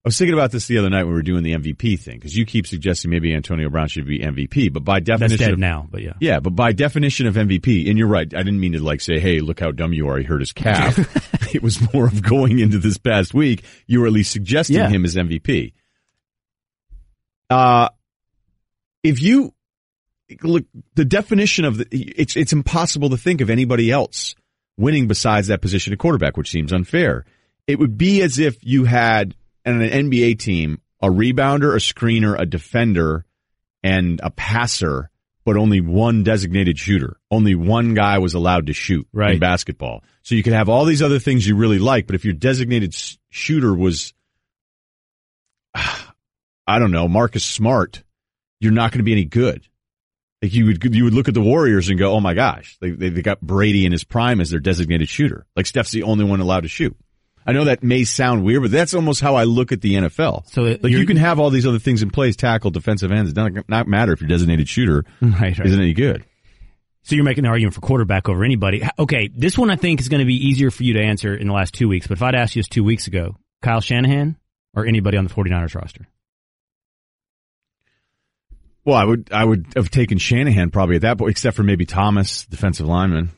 I 0.05 0.09
was 0.09 0.19
thinking 0.19 0.35
about 0.35 0.51
this 0.51 0.67
the 0.67 0.79
other 0.79 0.91
night 0.91 1.05
when 1.05 1.11
we 1.13 1.15
were 1.19 1.23
doing 1.23 1.45
the 1.45 1.53
MVP 1.53 1.97
thing, 2.01 2.17
because 2.19 2.37
you 2.37 2.45
keep 2.45 2.67
suggesting 2.67 3.09
maybe 3.09 3.33
Antonio 3.33 3.71
Brown 3.71 3.87
should 3.87 4.05
be 4.05 4.19
MVP, 4.19 4.73
but 4.73 4.83
by 4.85 4.99
That's 4.99 5.21
definition 5.21 5.39
dead 5.39 5.53
of, 5.53 5.59
now, 5.61 5.87
but 5.89 6.03
yeah. 6.03 6.15
yeah, 6.21 6.41
but 6.41 6.57
by 6.57 6.73
definition 6.73 7.29
of 7.29 7.37
MVP, 7.37 7.89
and 7.89 7.97
you're 7.97 8.09
right, 8.09 8.27
I 8.35 8.39
didn't 8.43 8.59
mean 8.59 8.73
to 8.73 8.83
like 8.83 9.01
say, 9.01 9.21
hey, 9.21 9.39
look 9.39 9.61
how 9.61 9.71
dumb 9.71 9.93
you 9.93 10.09
are, 10.09 10.19
he 10.19 10.25
hurt 10.25 10.41
his 10.41 10.53
calf. 10.53 10.99
it 11.55 11.63
was 11.63 11.79
more 11.95 12.07
of 12.07 12.21
going 12.21 12.59
into 12.59 12.79
this 12.79 12.99
past 12.99 13.33
week, 13.33 13.63
you 13.87 14.01
were 14.01 14.07
at 14.09 14.13
least 14.13 14.33
suggesting 14.33 14.75
Yeah. 14.77 14.89
him 14.89 15.05
as 15.05 15.15
MVP. 15.15 15.73
Uh, 17.49 17.89
if 19.05 19.23
you 19.23 19.55
look, 20.43 20.65
the 20.97 21.05
definition 21.05 21.65
of 21.65 21.79
the, 21.79 21.87
it's, 21.93 22.35
it's 22.35 22.53
impossible 22.53 23.11
to 23.11 23.17
think 23.17 23.41
of 23.41 23.51
anybody 23.51 23.93
else 23.93 24.35
winning 24.77 25.07
besides 25.07 25.47
that 25.47 25.61
position 25.63 25.93
of 25.93 26.01
quarterback, 26.01 26.37
which 26.37 26.51
seems 26.51 26.73
unfair. 26.73 27.25
It 27.69 27.79
would 27.79 27.97
be 27.97 28.21
as 28.23 28.41
if 28.41 28.57
you 28.63 28.85
had 28.85 29.37
on 29.67 29.81
an 29.81 30.11
NBA 30.11 30.39
team 30.39 30.81
a 31.03 31.09
rebounder, 31.09 31.73
a 31.73 31.79
screener, 31.79 32.39
a 32.39 32.47
defender, 32.47 33.27
and 33.83 34.21
a 34.23 34.31
passer, 34.31 35.11
but 35.45 35.57
only 35.57 35.81
one 35.81 36.23
designated 36.23 36.79
shooter. 36.79 37.17
Only 37.31 37.57
one 37.57 37.95
guy 37.95 38.19
was 38.19 38.35
allowed 38.35 38.69
to 38.69 38.73
shoot 38.73 39.09
in 39.35 39.41
basketball. 39.41 40.05
So 40.23 40.37
you 40.37 40.45
could 40.45 40.53
have 40.53 40.69
all 40.69 40.85
these 40.85 41.03
other 41.03 41.19
things 41.19 41.47
you 41.47 41.57
really 41.57 41.81
like, 41.81 42.07
but 42.07 42.15
if 42.15 42.25
your 42.25 42.35
designated 42.35 42.95
shooter 43.29 43.75
was, 43.75 44.15
I 45.75 46.79
don't 46.79 46.93
know, 46.93 47.09
Marcus 47.09 47.45
Smart, 47.45 48.05
you're 48.61 48.71
not 48.71 48.93
going 48.93 49.01
to 49.01 49.05
be 49.05 49.13
any 49.13 49.25
good. 49.25 49.67
Like 50.41 50.55
you 50.55 50.67
would, 50.67 50.95
you 50.95 51.05
would 51.05 51.15
look 51.15 51.29
at 51.29 51.35
the 51.35 51.41
Warriors 51.41 51.89
and 51.89 51.99
go, 51.99 52.13
"Oh 52.13 52.21
my 52.21 52.35
gosh, 52.35 52.77
they 52.81 52.91
they 52.91 53.11
they 53.11 53.23
got 53.23 53.41
Brady 53.41 53.87
in 53.87 53.93
his 53.93 54.03
prime 54.03 54.41
as 54.41 54.51
their 54.51 54.59
designated 54.59 55.09
shooter. 55.09 55.47
Like 55.55 55.67
Steph's 55.67 55.93
the 55.93 56.03
only 56.03 56.25
one 56.25 56.41
allowed 56.41 56.63
to 56.63 56.69
shoot." 56.69 56.97
I 57.47 57.53
know 57.53 57.65
that 57.65 57.83
may 57.83 58.05
sound 58.05 58.45
weird, 58.45 58.63
but 58.63 58.71
that's 58.71 58.95
almost 58.95 59.21
how 59.21 59.35
I 59.35 59.45
look 59.45 59.73
at 59.73 59.81
the 59.81 59.95
NFL. 59.95 60.47
So 60.49 60.63
uh, 60.65 60.67
like 60.69 60.83
you're- 60.85 61.01
you 61.01 61.07
can 61.07 61.17
have 61.17 61.39
all 61.41 61.51
these 61.51 61.67
other 61.67 61.79
things 61.79 62.03
in 62.03 62.11
place, 62.11 62.37
tackle, 62.37 62.71
defensive 62.71 63.11
ends. 63.11 63.31
It 63.31 63.35
doesn't 63.35 63.69
not 63.69 63.89
matter 63.89 64.13
if 64.13 64.21
your 64.21 64.29
designated 64.29 64.69
shooter 64.69 65.05
Right, 65.21 65.59
right. 65.59 65.67
isn't 65.67 65.81
any 65.81 65.93
good. 65.95 66.25
So 67.05 67.17
you're 67.17 67.25
making 67.25 67.45
an 67.45 67.51
argument 67.51 67.75
for 67.75 67.81
quarterback 67.81 68.29
over 68.29 68.45
anybody. 68.45 68.83
Okay, 68.97 69.29
this 69.35 69.59
one 69.59 69.71
I 69.71 69.77
think 69.77 70.01
is 70.01 70.09
going 70.09 70.21
to 70.21 70.25
be 70.27 70.37
easier 70.37 70.71
for 70.71 70.85
you 70.85 70.95
to 70.95 71.01
answer 71.03 71.35
in 71.35 71.49
the 71.49 71.53
last 71.53 71.75
two 71.75 71.89
weeks. 71.89 72.07
But 72.07 72.19
if 72.19 72.23
I'd 72.23 72.37
asked 72.37 72.55
you 72.55 72.63
this 72.63 72.69
two 72.69 72.85
weeks 72.85 73.09
ago, 73.09 73.37
Kyle 73.61 73.81
Shanahan 73.81 74.37
or 74.75 74.87
anybody 74.87 75.17
on 75.17 75.25
the 75.25 75.35
49ers 75.35 75.75
roster? 75.75 76.07
Well, 78.85 78.97
I 78.97 79.05
would 79.05 79.29
I 79.33 79.45
would 79.45 79.67
have 79.77 79.91
taken 79.91 80.19
Shanahan 80.19 80.71
probably 80.71 80.97
at 80.97 81.03
that 81.03 81.19
point, 81.19 81.31
except 81.33 81.57
for 81.57 81.63
maybe 81.63 81.87
Thomas, 81.87 82.47
defensive 82.47 82.87
lineman, 82.87 83.31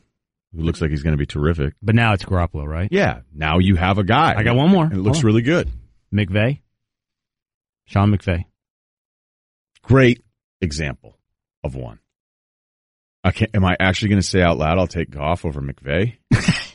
who 0.55 0.61
looks 0.63 0.81
like 0.81 0.89
he's 0.89 1.03
going 1.03 1.13
to 1.13 1.17
be 1.17 1.25
terrific. 1.25 1.73
But 1.81 1.95
now 1.95 2.13
it's 2.13 2.23
Garoppolo, 2.23 2.65
right? 2.65 2.87
Yeah, 2.91 3.21
now 3.33 3.59
you 3.59 3.75
have 3.75 3.97
a 3.97 4.03
guy. 4.03 4.33
I 4.37 4.43
got 4.43 4.55
one 4.55 4.69
more. 4.69 4.85
And 4.85 4.93
it 4.93 4.99
looks 4.99 5.19
on. 5.19 5.25
really 5.25 5.41
good. 5.41 5.69
McVay? 6.13 6.61
Sean 7.85 8.15
McVay. 8.15 8.45
Great. 9.83 10.21
example 10.61 11.17
of 11.63 11.75
one. 11.75 11.99
I 13.23 13.31
can't, 13.31 13.51
am 13.55 13.65
I 13.65 13.75
actually 13.79 14.09
going 14.09 14.21
to 14.21 14.27
say 14.27 14.41
out 14.41 14.57
loud 14.57 14.77
I'll 14.77 14.87
take 14.87 15.09
Goff 15.09 15.45
over 15.45 15.61
McVay? 15.61 16.17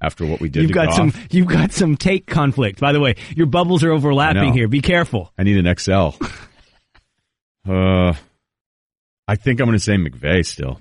After 0.00 0.26
what 0.26 0.40
we 0.40 0.48
did 0.48 0.62
You've 0.62 0.72
got 0.72 0.86
Goff? 0.88 0.96
some. 0.96 1.12
You've 1.30 1.46
got 1.46 1.72
some 1.72 1.96
take 1.96 2.26
conflict. 2.26 2.80
By 2.80 2.92
the 2.92 3.00
way, 3.00 3.14
your 3.36 3.46
bubbles 3.46 3.84
are 3.84 3.92
overlapping 3.92 4.52
here. 4.52 4.66
Be 4.66 4.80
careful. 4.80 5.32
I 5.38 5.44
need 5.44 5.64
an 5.64 5.76
XL. 5.76 5.92
uh, 7.70 8.12
I 9.28 9.36
think 9.36 9.60
I'm 9.60 9.66
going 9.66 9.78
to 9.78 9.84
say 9.84 9.94
McVay 9.94 10.44
still. 10.44 10.80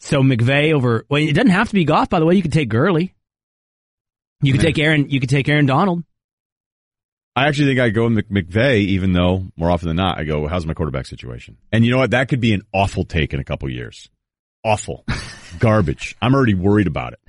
So 0.00 0.22
McVay 0.22 0.72
over. 0.72 1.04
Well, 1.08 1.22
it 1.22 1.32
doesn't 1.32 1.50
have 1.50 1.68
to 1.68 1.74
be 1.74 1.84
Goff. 1.84 2.10
By 2.10 2.20
the 2.20 2.26
way, 2.26 2.34
you 2.34 2.42
could 2.42 2.52
take 2.52 2.68
Gurley. 2.68 3.14
You 4.42 4.52
could 4.52 4.60
take 4.60 4.78
Aaron. 4.78 5.08
You 5.08 5.20
could 5.20 5.30
take 5.30 5.48
Aaron 5.48 5.66
Donald. 5.66 6.04
I 7.34 7.48
actually 7.48 7.66
think 7.68 7.80
I 7.80 7.90
go 7.90 8.08
Mc- 8.08 8.30
McVay, 8.30 8.78
even 8.80 9.12
though 9.12 9.44
more 9.56 9.70
often 9.70 9.88
than 9.88 9.96
not 9.96 10.18
I 10.18 10.24
go, 10.24 10.46
"How's 10.46 10.66
my 10.66 10.74
quarterback 10.74 11.06
situation?" 11.06 11.56
And 11.72 11.84
you 11.84 11.90
know 11.90 11.98
what? 11.98 12.12
That 12.12 12.28
could 12.28 12.40
be 12.40 12.52
an 12.52 12.62
awful 12.72 13.04
take 13.04 13.34
in 13.34 13.40
a 13.40 13.44
couple 13.44 13.68
years. 13.70 14.08
Awful, 14.64 15.04
garbage. 15.58 16.16
I'm 16.20 16.34
already 16.34 16.54
worried 16.54 16.86
about 16.86 17.12
it. 17.14 17.20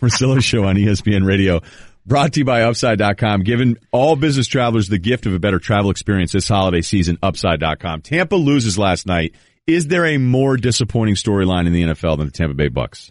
Russillo 0.00 0.42
Show 0.42 0.64
on 0.64 0.76
ESPN 0.76 1.26
Radio, 1.26 1.62
brought 2.06 2.34
to 2.34 2.40
you 2.40 2.44
by 2.44 2.62
Upside.com, 2.62 3.42
giving 3.44 3.76
all 3.92 4.14
business 4.16 4.46
travelers 4.46 4.88
the 4.88 4.98
gift 4.98 5.26
of 5.26 5.32
a 5.34 5.38
better 5.38 5.58
travel 5.58 5.90
experience 5.90 6.32
this 6.32 6.48
holiday 6.48 6.82
season. 6.82 7.18
Upside.com. 7.22 8.02
Tampa 8.02 8.36
loses 8.36 8.78
last 8.78 9.06
night. 9.06 9.34
Is 9.66 9.88
there 9.88 10.06
a 10.06 10.18
more 10.18 10.56
disappointing 10.56 11.16
storyline 11.16 11.66
in 11.66 11.72
the 11.72 11.82
NFL 11.82 12.18
than 12.18 12.26
the 12.26 12.32
Tampa 12.32 12.54
Bay 12.54 12.68
Bucks? 12.68 13.10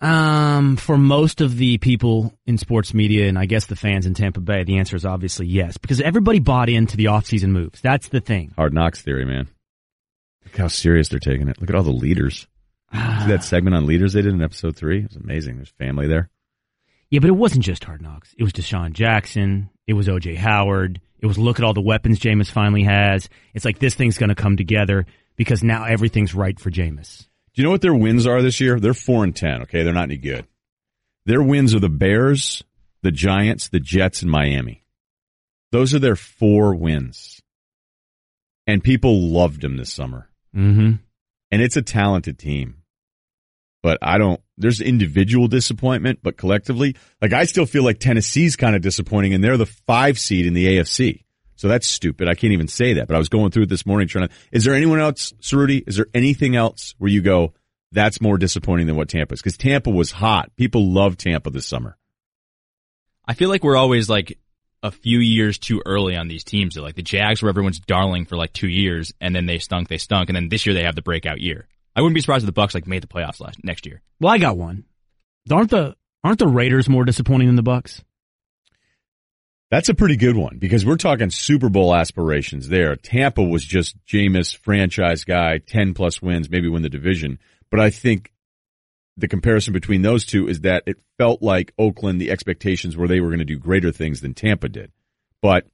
Um, 0.00 0.76
for 0.76 0.98
most 0.98 1.40
of 1.40 1.56
the 1.56 1.78
people 1.78 2.34
in 2.44 2.58
sports 2.58 2.92
media, 2.92 3.28
and 3.28 3.38
I 3.38 3.46
guess 3.46 3.66
the 3.66 3.76
fans 3.76 4.06
in 4.06 4.14
Tampa 4.14 4.40
Bay, 4.40 4.64
the 4.64 4.78
answer 4.78 4.96
is 4.96 5.06
obviously 5.06 5.46
yes, 5.46 5.78
because 5.78 6.00
everybody 6.00 6.40
bought 6.40 6.68
into 6.68 6.96
the 6.96 7.06
offseason 7.06 7.50
moves. 7.50 7.80
That's 7.80 8.08
the 8.08 8.20
thing. 8.20 8.52
Hard 8.56 8.74
knocks 8.74 9.00
theory, 9.00 9.24
man. 9.24 9.48
Look 10.44 10.56
how 10.56 10.68
serious 10.68 11.08
they're 11.08 11.20
taking 11.20 11.48
it. 11.48 11.60
Look 11.60 11.70
at 11.70 11.76
all 11.76 11.84
the 11.84 11.90
leaders. 11.90 12.48
See 12.92 13.28
that 13.28 13.44
segment 13.44 13.76
on 13.76 13.86
leaders 13.86 14.12
they 14.12 14.22
did 14.22 14.34
in 14.34 14.42
episode 14.42 14.76
three? 14.76 14.98
It 15.04 15.08
was 15.08 15.16
amazing. 15.16 15.56
There's 15.56 15.72
family 15.78 16.08
there. 16.08 16.28
Yeah, 17.14 17.20
but 17.20 17.28
it 17.28 17.36
wasn't 17.36 17.62
just 17.62 17.84
Hard 17.84 18.02
Knocks. 18.02 18.34
It 18.36 18.42
was 18.42 18.52
DeSean 18.52 18.92
Jackson. 18.92 19.70
It 19.86 19.92
was 19.92 20.08
OJ 20.08 20.36
Howard. 20.36 21.00
It 21.20 21.26
was 21.26 21.38
look 21.38 21.60
at 21.60 21.64
all 21.64 21.72
the 21.72 21.80
weapons 21.80 22.18
Jameis 22.18 22.50
finally 22.50 22.82
has. 22.82 23.28
It's 23.54 23.64
like 23.64 23.78
this 23.78 23.94
thing's 23.94 24.18
going 24.18 24.30
to 24.30 24.34
come 24.34 24.56
together 24.56 25.06
because 25.36 25.62
now 25.62 25.84
everything's 25.84 26.34
right 26.34 26.58
for 26.58 26.72
Jameis. 26.72 27.28
Do 27.54 27.62
you 27.62 27.62
know 27.62 27.70
what 27.70 27.82
their 27.82 27.94
wins 27.94 28.26
are 28.26 28.42
this 28.42 28.58
year? 28.60 28.80
They're 28.80 28.94
four 28.94 29.22
and 29.22 29.36
ten. 29.36 29.62
Okay, 29.62 29.84
they're 29.84 29.92
not 29.94 30.08
any 30.08 30.16
good. 30.16 30.44
Their 31.24 31.40
wins 31.40 31.72
are 31.72 31.78
the 31.78 31.88
Bears, 31.88 32.64
the 33.02 33.12
Giants, 33.12 33.68
the 33.68 33.78
Jets, 33.78 34.22
and 34.22 34.30
Miami. 34.32 34.84
Those 35.70 35.94
are 35.94 36.00
their 36.00 36.16
four 36.16 36.74
wins, 36.74 37.40
and 38.66 38.82
people 38.82 39.20
loved 39.20 39.60
them 39.60 39.76
this 39.76 39.92
summer. 39.92 40.28
Mm-hmm. 40.52 40.94
And 41.52 41.62
it's 41.62 41.76
a 41.76 41.82
talented 41.82 42.40
team, 42.40 42.82
but 43.84 43.98
I 44.02 44.18
don't. 44.18 44.40
There's 44.56 44.80
individual 44.80 45.48
disappointment, 45.48 46.20
but 46.22 46.36
collectively, 46.36 46.96
like 47.20 47.32
I 47.32 47.44
still 47.44 47.66
feel 47.66 47.82
like 47.82 47.98
Tennessee's 47.98 48.56
kind 48.56 48.76
of 48.76 48.82
disappointing, 48.82 49.34
and 49.34 49.42
they're 49.42 49.56
the 49.56 49.66
five 49.66 50.18
seed 50.18 50.46
in 50.46 50.54
the 50.54 50.66
AFC. 50.66 51.24
So 51.56 51.68
that's 51.68 51.86
stupid. 51.86 52.28
I 52.28 52.34
can't 52.34 52.52
even 52.52 52.68
say 52.68 52.94
that. 52.94 53.06
But 53.06 53.14
I 53.14 53.18
was 53.18 53.28
going 53.28 53.50
through 53.50 53.64
it 53.64 53.68
this 53.68 53.86
morning 53.86 54.08
trying 54.08 54.28
to. 54.28 54.34
Is 54.52 54.64
there 54.64 54.74
anyone 54.74 55.00
else, 55.00 55.32
Cerruti? 55.40 55.82
Is 55.86 55.96
there 55.96 56.06
anything 56.14 56.56
else 56.56 56.94
where 56.98 57.10
you 57.10 57.22
go? 57.22 57.54
That's 57.92 58.20
more 58.20 58.38
disappointing 58.38 58.86
than 58.86 58.96
what 58.96 59.08
Tampa 59.08 59.34
is 59.34 59.40
because 59.40 59.56
Tampa 59.56 59.90
was 59.90 60.10
hot. 60.10 60.50
People 60.56 60.92
love 60.92 61.16
Tampa 61.16 61.50
this 61.50 61.66
summer. 61.66 61.96
I 63.26 63.34
feel 63.34 63.48
like 63.48 63.62
we're 63.62 63.76
always 63.76 64.08
like 64.10 64.38
a 64.82 64.90
few 64.90 65.18
years 65.18 65.58
too 65.58 65.80
early 65.86 66.16
on 66.16 66.28
these 66.28 66.44
teams. 66.44 66.76
Like 66.76 66.96
the 66.96 67.02
Jags 67.02 67.42
were 67.42 67.48
everyone's 67.48 67.80
darling 67.80 68.26
for 68.26 68.36
like 68.36 68.52
two 68.52 68.68
years, 68.68 69.12
and 69.20 69.34
then 69.34 69.46
they 69.46 69.58
stunk, 69.58 69.88
they 69.88 69.98
stunk, 69.98 70.28
and 70.28 70.36
then 70.36 70.48
this 70.48 70.66
year 70.66 70.74
they 70.74 70.82
have 70.82 70.96
the 70.96 71.02
breakout 71.02 71.40
year. 71.40 71.66
I 71.96 72.00
wouldn't 72.00 72.14
be 72.14 72.20
surprised 72.20 72.42
if 72.42 72.46
the 72.46 72.52
Bucks 72.52 72.74
like 72.74 72.86
made 72.86 73.02
the 73.02 73.08
playoffs 73.08 73.40
last 73.40 73.62
next 73.62 73.86
year. 73.86 74.02
Well, 74.20 74.32
I 74.32 74.38
got 74.38 74.56
one. 74.56 74.84
Aren't 75.50 75.70
the 75.70 75.94
aren't 76.22 76.38
the 76.38 76.48
Raiders 76.48 76.88
more 76.88 77.04
disappointing 77.04 77.48
than 77.48 77.56
the 77.56 77.62
Bucks? 77.62 78.02
That's 79.70 79.88
a 79.88 79.94
pretty 79.94 80.16
good 80.16 80.36
one 80.36 80.58
because 80.58 80.86
we're 80.86 80.96
talking 80.96 81.30
Super 81.30 81.68
Bowl 81.68 81.94
aspirations 81.94 82.68
there. 82.68 82.96
Tampa 82.96 83.42
was 83.42 83.64
just 83.64 83.96
Jameis 84.06 84.56
franchise 84.56 85.24
guy, 85.24 85.58
10 85.58 85.94
plus 85.94 86.22
wins, 86.22 86.48
maybe 86.48 86.68
win 86.68 86.82
the 86.82 86.88
division. 86.88 87.38
But 87.70 87.80
I 87.80 87.90
think 87.90 88.32
the 89.16 89.26
comparison 89.26 89.72
between 89.72 90.02
those 90.02 90.26
two 90.26 90.48
is 90.48 90.60
that 90.60 90.84
it 90.86 90.98
felt 91.18 91.42
like 91.42 91.72
Oakland, 91.78 92.20
the 92.20 92.30
expectations 92.30 92.96
were 92.96 93.08
they 93.08 93.20
were 93.20 93.30
going 93.30 93.38
to 93.40 93.44
do 93.44 93.58
greater 93.58 93.90
things 93.90 94.20
than 94.20 94.34
Tampa 94.34 94.68
did. 94.68 94.92
But 95.42 95.66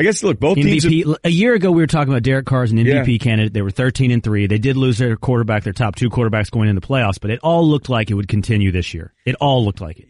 I 0.00 0.02
guess, 0.02 0.22
look, 0.22 0.40
both 0.40 0.56
teams. 0.56 0.84
have- 0.84 1.16
A 1.24 1.28
year 1.30 1.54
ago, 1.54 1.70
we 1.70 1.82
were 1.82 1.86
talking 1.86 2.12
about 2.12 2.22
Derek 2.22 2.46
Carr 2.46 2.62
as 2.62 2.72
an 2.72 2.78
MVP 2.78 3.20
candidate. 3.20 3.52
They 3.52 3.62
were 3.62 3.70
thirteen 3.70 4.10
and 4.10 4.22
three. 4.22 4.46
They 4.46 4.58
did 4.58 4.76
lose 4.76 4.98
their 4.98 5.16
quarterback, 5.16 5.62
their 5.64 5.72
top 5.72 5.94
two 5.96 6.10
quarterbacks 6.10 6.50
going 6.50 6.68
into 6.68 6.80
the 6.80 6.86
playoffs, 6.86 7.20
but 7.20 7.30
it 7.30 7.40
all 7.42 7.68
looked 7.68 7.88
like 7.88 8.10
it 8.10 8.14
would 8.14 8.28
continue 8.28 8.72
this 8.72 8.92
year. 8.94 9.12
It 9.24 9.36
all 9.36 9.64
looked 9.64 9.80
like 9.80 9.98
it. 10.00 10.08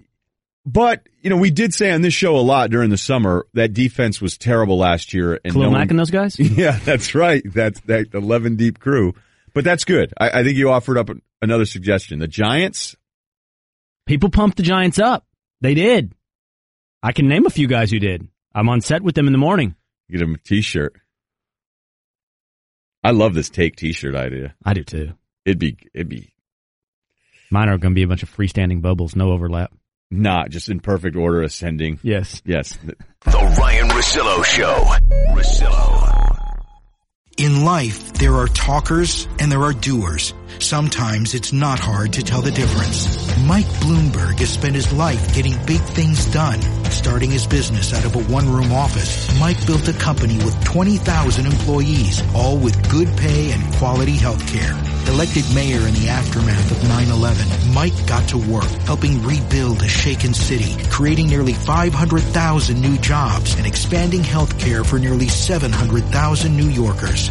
but, 0.66 1.06
you 1.22 1.30
know, 1.30 1.36
we 1.38 1.50
did 1.50 1.72
say 1.74 1.90
on 1.90 2.02
this 2.02 2.14
show 2.14 2.36
a 2.36 2.40
lot 2.40 2.70
during 2.70 2.90
the 2.90 2.98
summer 2.98 3.46
that 3.54 3.72
defense 3.72 4.20
was 4.20 4.36
terrible 4.38 4.76
last 4.78 5.12
year. 5.14 5.40
And 5.44 5.52
Khalil 5.54 5.70
no 5.70 5.70
Mack 5.72 5.86
one- 5.86 5.90
and 5.90 5.98
those 5.98 6.10
guys. 6.10 6.38
Yeah, 6.38 6.78
that's 6.84 7.14
right. 7.14 7.42
That's 7.44 7.80
that 7.82 8.14
11 8.14 8.56
deep 8.56 8.78
crew. 8.78 9.14
But 9.54 9.64
that's 9.64 9.84
good. 9.84 10.12
I, 10.20 10.40
I 10.40 10.44
think 10.44 10.56
you 10.56 10.70
offered 10.70 10.98
up 10.98 11.10
another 11.42 11.64
suggestion. 11.64 12.18
The 12.20 12.28
Giants, 12.28 12.94
People 14.06 14.28
pumped 14.30 14.56
the 14.58 14.62
Giants 14.62 14.98
up. 14.98 15.24
They 15.60 15.74
did. 15.74 16.12
I 17.02 17.12
can 17.12 17.26
name 17.28 17.46
a 17.46 17.50
few 17.50 17.66
guys 17.66 17.90
who 17.90 17.98
did. 17.98 18.28
I'm 18.54 18.68
on 18.68 18.80
set 18.80 19.02
with 19.02 19.14
them 19.14 19.26
in 19.26 19.32
the 19.32 19.38
morning. 19.38 19.74
Get 20.10 20.18
them 20.18 20.34
a 20.34 20.38
t-shirt. 20.38 20.94
I 23.02 23.12
love 23.12 23.34
this 23.34 23.48
take 23.48 23.76
t-shirt 23.76 24.14
idea. 24.14 24.54
I 24.64 24.74
do 24.74 24.84
too. 24.84 25.12
It'd 25.44 25.58
be, 25.58 25.78
it'd 25.94 26.08
be 26.08 26.32
Mine 27.50 27.68
are 27.68 27.78
going 27.78 27.92
to 27.94 27.98
be 27.98 28.02
a 28.02 28.08
bunch 28.08 28.22
of 28.22 28.34
freestanding 28.34 28.80
bubbles, 28.82 29.16
no 29.16 29.30
overlap. 29.32 29.72
not 30.10 30.50
just 30.50 30.68
in 30.68 30.80
perfect 30.80 31.16
order 31.16 31.42
ascending. 31.42 31.98
Yes. 32.02 32.42
Yes. 32.44 32.76
The 33.24 33.54
Ryen 33.58 33.88
Russillo 33.88 34.44
Show. 34.44 34.84
Russillo. 35.34 36.62
In 37.38 37.64
life, 37.64 38.12
there 38.14 38.34
are 38.34 38.46
talkers 38.48 39.26
and 39.38 39.50
there 39.50 39.62
are 39.62 39.72
doers. 39.72 40.34
Sometimes 40.58 41.34
it's 41.34 41.52
not 41.52 41.78
hard 41.78 42.12
to 42.14 42.22
tell 42.22 42.42
the 42.42 42.50
difference. 42.50 43.16
Mike 43.46 43.66
Bloomberg 43.80 44.38
has 44.40 44.50
spent 44.50 44.74
his 44.74 44.92
life 44.92 45.34
getting 45.34 45.54
big 45.66 45.80
things 45.80 46.26
done. 46.26 46.60
Starting 46.90 47.30
his 47.30 47.46
business 47.46 47.94
out 47.94 48.04
of 48.04 48.16
a 48.16 48.32
one-room 48.32 48.72
office, 48.72 49.38
Mike 49.38 49.64
built 49.66 49.88
a 49.88 49.92
company 49.92 50.36
with 50.38 50.64
20,000 50.64 51.46
employees, 51.46 52.22
all 52.34 52.58
with 52.58 52.90
good 52.90 53.08
pay 53.16 53.52
and 53.52 53.74
quality 53.74 54.16
health 54.16 54.46
care. 54.52 54.76
Elected 55.08 55.44
mayor 55.54 55.86
in 55.86 55.94
the 55.94 56.08
aftermath 56.08 56.70
of 56.70 56.76
9-11, 56.78 57.74
Mike 57.74 58.06
got 58.06 58.28
to 58.28 58.38
work 58.38 58.68
helping 58.84 59.22
rebuild 59.22 59.82
a 59.82 59.88
shaken 59.88 60.34
city, 60.34 60.76
creating 60.90 61.28
nearly 61.28 61.54
500,000 61.54 62.80
new 62.80 62.96
jobs 62.98 63.54
and 63.56 63.66
expanding 63.66 64.22
health 64.22 64.58
care 64.58 64.84
for 64.84 64.98
nearly 64.98 65.28
700,000 65.28 66.56
New 66.56 66.68
Yorkers. 66.68 67.30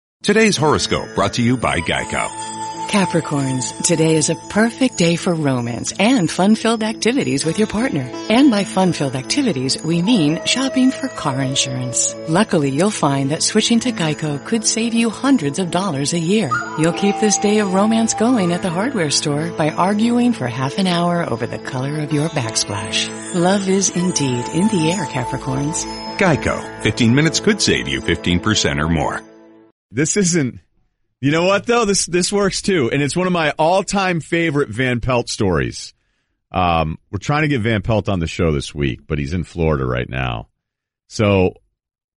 Today's 0.23 0.55
horoscope 0.55 1.15
brought 1.15 1.33
to 1.33 1.41
you 1.41 1.57
by 1.57 1.79
Geico. 1.79 2.29
Capricorns, 2.89 3.75
today 3.83 4.15
is 4.15 4.29
a 4.29 4.35
perfect 4.35 4.99
day 4.99 5.15
for 5.15 5.33
romance 5.33 5.93
and 5.93 6.29
fun-filled 6.29 6.83
activities 6.83 7.43
with 7.43 7.57
your 7.57 7.67
partner. 7.67 8.07
And 8.29 8.51
by 8.51 8.63
fun-filled 8.63 9.15
activities, 9.15 9.83
we 9.83 10.03
mean 10.03 10.45
shopping 10.45 10.91
for 10.91 11.07
car 11.07 11.41
insurance. 11.41 12.13
Luckily, 12.27 12.69
you'll 12.69 12.91
find 12.91 13.31
that 13.31 13.41
switching 13.41 13.79
to 13.79 13.91
Geico 13.91 14.45
could 14.45 14.63
save 14.63 14.93
you 14.93 15.09
hundreds 15.09 15.57
of 15.57 15.71
dollars 15.71 16.13
a 16.13 16.19
year. 16.19 16.51
You'll 16.77 16.93
keep 16.93 17.19
this 17.19 17.39
day 17.39 17.57
of 17.57 17.73
romance 17.73 18.13
going 18.13 18.51
at 18.51 18.61
the 18.61 18.69
hardware 18.69 19.09
store 19.09 19.49
by 19.53 19.71
arguing 19.71 20.33
for 20.33 20.45
half 20.45 20.77
an 20.77 20.85
hour 20.85 21.27
over 21.27 21.47
the 21.47 21.57
color 21.57 21.97
of 21.97 22.13
your 22.13 22.29
backsplash. 22.29 23.09
Love 23.33 23.67
is 23.67 23.89
indeed 23.89 24.47
in 24.49 24.67
the 24.67 24.91
air, 24.91 25.05
Capricorns. 25.05 25.83
Geico. 26.19 26.83
15 26.83 27.15
minutes 27.15 27.39
could 27.39 27.59
save 27.59 27.87
you 27.87 28.01
15% 28.01 28.77
or 28.79 28.87
more. 28.87 29.30
This 29.91 30.17
isn't, 30.17 30.59
you 31.19 31.31
know 31.31 31.45
what 31.45 31.65
though? 31.65 31.85
This, 31.85 32.05
this 32.05 32.31
works 32.31 32.61
too. 32.61 32.89
And 32.91 33.01
it's 33.01 33.15
one 33.15 33.27
of 33.27 33.33
my 33.33 33.51
all-time 33.51 34.21
favorite 34.21 34.69
Van 34.69 34.99
Pelt 34.99 35.29
stories. 35.29 35.93
Um, 36.51 36.97
we're 37.11 37.19
trying 37.19 37.43
to 37.43 37.47
get 37.47 37.61
Van 37.61 37.81
Pelt 37.81 38.09
on 38.09 38.19
the 38.19 38.27
show 38.27 38.51
this 38.51 38.73
week, 38.75 39.01
but 39.07 39.19
he's 39.19 39.33
in 39.33 39.43
Florida 39.43 39.85
right 39.85 40.09
now. 40.09 40.49
So 41.07 41.53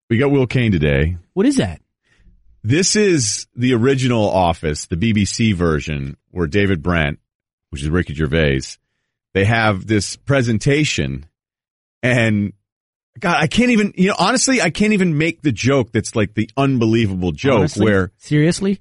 we 0.08 0.18
got 0.18 0.30
Will 0.30 0.46
Cain 0.46 0.72
today. 0.72 1.16
What 1.32 1.46
is 1.46 1.56
that? 1.56 1.80
This 2.62 2.96
is 2.96 3.46
the 3.54 3.74
original 3.74 4.28
Office, 4.28 4.86
the 4.86 4.96
BBC 4.96 5.54
version, 5.54 6.16
where 6.30 6.46
David 6.46 6.82
Brent, 6.82 7.18
which 7.70 7.82
is 7.82 7.90
Ricky 7.90 8.14
Gervais, 8.14 8.62
they 9.34 9.44
have 9.44 9.86
this 9.86 10.16
presentation, 10.16 11.26
and 12.02 12.52
God, 13.20 13.36
I 13.40 13.46
can't 13.46 13.70
even, 13.70 13.92
you 13.96 14.08
know, 14.08 14.16
honestly, 14.18 14.60
I 14.60 14.70
can't 14.70 14.92
even 14.92 15.16
make 15.16 15.42
the 15.42 15.52
joke 15.52 15.92
that's 15.92 16.16
like 16.16 16.34
the 16.34 16.50
unbelievable 16.56 17.32
joke 17.32 17.60
Honestly? 17.60 17.84
where 17.84 18.12
seriously, 18.18 18.80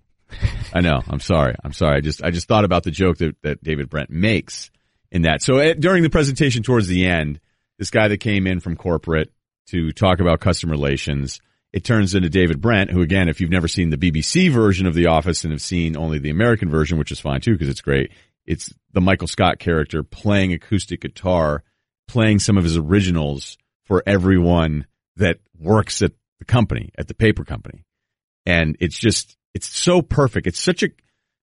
I 0.74 0.82
know. 0.82 1.02
I'm 1.08 1.20
sorry. 1.20 1.56
I'm 1.64 1.74
sorry. 1.74 1.98
I 1.98 2.02
just 2.02 2.24
I 2.24 2.32
just 2.32 2.48
thought 2.48 2.66
about 2.66 2.84
the 2.84 2.92
joke 2.92 3.18
that, 3.18 3.36
that 3.44 3.64
David 3.64 3.90
Brent 3.90 4.10
makes 4.10 4.72
in 5.12 5.24
that. 5.24 5.42
So 5.42 5.60
uh, 5.60 5.74
during 5.74 6.04
the 6.04 6.10
presentation 6.10 6.64
towards 6.64 6.88
the 6.88 7.06
end, 7.06 7.40
this 7.78 7.92
guy 7.92 8.08
that 8.08 8.18
came 8.18 8.48
in 8.48 8.60
from 8.60 8.76
corporate 8.76 9.32
to 9.68 9.92
talk 9.92 10.20
about 10.20 10.40
customer 10.40 10.72
relations, 10.72 11.40
it 11.72 11.84
turns 11.84 12.16
into 12.16 12.30
David 12.30 12.60
Brent, 12.60 12.90
who 12.90 13.02
again, 13.02 13.30
if 13.30 13.40
you've 13.40 13.52
never 13.52 13.68
seen 13.68 13.92
the 13.92 13.98
BBC 13.98 14.52
version 14.52 14.88
of 14.88 14.96
The 14.96 15.08
Office 15.08 15.44
and 15.44 15.52
have 15.52 15.62
seen 15.62 15.96
only 15.96 16.20
the 16.20 16.32
American 16.32 16.70
version, 16.70 16.98
which 16.98 17.12
is 17.12 17.20
fine 17.20 17.42
too 17.42 17.54
because 17.54 17.70
it's 17.70 17.82
great, 17.82 18.12
it's 18.46 18.74
the 18.92 19.02
Michael 19.02 19.28
Scott 19.28 19.60
character 19.60 20.04
playing 20.04 20.54
acoustic 20.54 21.02
guitar, 21.02 21.64
playing 22.08 22.40
some 22.40 22.58
of 22.58 22.64
his 22.64 22.78
originals 22.78 23.58
for 23.86 24.04
everyone 24.06 24.86
that 25.18 25.40
works 25.60 26.02
at 26.02 26.12
the 26.40 26.46
company, 26.46 26.92
at 26.98 27.08
the 27.08 27.14
paper 27.14 27.44
company. 27.44 27.86
And 28.46 28.76
it's 28.80 28.98
just, 28.98 29.38
it's 29.54 29.68
so 29.68 30.02
perfect. 30.02 30.48
It's 30.48 30.60
such 30.60 30.84
a, 30.84 30.90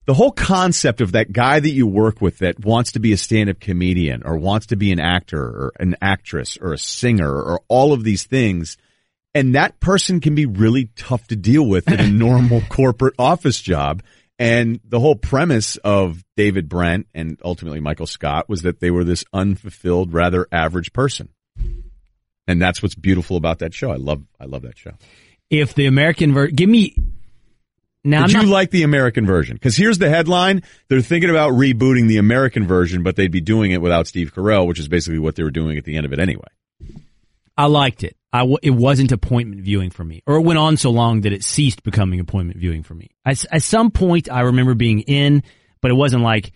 the 0.06 0.14
whole 0.14 0.32
concept 0.32 1.00
of 1.00 1.12
that 1.12 1.32
guy 1.32 1.60
that 1.60 1.70
you 1.70 1.86
work 1.86 2.20
with 2.20 2.38
that 2.38 2.64
wants 2.64 2.92
to 2.92 3.00
be 3.00 3.12
a 3.12 3.16
stand-up 3.16 3.60
comedian 3.60 4.22
or 4.24 4.36
wants 4.36 4.66
to 4.66 4.76
be 4.76 4.92
an 4.92 5.00
actor 5.00 5.40
or 5.40 5.72
an 5.78 5.96
actress 6.00 6.58
or 6.60 6.72
a 6.72 6.78
singer 6.78 7.30
or 7.30 7.60
all 7.68 7.92
of 7.92 8.02
these 8.02 8.24
things. 8.24 8.76
And 9.34 9.54
that 9.54 9.78
person 9.78 10.20
can 10.20 10.34
be 10.34 10.46
really 10.46 10.90
tough 10.96 11.28
to 11.28 11.36
deal 11.36 11.66
with 11.66 11.90
in 11.90 12.00
a 12.00 12.10
normal 12.10 12.62
corporate 12.62 13.14
office 13.18 13.60
job. 13.60 14.02
And 14.38 14.80
the 14.84 14.98
whole 14.98 15.16
premise 15.16 15.76
of 15.76 16.24
David 16.34 16.68
Brent 16.68 17.06
and 17.14 17.38
ultimately 17.44 17.80
Michael 17.80 18.06
Scott 18.06 18.48
was 18.48 18.62
that 18.62 18.80
they 18.80 18.90
were 18.90 19.04
this 19.04 19.22
unfulfilled, 19.34 20.14
rather 20.14 20.48
average 20.50 20.94
person. 20.94 21.28
And 22.50 22.60
that's 22.60 22.82
what's 22.82 22.94
beautiful 22.94 23.36
about 23.36 23.60
that 23.60 23.72
show. 23.72 23.90
I 23.90 23.96
love, 23.96 24.22
I 24.40 24.44
love 24.46 24.62
that 24.62 24.76
show. 24.76 24.92
if 25.48 25.74
the 25.74 25.86
American 25.86 26.34
version, 26.34 26.56
give 26.56 26.68
me 26.68 26.94
now. 28.04 28.26
Did 28.26 28.36
I'm 28.36 28.46
you 28.46 28.52
like 28.52 28.70
the 28.70 28.82
American 28.82 29.26
version? 29.26 29.54
Because 29.56 29.76
here's 29.76 29.98
the 29.98 30.08
headline: 30.08 30.62
They're 30.88 31.00
thinking 31.00 31.30
about 31.30 31.52
rebooting 31.52 32.08
the 32.08 32.18
American 32.18 32.66
version, 32.66 33.02
but 33.02 33.16
they'd 33.16 33.30
be 33.30 33.40
doing 33.40 33.70
it 33.70 33.80
without 33.80 34.06
Steve 34.06 34.34
Carell, 34.34 34.66
which 34.66 34.78
is 34.78 34.88
basically 34.88 35.18
what 35.18 35.36
they 35.36 35.42
were 35.42 35.50
doing 35.50 35.78
at 35.78 35.84
the 35.84 35.96
end 35.96 36.06
of 36.06 36.12
it 36.12 36.18
anyway. 36.18 36.48
I 37.56 37.66
liked 37.66 38.04
it. 38.04 38.16
I 38.32 38.40
w- 38.40 38.58
it 38.62 38.70
wasn't 38.70 39.12
appointment 39.12 39.62
viewing 39.62 39.90
for 39.90 40.04
me, 40.04 40.22
or 40.26 40.36
it 40.36 40.42
went 40.42 40.58
on 40.58 40.76
so 40.76 40.90
long 40.90 41.22
that 41.22 41.32
it 41.32 41.44
ceased 41.44 41.82
becoming 41.82 42.20
appointment 42.20 42.58
viewing 42.58 42.82
for 42.82 42.94
me. 42.94 43.10
At, 43.24 43.44
at 43.52 43.62
some 43.62 43.90
point, 43.90 44.30
I 44.30 44.42
remember 44.42 44.74
being 44.74 45.00
in, 45.00 45.42
but 45.80 45.90
it 45.90 45.94
wasn't 45.94 46.22
like 46.22 46.52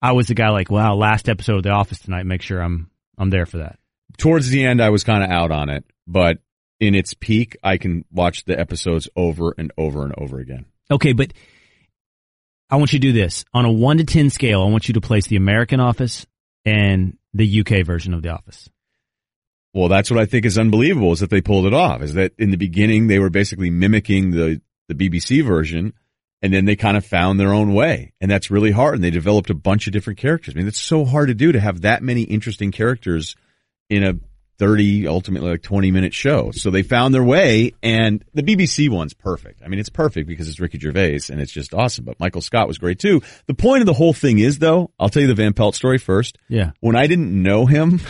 I 0.00 0.12
was 0.12 0.26
the 0.26 0.34
guy 0.34 0.48
like, 0.48 0.70
wow, 0.70 0.94
last 0.94 1.28
episode 1.28 1.56
of 1.58 1.62
The 1.62 1.70
Office 1.70 2.00
tonight. 2.00 2.24
Make 2.26 2.42
sure 2.42 2.60
I'm 2.60 2.90
I'm 3.18 3.30
there 3.30 3.46
for 3.46 3.58
that. 3.58 3.78
Towards 4.18 4.50
the 4.50 4.64
end, 4.64 4.82
I 4.82 4.90
was 4.90 5.04
kind 5.04 5.22
of 5.24 5.30
out 5.30 5.50
on 5.50 5.68
it, 5.68 5.84
but 6.06 6.38
in 6.80 6.94
its 6.94 7.14
peak, 7.14 7.56
I 7.62 7.76
can 7.76 8.04
watch 8.10 8.44
the 8.44 8.58
episodes 8.58 9.08
over 9.16 9.54
and 9.56 9.72
over 9.78 10.04
and 10.04 10.14
over 10.18 10.38
again. 10.38 10.66
Okay, 10.90 11.12
but 11.12 11.32
I 12.70 12.76
want 12.76 12.92
you 12.92 12.98
to 12.98 13.06
do 13.06 13.12
this 13.12 13.44
on 13.54 13.64
a 13.64 13.72
one 13.72 13.98
to 13.98 14.04
ten 14.04 14.30
scale. 14.30 14.62
I 14.62 14.70
want 14.70 14.88
you 14.88 14.94
to 14.94 15.00
place 15.00 15.26
the 15.26 15.36
American 15.36 15.80
Office 15.80 16.26
and 16.64 17.16
the 17.34 17.60
UK 17.60 17.84
version 17.84 18.14
of 18.14 18.22
The 18.22 18.30
Office. 18.30 18.68
Well, 19.74 19.88
that's 19.88 20.10
what 20.10 20.20
I 20.20 20.26
think 20.26 20.44
is 20.44 20.58
unbelievable 20.58 21.12
is 21.12 21.20
that 21.20 21.30
they 21.30 21.40
pulled 21.40 21.66
it 21.66 21.72
off. 21.72 22.02
Is 22.02 22.14
that 22.14 22.32
in 22.38 22.50
the 22.50 22.56
beginning 22.56 23.06
they 23.06 23.18
were 23.18 23.30
basically 23.30 23.70
mimicking 23.70 24.30
the 24.30 24.60
the 24.88 24.94
BBC 24.94 25.44
version, 25.44 25.94
and 26.42 26.52
then 26.52 26.64
they 26.64 26.76
kind 26.76 26.96
of 26.96 27.06
found 27.06 27.38
their 27.38 27.54
own 27.54 27.72
way, 27.72 28.12
and 28.20 28.30
that's 28.30 28.50
really 28.50 28.72
hard. 28.72 28.96
And 28.96 29.04
they 29.04 29.10
developed 29.10 29.48
a 29.50 29.54
bunch 29.54 29.86
of 29.86 29.92
different 29.92 30.18
characters. 30.18 30.54
I 30.54 30.58
mean, 30.58 30.66
it's 30.66 30.80
so 30.80 31.04
hard 31.04 31.28
to 31.28 31.34
do 31.34 31.52
to 31.52 31.60
have 31.60 31.82
that 31.82 32.02
many 32.02 32.22
interesting 32.22 32.72
characters 32.72 33.36
in 33.88 34.04
a 34.04 34.14
thirty, 34.58 35.08
ultimately 35.08 35.50
like 35.50 35.62
twenty 35.62 35.90
minute 35.90 36.14
show. 36.14 36.50
So 36.52 36.70
they 36.70 36.82
found 36.82 37.14
their 37.14 37.24
way, 37.24 37.72
and 37.82 38.24
the 38.32 38.42
BBC 38.42 38.88
one's 38.88 39.14
perfect. 39.14 39.60
I 39.64 39.68
mean, 39.68 39.80
it's 39.80 39.88
perfect 39.88 40.28
because 40.28 40.48
it's 40.48 40.60
Ricky 40.60 40.78
Gervais, 40.78 41.22
and 41.30 41.40
it's 41.40 41.52
just 41.52 41.74
awesome. 41.74 42.04
But 42.04 42.20
Michael 42.20 42.42
Scott 42.42 42.68
was 42.68 42.78
great 42.78 42.98
too. 42.98 43.22
The 43.46 43.54
point 43.54 43.80
of 43.80 43.86
the 43.86 43.92
whole 43.92 44.12
thing 44.12 44.38
is, 44.38 44.58
though, 44.58 44.90
I'll 45.00 45.08
tell 45.08 45.22
you 45.22 45.28
the 45.28 45.34
Van 45.34 45.52
Pelt 45.52 45.74
story 45.74 45.98
first. 45.98 46.38
Yeah. 46.48 46.72
When 46.80 46.96
I 46.96 47.06
didn't 47.06 47.42
know 47.42 47.66
him. 47.66 48.00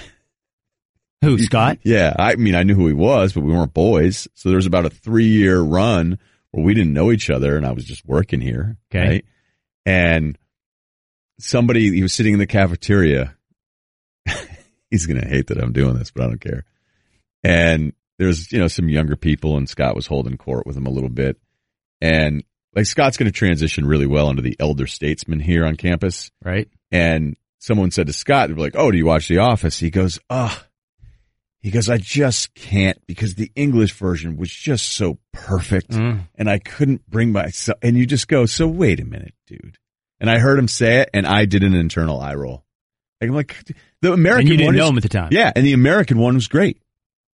Who, 1.22 1.38
Scott? 1.38 1.78
Yeah, 1.84 2.14
I 2.18 2.34
mean, 2.34 2.56
I 2.56 2.64
knew 2.64 2.74
who 2.74 2.88
he 2.88 2.92
was, 2.92 3.32
but 3.32 3.42
we 3.42 3.52
weren't 3.52 3.72
boys. 3.72 4.26
So 4.34 4.48
there 4.48 4.56
was 4.56 4.66
about 4.66 4.86
a 4.86 4.90
three 4.90 5.28
year 5.28 5.60
run 5.60 6.18
where 6.50 6.64
we 6.64 6.74
didn't 6.74 6.92
know 6.92 7.12
each 7.12 7.30
other, 7.30 7.56
and 7.56 7.64
I 7.64 7.72
was 7.72 7.84
just 7.84 8.04
working 8.04 8.40
here. 8.40 8.76
Okay. 8.92 9.08
Right? 9.08 9.24
And 9.86 10.36
somebody, 11.38 11.92
he 11.92 12.02
was 12.02 12.12
sitting 12.12 12.34
in 12.34 12.38
the 12.40 12.46
cafeteria. 12.46 13.36
He's 14.92 15.06
going 15.06 15.20
to 15.20 15.26
hate 15.26 15.48
that 15.48 15.58
I'm 15.58 15.72
doing 15.72 15.94
this, 15.98 16.10
but 16.12 16.22
I 16.22 16.26
don't 16.28 16.40
care. 16.40 16.64
And 17.42 17.92
there's, 18.18 18.52
you 18.52 18.58
know, 18.58 18.68
some 18.68 18.88
younger 18.88 19.16
people, 19.16 19.56
and 19.56 19.68
Scott 19.68 19.96
was 19.96 20.06
holding 20.06 20.36
court 20.36 20.66
with 20.66 20.76
him 20.76 20.86
a 20.86 20.90
little 20.90 21.08
bit. 21.08 21.38
And 22.00 22.44
like 22.76 22.86
Scott's 22.86 23.16
going 23.16 23.30
to 23.30 23.36
transition 23.36 23.86
really 23.86 24.06
well 24.06 24.30
into 24.30 24.42
the 24.42 24.56
elder 24.60 24.86
statesman 24.86 25.40
here 25.40 25.64
on 25.66 25.76
campus. 25.76 26.30
Right. 26.44 26.68
And 26.90 27.36
someone 27.58 27.90
said 27.90 28.06
to 28.06 28.12
Scott, 28.12 28.48
they 28.48 28.54
were 28.54 28.60
like, 28.60 28.76
Oh, 28.76 28.90
do 28.90 28.96
you 28.98 29.06
watch 29.06 29.28
The 29.28 29.38
Office? 29.38 29.78
He 29.78 29.90
goes, 29.90 30.18
Ah, 30.30 30.66
he 31.60 31.70
goes, 31.70 31.88
I 31.88 31.98
just 31.98 32.54
can't 32.54 32.98
because 33.06 33.34
the 33.36 33.50
English 33.54 33.92
version 33.92 34.36
was 34.36 34.50
just 34.50 34.92
so 34.92 35.18
perfect 35.32 35.90
Mm. 35.90 36.28
and 36.34 36.50
I 36.50 36.58
couldn't 36.58 37.08
bring 37.08 37.30
myself. 37.32 37.78
And 37.82 37.96
you 37.96 38.04
just 38.06 38.26
go, 38.28 38.46
so 38.46 38.66
wait 38.66 38.98
a 39.00 39.04
minute, 39.04 39.34
dude. 39.46 39.78
And 40.20 40.28
I 40.28 40.38
heard 40.38 40.58
him 40.58 40.68
say 40.68 41.00
it 41.02 41.10
and 41.14 41.26
I 41.26 41.44
did 41.44 41.62
an 41.62 41.74
internal 41.74 42.20
eye 42.20 42.34
roll. 42.34 42.64
Like, 43.22 43.30
I'm 43.30 43.34
like, 43.36 43.76
the 44.02 44.12
American 44.12 44.34
one. 44.34 44.40
And 44.40 44.48
you 44.48 44.56
didn't 44.56 44.66
one 44.66 44.76
know 44.76 44.84
is- 44.84 44.90
him 44.90 44.96
at 44.98 45.02
the 45.04 45.08
time. 45.08 45.28
Yeah. 45.32 45.52
And 45.54 45.64
the 45.66 45.72
American 45.72 46.18
one 46.18 46.34
was 46.34 46.48
great. 46.48 46.80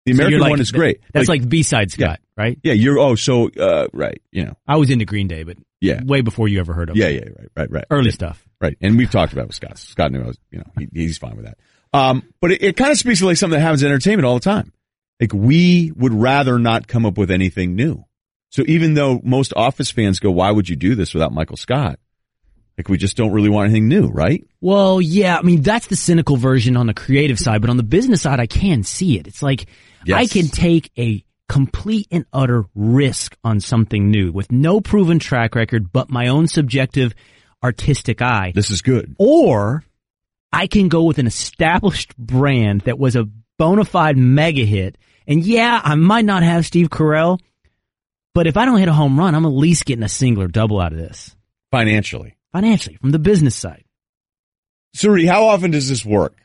The 0.05 0.13
So 0.13 0.17
American 0.17 0.39
like- 0.41 0.49
one 0.51 0.59
is 0.59 0.71
great. 0.71 0.99
That's 1.13 1.29
like, 1.29 1.47
B-side 1.47 1.91
Scott, 1.91 2.19
right? 2.37 2.59
yeah, 2.63 2.73
you're, 2.73 2.99
oh, 2.99 3.15
so, 3.15 3.49
uh, 3.49 3.87
right. 3.93 4.21
You 4.31 4.45
know, 4.45 4.53
I 4.67 4.75
was 4.77 4.89
into 4.91 5.05
Green 5.05 5.27
Day, 5.27 5.43
but 5.43 5.57
Yeah. 5.81 6.03
way 6.03 6.21
before 6.21 6.47
you 6.47 6.59
ever 6.59 6.73
heard 6.73 6.89
of 6.89 6.95
yeah, 6.97 7.07
him. 7.07 7.15
yeah, 7.23 7.29
right, 7.39 7.49
right, 7.55 7.71
right. 7.71 7.85
Early 7.89 8.07
Yeah. 8.09 8.13
stuff. 8.13 8.45
Right. 8.61 8.77
And 8.81 8.97
we've 8.97 9.09
talked 9.09 9.33
about 9.33 9.43
it 9.43 9.47
with 9.47 9.55
Scott. 9.55 9.77
Scott 9.79 10.11
knew 10.11 10.21
I 10.21 10.27
was, 10.27 10.37
you 10.51 10.59
know, 10.59 10.65
he, 10.77 10.87
he's 10.93 11.17
fine 11.17 11.35
with 11.35 11.45
that. 11.45 11.57
Um, 11.93 12.23
but 12.41 12.51
it, 12.51 12.61
it 12.63 12.77
kind 12.77 12.91
of 12.91 12.97
speaks 12.97 13.19
to 13.19 13.25
like 13.25 13.37
something 13.37 13.57
that 13.57 13.63
happens 13.63 13.81
in 13.83 13.89
entertainment 13.89 14.25
all 14.25 14.33
the 14.35 14.39
time. 14.41 14.71
Like 15.19 15.33
we 15.33 15.91
would 15.95 16.13
rather 16.13 16.59
not 16.59 16.87
come 16.87 17.05
up 17.05 17.17
with 17.17 17.31
anything 17.31 17.75
new. 17.75 18.03
So 18.49 18.63
even 18.67 18.93
though 18.95 19.21
most 19.23 19.53
office 19.55 19.91
fans 19.91 20.19
go, 20.19 20.29
why 20.31 20.51
would 20.51 20.67
you 20.69 20.75
do 20.75 20.95
this 20.95 21.13
without 21.13 21.33
Michael 21.33 21.57
Scott? 21.57 21.99
Like 22.77 22.89
we 22.89 22.97
just 22.97 23.15
don't 23.15 23.31
really 23.31 23.49
want 23.49 23.69
anything 23.69 23.87
new, 23.87 24.07
right? 24.07 24.45
Well, 24.59 25.01
yeah, 25.01 25.37
I 25.37 25.41
mean, 25.43 25.61
that's 25.61 25.87
the 25.87 25.95
cynical 25.95 26.35
version 26.35 26.75
on 26.75 26.87
the 26.87 26.93
creative 26.93 27.39
side, 27.39 27.61
but 27.61 27.69
on 27.69 27.77
the 27.77 27.83
business 27.83 28.21
side, 28.21 28.39
I 28.39 28.47
can 28.47 28.83
see 28.83 29.17
it. 29.17 29.27
It's 29.27 29.41
like, 29.41 29.67
Yes. 30.05 30.19
I 30.19 30.27
can 30.27 30.47
take 30.49 30.91
a 30.97 31.23
complete 31.49 32.07
and 32.11 32.25
utter 32.31 32.65
risk 32.75 33.35
on 33.43 33.59
something 33.59 34.11
new 34.11 34.31
with 34.31 34.51
no 34.51 34.81
proven 34.81 35.19
track 35.19 35.55
record, 35.55 35.91
but 35.91 36.09
my 36.09 36.27
own 36.27 36.47
subjective 36.47 37.13
artistic 37.63 38.21
eye. 38.21 38.51
This 38.53 38.69
is 38.69 38.81
good. 38.81 39.15
Or 39.17 39.83
I 40.53 40.67
can 40.67 40.89
go 40.89 41.03
with 41.03 41.17
an 41.17 41.27
established 41.27 42.15
brand 42.17 42.81
that 42.81 42.99
was 42.99 43.15
a 43.15 43.27
bona 43.57 43.85
fide 43.85 44.17
mega 44.17 44.63
hit. 44.63 44.97
And 45.27 45.43
yeah, 45.43 45.81
I 45.83 45.95
might 45.95 46.25
not 46.25 46.43
have 46.43 46.65
Steve 46.65 46.89
Carell, 46.89 47.39
but 48.35 48.47
if 48.47 48.57
I 48.57 48.65
don't 48.65 48.77
hit 48.77 48.87
a 48.87 48.93
home 48.93 49.17
run, 49.17 49.33
I'm 49.33 49.45
at 49.45 49.49
least 49.49 49.85
getting 49.85 50.03
a 50.03 50.09
single 50.09 50.43
or 50.43 50.47
double 50.47 50.79
out 50.79 50.91
of 50.91 50.99
this 50.99 51.35
Financially. 51.71 52.35
Financially 52.55 52.95
from 53.01 53.11
the 53.11 53.19
business 53.19 53.53
side. 53.53 53.83
Suri, 54.95 55.27
how 55.27 55.47
often 55.47 55.71
does 55.71 55.89
this 55.89 56.05
work? 56.05 56.37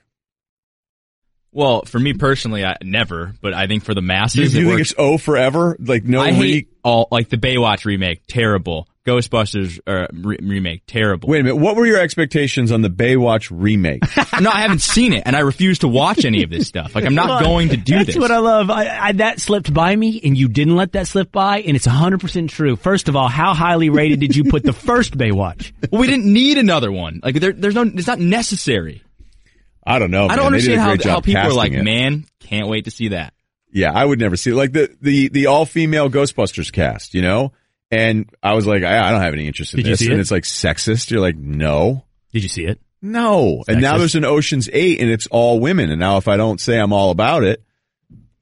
Well, 1.53 1.83
for 1.85 2.01
me 2.01 2.15
personally, 2.15 2.65
I 2.65 2.77
never, 2.83 3.35
but 3.41 3.55
I 3.55 3.69
think 3.69 3.85
for 3.85 3.95
the 3.95 4.01
Do 4.01 4.05
you, 4.07 4.09
masses, 4.09 4.37
you 4.39 4.45
it 4.45 4.53
think 4.65 4.67
works. 4.79 4.91
it's 4.91 4.95
O 4.99 5.19
forever? 5.19 5.77
Like 5.79 6.03
no 6.03 6.21
I 6.21 6.31
re- 6.31 6.35
hate 6.35 6.69
all 6.83 7.07
like 7.13 7.29
the 7.29 7.37
Baywatch 7.37 7.85
remake, 7.85 8.23
terrible. 8.27 8.89
Ghostbusters 9.11 9.81
uh, 9.87 10.07
re- 10.13 10.39
remake, 10.41 10.83
terrible. 10.87 11.29
Wait 11.29 11.41
a 11.41 11.43
minute. 11.43 11.57
What 11.57 11.75
were 11.75 11.85
your 11.85 11.99
expectations 11.99 12.71
on 12.71 12.83
the 12.83 12.89
Baywatch 12.89 13.49
remake? 13.51 14.03
no, 14.41 14.51
I 14.51 14.61
haven't 14.61 14.83
seen 14.83 15.13
it, 15.13 15.25
and 15.27 15.35
I 15.35 15.41
refuse 15.41 15.81
to 15.81 15.89
watch 15.89 16.25
any 16.25 16.45
of 16.45 16.51
this 16.51 16.69
stuff. 16.69 16.95
Like 16.95 17.05
I'm 17.05 17.17
not 17.17 17.43
going 17.43 17.71
to 17.71 17.77
do 17.77 17.97
That's 17.97 18.07
this. 18.09 18.19
what 18.19 18.31
I 18.31 18.39
love. 18.39 18.71
I, 18.71 19.09
I, 19.09 19.13
that 19.13 19.41
slipped 19.41 19.75
by 19.75 19.95
me, 19.97 20.21
and 20.23 20.39
you 20.39 20.49
didn't 20.49 20.77
let 20.77 20.93
that 20.93 21.09
slip 21.09 21.33
by, 21.33 21.61
and 21.63 21.77
it's 21.77 21.87
100% 21.89 22.49
true. 22.49 22.77
First 22.77 23.09
of 23.09 23.17
all, 23.17 23.29
how 23.29 23.53
highly 23.53 23.91
rated 23.91 24.21
did 24.21 24.37
you 24.37 24.45
put 24.45 24.63
the 24.63 24.73
first 24.91 25.19
Baywatch? 25.19 25.73
well, 25.91 26.01
we 26.01 26.07
didn't 26.07 26.33
need 26.33 26.57
another 26.57 26.93
one. 26.93 27.21
Like 27.23 27.35
there, 27.41 27.53
there's 27.53 27.75
no, 27.75 27.83
it's 27.83 28.07
not 28.07 28.21
necessary. 28.21 29.03
I 29.85 29.99
don't 29.99 30.11
know. 30.11 30.29
I 30.29 30.37
don't 30.37 30.53
man. 30.53 30.61
They 30.61 30.67
did 30.67 30.79
a 30.79 30.83
understand 30.83 31.11
how, 31.11 31.15
how 31.17 31.21
people 31.21 31.43
are 31.43 31.53
like, 31.53 31.73
it. 31.73 31.83
man, 31.83 32.27
can't 32.39 32.69
wait 32.69 32.85
to 32.85 32.91
see 32.91 33.09
that. 33.09 33.35
Yeah, 33.73 33.93
I 33.93 34.05
would 34.05 34.19
never 34.19 34.37
see 34.37 34.51
it. 34.51 34.55
Like 34.55 34.73
the 34.73 34.95
the 35.01 35.29
the 35.29 35.47
all 35.47 35.65
female 35.65 36.11
Ghostbusters 36.11 36.73
cast, 36.73 37.15
you 37.15 37.23
know. 37.23 37.53
And 37.91 38.31
I 38.43 38.55
was 38.55 38.67
like, 38.67 38.83
I, 38.85 39.09
I 39.09 39.11
don't 39.11 39.21
have 39.23 39.33
any 39.35 39.47
interest 39.47 39.75
in 39.75 39.79
Did 39.79 39.87
you 39.87 39.93
this. 39.93 39.99
see 40.01 40.07
and 40.07 40.15
it? 40.17 40.21
it's 40.21 40.31
like 40.31 40.45
sexist. 40.45 41.11
You're 41.11 41.21
like, 41.21 41.37
no, 41.37 42.05
Did 42.33 42.43
you 42.45 42.49
see 42.49 42.65
it? 42.65 42.81
no. 43.03 43.65
And 43.67 43.81
now 43.81 43.95
Sexist. 43.95 43.99
there's 43.99 44.15
an 44.17 44.25
Ocean's 44.25 44.69
Eight, 44.73 45.01
and 45.01 45.11
it's 45.11 45.27
all 45.29 45.59
women. 45.61 45.91
And 45.91 45.99
now 45.99 46.17
if 46.19 46.29
I 46.29 46.37
don't 46.37 46.61
say 46.61 46.79
I'm 46.79 46.93
all 46.93 47.11
about 47.11 47.43
it, 47.45 47.63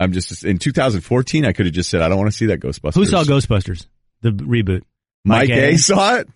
I'm 0.00 0.12
just 0.12 0.44
in 0.44 0.58
2014. 0.58 1.44
I 1.46 1.52
could 1.52 1.66
have 1.66 1.74
just 1.74 1.88
said 1.90 2.02
I 2.02 2.08
don't 2.08 2.18
want 2.18 2.30
to 2.30 2.36
see 2.36 2.46
that 2.46 2.60
Ghostbusters. 2.60 2.94
Who 2.94 3.04
saw 3.06 3.24
Ghostbusters? 3.24 3.86
the 4.20 4.30
reboot? 4.30 4.82
Mike, 5.24 5.48
A. 5.50 5.76
saw 5.76 6.16
it. 6.16 6.28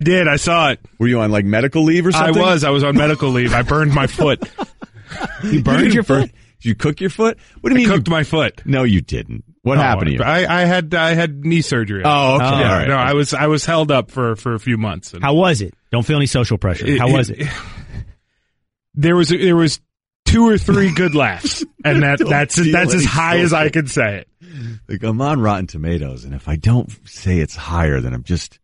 Did 0.00 0.28
I 0.28 0.36
saw 0.36 0.70
it? 0.70 0.80
Were 0.98 1.08
you 1.08 1.20
on 1.20 1.30
like 1.30 1.44
medical 1.44 1.82
leave 1.82 2.06
or 2.06 2.12
something? 2.12 2.24
I 2.30 2.32
something? 2.32 2.42
was. 2.42 2.64
I 2.64 2.70
was 2.70 2.84
on 2.84 2.96
medical 2.96 3.28
leave. 3.30 3.52
I 3.52 3.62
burned 3.62 3.94
my 3.94 4.06
foot. 4.06 4.42
You 5.42 5.60
burned 5.62 5.92
your 5.92 6.04
foot. 6.04 6.30
Did 6.30 6.64
you 6.68 6.74
cook 6.76 7.00
your 7.00 7.10
foot? 7.10 7.36
What 7.60 7.70
do 7.70 7.76
I 7.76 7.80
you 7.80 7.88
mean? 7.88 7.96
cooked 7.96 8.08
my 8.08 8.22
foot. 8.22 8.62
no, 8.64 8.84
you 8.84 9.00
didn't. 9.00 9.44
What 9.62 9.76
oh, 9.76 9.82
happened 9.82 10.06
to 10.06 10.12
you? 10.14 10.22
I, 10.22 10.62
I 10.62 10.64
had 10.64 10.94
I 10.94 11.14
had 11.14 11.44
knee 11.44 11.60
surgery. 11.60 12.02
Oh, 12.04 12.36
okay. 12.36 12.44
Oh. 12.44 12.60
yeah. 12.60 12.72
All 12.72 12.78
right. 12.78 12.88
No, 12.88 12.96
I 12.96 13.12
was 13.12 13.34
I 13.34 13.46
was 13.46 13.64
held 13.64 13.90
up 13.90 14.10
for 14.10 14.36
for 14.36 14.54
a 14.54 14.58
few 14.58 14.78
months. 14.78 15.12
And 15.12 15.22
How 15.22 15.34
was 15.34 15.60
it? 15.60 15.74
Don't 15.92 16.04
feel 16.04 16.16
any 16.16 16.26
social 16.26 16.56
pressure. 16.56 16.96
How 16.98 17.10
was 17.10 17.30
it? 17.30 17.46
There 18.94 19.14
was 19.14 19.28
there 19.28 19.56
was 19.56 19.80
two 20.24 20.48
or 20.48 20.58
three 20.58 20.92
good 20.92 21.14
laughs, 21.14 21.64
and 21.84 22.02
that 22.02 22.18
that's 22.18 22.56
that's 22.56 22.92
as 22.92 23.02
any 23.02 23.04
high 23.04 23.38
as 23.38 23.52
I 23.52 23.66
social- 23.66 23.72
could 23.72 23.90
say 23.90 24.16
it. 24.18 24.28
Like 24.88 25.04
I'm 25.04 25.20
on 25.20 25.40
Rotten 25.40 25.68
Tomatoes, 25.68 26.24
and 26.24 26.34
if 26.34 26.48
I 26.48 26.56
don't 26.56 26.90
say 27.08 27.38
it's 27.38 27.54
higher, 27.54 28.00
then 28.00 28.12
I'm 28.12 28.24
just 28.24 28.58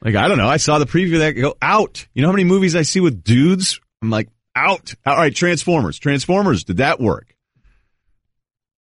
like 0.00 0.14
I 0.14 0.28
don't 0.28 0.38
know. 0.38 0.48
I 0.48 0.58
saw 0.58 0.78
the 0.78 0.86
preview 0.86 1.18
that 1.18 1.32
go 1.32 1.56
out. 1.60 2.06
You 2.14 2.22
know 2.22 2.28
how 2.28 2.32
many 2.32 2.44
movies 2.44 2.76
I 2.76 2.82
see 2.82 3.00
with 3.00 3.24
dudes? 3.24 3.80
I'm 4.00 4.08
like 4.08 4.28
out. 4.54 4.94
All 5.04 5.16
right, 5.16 5.34
Transformers. 5.34 5.98
Transformers. 5.98 6.62
Did 6.62 6.76
that 6.76 7.00
work? 7.00 7.34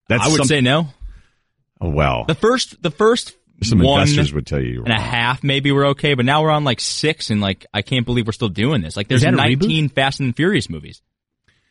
That's 0.08 0.24
I 0.24 0.28
would 0.28 0.38
some- 0.38 0.46
say 0.46 0.62
no. 0.62 0.88
Oh, 1.82 1.90
well. 1.90 2.24
The 2.26 2.34
first, 2.34 2.80
the 2.82 2.90
first 2.90 3.36
Some 3.62 3.80
one 3.80 4.02
investors 4.02 4.32
would 4.32 4.46
tell 4.46 4.60
you 4.60 4.70
you're 4.70 4.84
and 4.84 4.92
a 4.92 5.00
half 5.00 5.42
maybe 5.42 5.72
we're 5.72 5.88
okay, 5.88 6.14
but 6.14 6.24
now 6.24 6.42
we're 6.42 6.50
on 6.50 6.64
like 6.64 6.80
six, 6.80 7.30
and 7.30 7.40
like 7.40 7.66
I 7.74 7.82
can't 7.82 8.06
believe 8.06 8.26
we're 8.26 8.32
still 8.32 8.48
doing 8.48 8.80
this. 8.82 8.96
Like 8.96 9.08
there's 9.08 9.22
that 9.22 9.34
a 9.34 9.36
19 9.36 9.88
Fast 9.88 10.20
and 10.20 10.34
Furious 10.34 10.70
movies. 10.70 11.02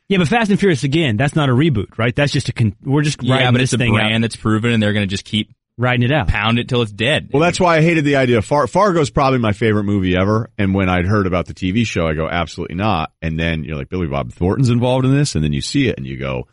Yeah, 0.08 0.18
but 0.18 0.28
Fast 0.28 0.52
and 0.52 0.60
Furious 0.60 0.84
again. 0.84 1.16
That's 1.16 1.36
not 1.36 1.48
a 1.50 1.54
reboot, 1.54 1.98
right? 1.98 2.14
That's 2.16 2.34
just 2.34 2.50
a. 2.50 2.54
Con- 2.54 2.76
we're 2.84 3.02
just 3.02 3.24
Yeah, 3.24 3.36
writing 3.36 3.54
but 3.54 3.60
this 3.60 3.70
it's 3.72 3.74
a 3.74 3.78
thing 3.78 3.94
brand 3.94 4.16
out, 4.16 4.22
that's 4.22 4.36
proven, 4.36 4.74
and 4.74 4.84
they're 4.84 4.92
going 4.94 5.08
to 5.08 5.10
just 5.10 5.24
keep 5.24 5.54
writing 5.78 6.04
it 6.04 6.12
out. 6.12 6.28
pound 6.28 6.60
it 6.60 6.68
till 6.68 6.82
it's 6.82 6.92
dead. 6.92 7.30
Well, 7.32 7.42
that's 7.42 7.60
why 7.62 7.78
I 7.78 7.82
hated 7.82 8.04
the 8.04 8.18
idea. 8.18 8.38
of 8.40 8.46
Far- 8.46 8.68
Fargo's 8.68 9.10
probably 9.10 9.40
my 9.40 9.54
favorite 9.54 9.86
movie 9.86 10.18
ever. 10.18 10.50
And 10.58 10.76
when 10.76 10.90
I'd 10.90 11.06
heard 11.06 11.28
about 11.28 11.46
the 11.48 11.54
TV 11.54 11.88
show, 11.88 12.06
I 12.08 12.14
go, 12.14 12.28
absolutely 12.28 12.76
not. 12.76 13.14
And 13.22 13.40
then 13.40 13.64
you're 13.64 13.78
like, 13.78 13.88
Billy 13.88 14.08
Bob 14.08 14.34
Thornton's 14.34 14.70
involved 14.70 15.06
in 15.06 15.16
this. 15.16 15.36
And 15.36 15.44
then 15.44 15.54
you 15.54 15.62
see 15.62 15.88
it 15.88 15.98
and 15.98 16.06
you 16.06 16.18
go, 16.18 16.48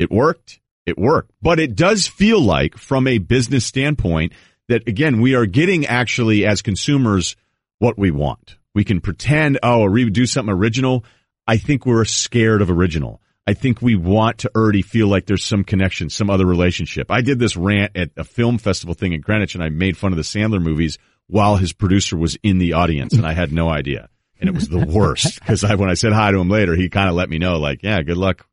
it 0.00 0.10
worked. 0.10 0.58
It 0.86 0.98
worked. 0.98 1.32
But 1.40 1.60
it 1.60 1.76
does 1.76 2.06
feel 2.06 2.40
like 2.40 2.76
from 2.76 3.06
a 3.06 3.18
business 3.18 3.64
standpoint 3.64 4.32
that 4.68 4.88
again, 4.88 5.20
we 5.20 5.34
are 5.34 5.46
getting 5.46 5.86
actually 5.86 6.46
as 6.46 6.62
consumers 6.62 7.36
what 7.78 7.98
we 7.98 8.10
want. 8.10 8.56
We 8.74 8.84
can 8.84 9.00
pretend, 9.00 9.58
oh, 9.62 9.84
re- 9.84 10.08
do 10.10 10.26
something 10.26 10.52
original. 10.52 11.04
I 11.46 11.56
think 11.56 11.84
we're 11.84 12.04
scared 12.04 12.62
of 12.62 12.70
original. 12.70 13.20
I 13.46 13.54
think 13.54 13.82
we 13.82 13.96
want 13.96 14.38
to 14.38 14.50
already 14.54 14.82
feel 14.82 15.08
like 15.08 15.26
there's 15.26 15.44
some 15.44 15.64
connection, 15.64 16.08
some 16.10 16.30
other 16.30 16.46
relationship. 16.46 17.10
I 17.10 17.22
did 17.22 17.38
this 17.38 17.56
rant 17.56 17.96
at 17.96 18.10
a 18.16 18.24
film 18.24 18.58
festival 18.58 18.94
thing 18.94 19.12
in 19.12 19.20
Greenwich 19.20 19.54
and 19.54 19.64
I 19.64 19.68
made 19.68 19.96
fun 19.96 20.12
of 20.12 20.16
the 20.16 20.22
Sandler 20.22 20.62
movies 20.62 20.98
while 21.26 21.56
his 21.56 21.72
producer 21.72 22.16
was 22.16 22.36
in 22.42 22.58
the 22.58 22.74
audience 22.74 23.14
and 23.14 23.26
I 23.26 23.32
had 23.32 23.52
no 23.52 23.68
idea. 23.68 24.08
And 24.40 24.48
it 24.48 24.54
was 24.54 24.68
the 24.68 24.86
worst 24.86 25.40
because 25.40 25.64
I, 25.64 25.74
when 25.74 25.90
I 25.90 25.94
said 25.94 26.12
hi 26.12 26.30
to 26.30 26.38
him 26.38 26.48
later, 26.48 26.74
he 26.74 26.88
kind 26.88 27.08
of 27.08 27.14
let 27.14 27.28
me 27.28 27.38
know 27.38 27.58
like, 27.58 27.82
yeah, 27.82 28.02
good 28.02 28.16
luck 28.16 28.46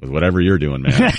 with 0.00 0.10
whatever 0.10 0.40
you're 0.40 0.58
doing, 0.58 0.82
man. 0.82 1.12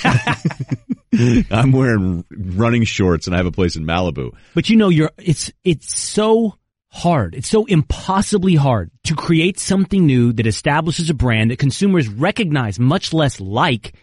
I'm 1.52 1.72
wearing 1.72 2.24
running 2.32 2.84
shorts 2.84 3.28
and 3.28 3.36
I 3.36 3.38
have 3.38 3.46
a 3.46 3.52
place 3.52 3.76
in 3.76 3.86
Malibu. 3.86 4.32
But 4.56 4.70
you 4.70 4.76
know, 4.78 4.90
you're 4.90 5.12
it's 5.18 5.52
it's 5.64 5.98
so 5.98 6.56
hard. 6.90 7.36
It's 7.36 7.50
so 7.50 7.66
impossibly 7.66 8.56
hard 8.56 8.92
to 9.06 9.16
create 9.16 9.60
something 9.60 10.06
new 10.06 10.34
that 10.34 10.48
establishes 10.48 11.10
a 11.10 11.14
brand 11.14 11.52
that 11.52 11.60
consumers 11.60 12.08
recognize, 12.08 12.80
much 12.80 13.14
less 13.14 13.40
like. 13.40 13.94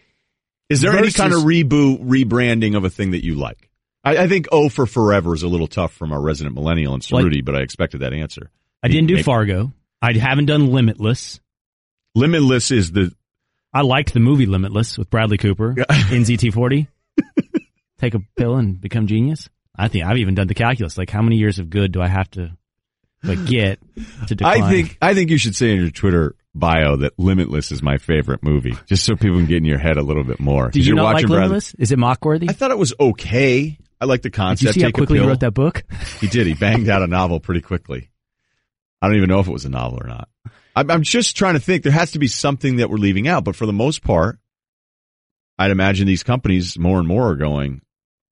Is 0.69 0.81
there 0.81 0.97
any 0.97 1.13
kind 1.13 1.33
of 1.33 1.41
reboot, 1.43 2.05
rebranding 2.05 2.77
of 2.77 2.85
a 2.85 2.91
thing 2.91 3.13
that 3.13 3.25
you 3.25 3.37
like? 3.37 3.71
I, 4.03 4.19
I 4.25 4.29
think 4.29 4.49
O 4.53 4.69
for 4.69 4.87
Forever 4.87 5.35
is 5.35 5.43
a 5.45 5.49
little 5.49 5.69
tough 5.69 5.93
from 5.93 6.13
our 6.13 6.21
resident 6.21 6.55
millennial 6.55 6.95
and 6.95 7.13
Like- 7.13 7.45
but 7.45 7.55
I 7.57 7.61
expected 7.61 8.01
that 8.01 8.13
answer. 8.13 8.51
I 8.83 8.89
didn't 8.89 9.07
do 9.07 9.15
Maybe- 9.15 9.23
Fargo. 9.23 9.73
I 10.03 10.13
haven't 10.13 10.47
done 10.47 10.67
Limitless. 10.73 11.41
Limitless 12.15 12.71
is 12.71 12.93
the 12.93 13.13
I 13.77 13.83
liked 13.83 14.15
the 14.15 14.21
movie 14.21 14.47
Limitless 14.47 14.97
with 14.97 15.11
Bradley 15.11 15.37
Cooper 15.37 15.73
in 15.73 16.23
ZT40. 16.23 16.87
Take 17.99 18.15
a 18.15 18.21
pill 18.35 18.57
and 18.57 18.81
become 18.81 19.07
genius. 19.07 19.51
I 19.77 19.89
think 19.89 20.07
I've 20.07 20.17
even 20.17 20.35
done 20.35 20.47
the 20.47 20.55
calculus. 20.55 20.97
Like, 20.97 21.11
how 21.11 21.21
many 21.21 21.37
years 21.37 21.59
of 21.59 21.69
good 21.69 21.93
do 21.93 22.01
I 22.01 22.09
have 22.09 22.31
to 22.31 22.57
like 23.23 23.45
get 23.45 23.79
to 24.29 24.35
decline? 24.35 24.63
I 24.63 24.71
think 24.71 24.97
I 25.03 25.13
think 25.13 25.29
you 25.29 25.37
should 25.37 25.55
say 25.55 25.73
in 25.73 25.81
your 25.83 25.91
Twitter 25.91 26.37
bio 26.55 26.97
that 26.97 27.19
Limitless 27.19 27.71
is 27.71 27.83
my 27.83 27.99
favorite 27.99 28.43
movie, 28.43 28.75
just 28.87 29.05
so 29.05 29.15
people 29.15 29.37
can 29.37 29.47
get 29.47 29.59
in 29.59 29.67
your 29.67 29.79
head 29.79 29.99
a 29.99 30.03
little 30.03 30.25
bit 30.25 30.41
more. 30.41 30.71
Did 30.71 30.87
you 30.87 30.95
not 30.95 31.13
like 31.13 31.29
Limitless? 31.29 31.75
Is 31.75 31.93
it 31.93 31.99
mockworthy? 31.99 32.49
I 32.49 32.55
thought 32.55 32.71
it 32.71 32.79
was 32.79 32.95
okay. 32.99 33.77
I 34.01 34.07
like 34.07 34.23
the 34.23 34.31
Did 34.31 34.37
concept. 34.37 34.69
you 34.69 34.73
see 34.73 34.81
how 34.81 34.87
Take 34.87 34.95
a 34.95 35.01
quickly 35.01 35.19
he 35.19 35.27
wrote 35.27 35.41
that 35.41 35.53
book? 35.53 35.85
He 36.19 36.29
did. 36.29 36.47
He 36.47 36.55
banged 36.55 36.89
out 36.89 37.03
a 37.03 37.07
novel 37.07 37.41
pretty 37.41 37.61
quickly. 37.61 38.09
I 39.01 39.09
don't 39.09 39.17
even 39.17 39.29
know 39.29 39.41
if 39.41 39.49
it 39.49 39.53
was 39.53 39.65
a 39.65 39.69
novel 39.69 40.01
or 40.03 40.07
not. 40.09 40.29
I'm, 40.75 40.91
I'm 40.91 41.03
just 41.03 41.37
trying 41.37 41.55
to 41.55 41.61
think. 41.61 41.83
There 41.83 41.93
has 41.93 42.13
to 42.13 42.19
be 42.19 42.29
something 42.29 42.77
that 42.77 42.91
we're 42.91 42.97
leaving 42.97 43.29
out, 43.29 43.45
but 43.45 43.57
for 43.57 43.67
the 43.67 43.73
most 43.73 44.03
part, 44.03 44.39
I'd 45.59 45.71
imagine 45.71 46.07
these 46.07 46.23
companies 46.23 46.79
more 46.79 46.99
and 46.99 47.09
more 47.09 47.31
are 47.31 47.37
going. 47.37 47.83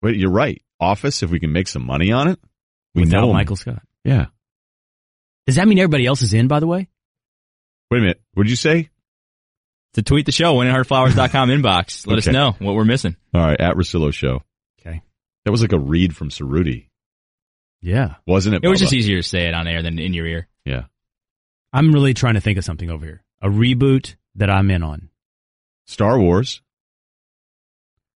Wait, 0.02 0.16
you're 0.16 0.30
right. 0.30 0.60
Office, 0.80 1.22
if 1.22 1.30
we 1.30 1.38
can 1.38 1.52
make 1.52 1.68
some 1.68 1.86
money 1.86 2.10
on 2.10 2.28
it, 2.28 2.38
we 2.94 3.02
Without 3.02 3.20
know. 3.20 3.32
Michael 3.32 3.56
Scott. 3.56 3.82
Yeah. 4.04 4.26
Does 5.46 5.56
that 5.56 5.68
mean 5.68 5.78
everybody 5.78 6.06
else 6.06 6.22
is 6.22 6.34
in? 6.34 6.48
By 6.48 6.60
the 6.60 6.66
way, 6.66 6.88
Wait 7.90 7.98
a 7.98 8.00
minute. 8.00 8.20
What 8.34 8.44
did 8.44 8.50
you 8.50 8.56
say? 8.56 8.88
to 9.94 10.02
tweet 10.02 10.26
the 10.26 10.32
show, 10.32 10.54
winninghardflowers.com 10.54 11.48
inbox. 11.50 12.06
Let 12.06 12.18
us 12.18 12.26
know 12.26 12.52
what 12.58 12.74
we're 12.74 12.84
missing. 12.84 13.16
All 13.34 13.42
right, 13.42 13.60
at 13.60 13.74
Russillo 13.74 14.12
Show. 14.12 14.42
Okay. 14.80 15.02
That 15.44 15.50
was 15.50 15.60
like 15.60 15.72
a 15.72 15.78
read 15.78 16.16
from 16.16 16.30
Cerruti, 16.30 16.88
yeah, 17.80 18.14
wasn't 18.26 18.56
it? 18.56 18.64
It 18.64 18.68
was 18.68 18.78
Bubba? 18.78 18.84
just 18.84 18.94
easier 18.94 19.18
to 19.20 19.22
say 19.22 19.48
it 19.48 19.54
on 19.54 19.66
air 19.68 19.82
than 19.82 19.98
in 19.98 20.14
your 20.14 20.26
ear. 20.26 20.48
Yeah. 20.64 20.84
I'm 21.72 21.92
really 21.92 22.14
trying 22.14 22.34
to 22.34 22.40
think 22.40 22.58
of 22.58 22.64
something 22.64 22.90
over 22.90 23.04
here. 23.04 23.24
A 23.40 23.48
reboot 23.48 24.16
that 24.36 24.50
I'm 24.50 24.70
in 24.70 24.82
on. 24.82 25.08
Star 25.86 26.18
Wars. 26.18 26.60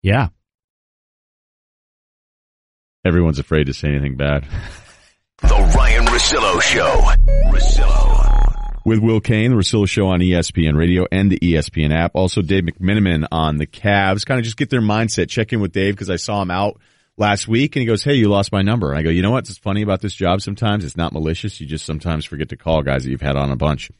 Yeah, 0.02 0.28
Everyone's 3.06 3.38
afraid 3.38 3.68
to 3.68 3.72
say 3.74 3.88
anything 3.88 4.16
bad. 4.16 4.46
The 5.42 5.48
Ryen 5.76 6.06
Russillo 6.06 6.62
Show. 6.62 7.02
Russillo. 7.52 8.84
with 8.86 9.00
Will 9.00 9.20
Cain, 9.20 9.50
the 9.50 9.56
Russillo 9.58 9.86
Show 9.86 10.06
on 10.06 10.20
ESPN 10.20 10.78
Radio 10.78 11.06
and 11.12 11.30
the 11.30 11.38
ESPN 11.38 11.94
app. 11.94 12.12
Also, 12.14 12.40
Dave 12.40 12.64
McMenamin 12.64 13.26
on 13.30 13.58
the 13.58 13.66
Cavs. 13.66 14.24
Kind 14.24 14.38
of 14.38 14.44
just 14.44 14.56
get 14.56 14.70
their 14.70 14.80
mindset. 14.80 15.28
Check 15.28 15.52
in 15.52 15.60
with 15.60 15.72
Dave 15.72 15.92
because 15.94 16.08
I 16.08 16.16
saw 16.16 16.40
him 16.40 16.50
out 16.50 16.80
last 17.16 17.48
week 17.48 17.76
and 17.76 17.80
he 17.80 17.86
goes, 17.86 18.02
Hey, 18.02 18.14
you 18.14 18.28
lost 18.28 18.52
my 18.52 18.62
number. 18.62 18.90
And 18.90 18.98
I 18.98 19.02
go, 19.02 19.10
you 19.10 19.22
know 19.22 19.32
what's 19.32 19.56
funny 19.58 19.82
about 19.82 20.00
this 20.00 20.14
job 20.14 20.40
sometimes? 20.40 20.84
It's 20.84 20.96
not 20.96 21.12
malicious. 21.12 21.60
You 21.60 21.66
just 21.66 21.84
sometimes 21.86 22.24
forget 22.24 22.50
to 22.50 22.56
call 22.56 22.82
guys 22.82 23.04
that 23.04 23.10
you've 23.10 23.20
had 23.20 23.36
on 23.36 23.50
a 23.50 23.56
bunch. 23.56 23.90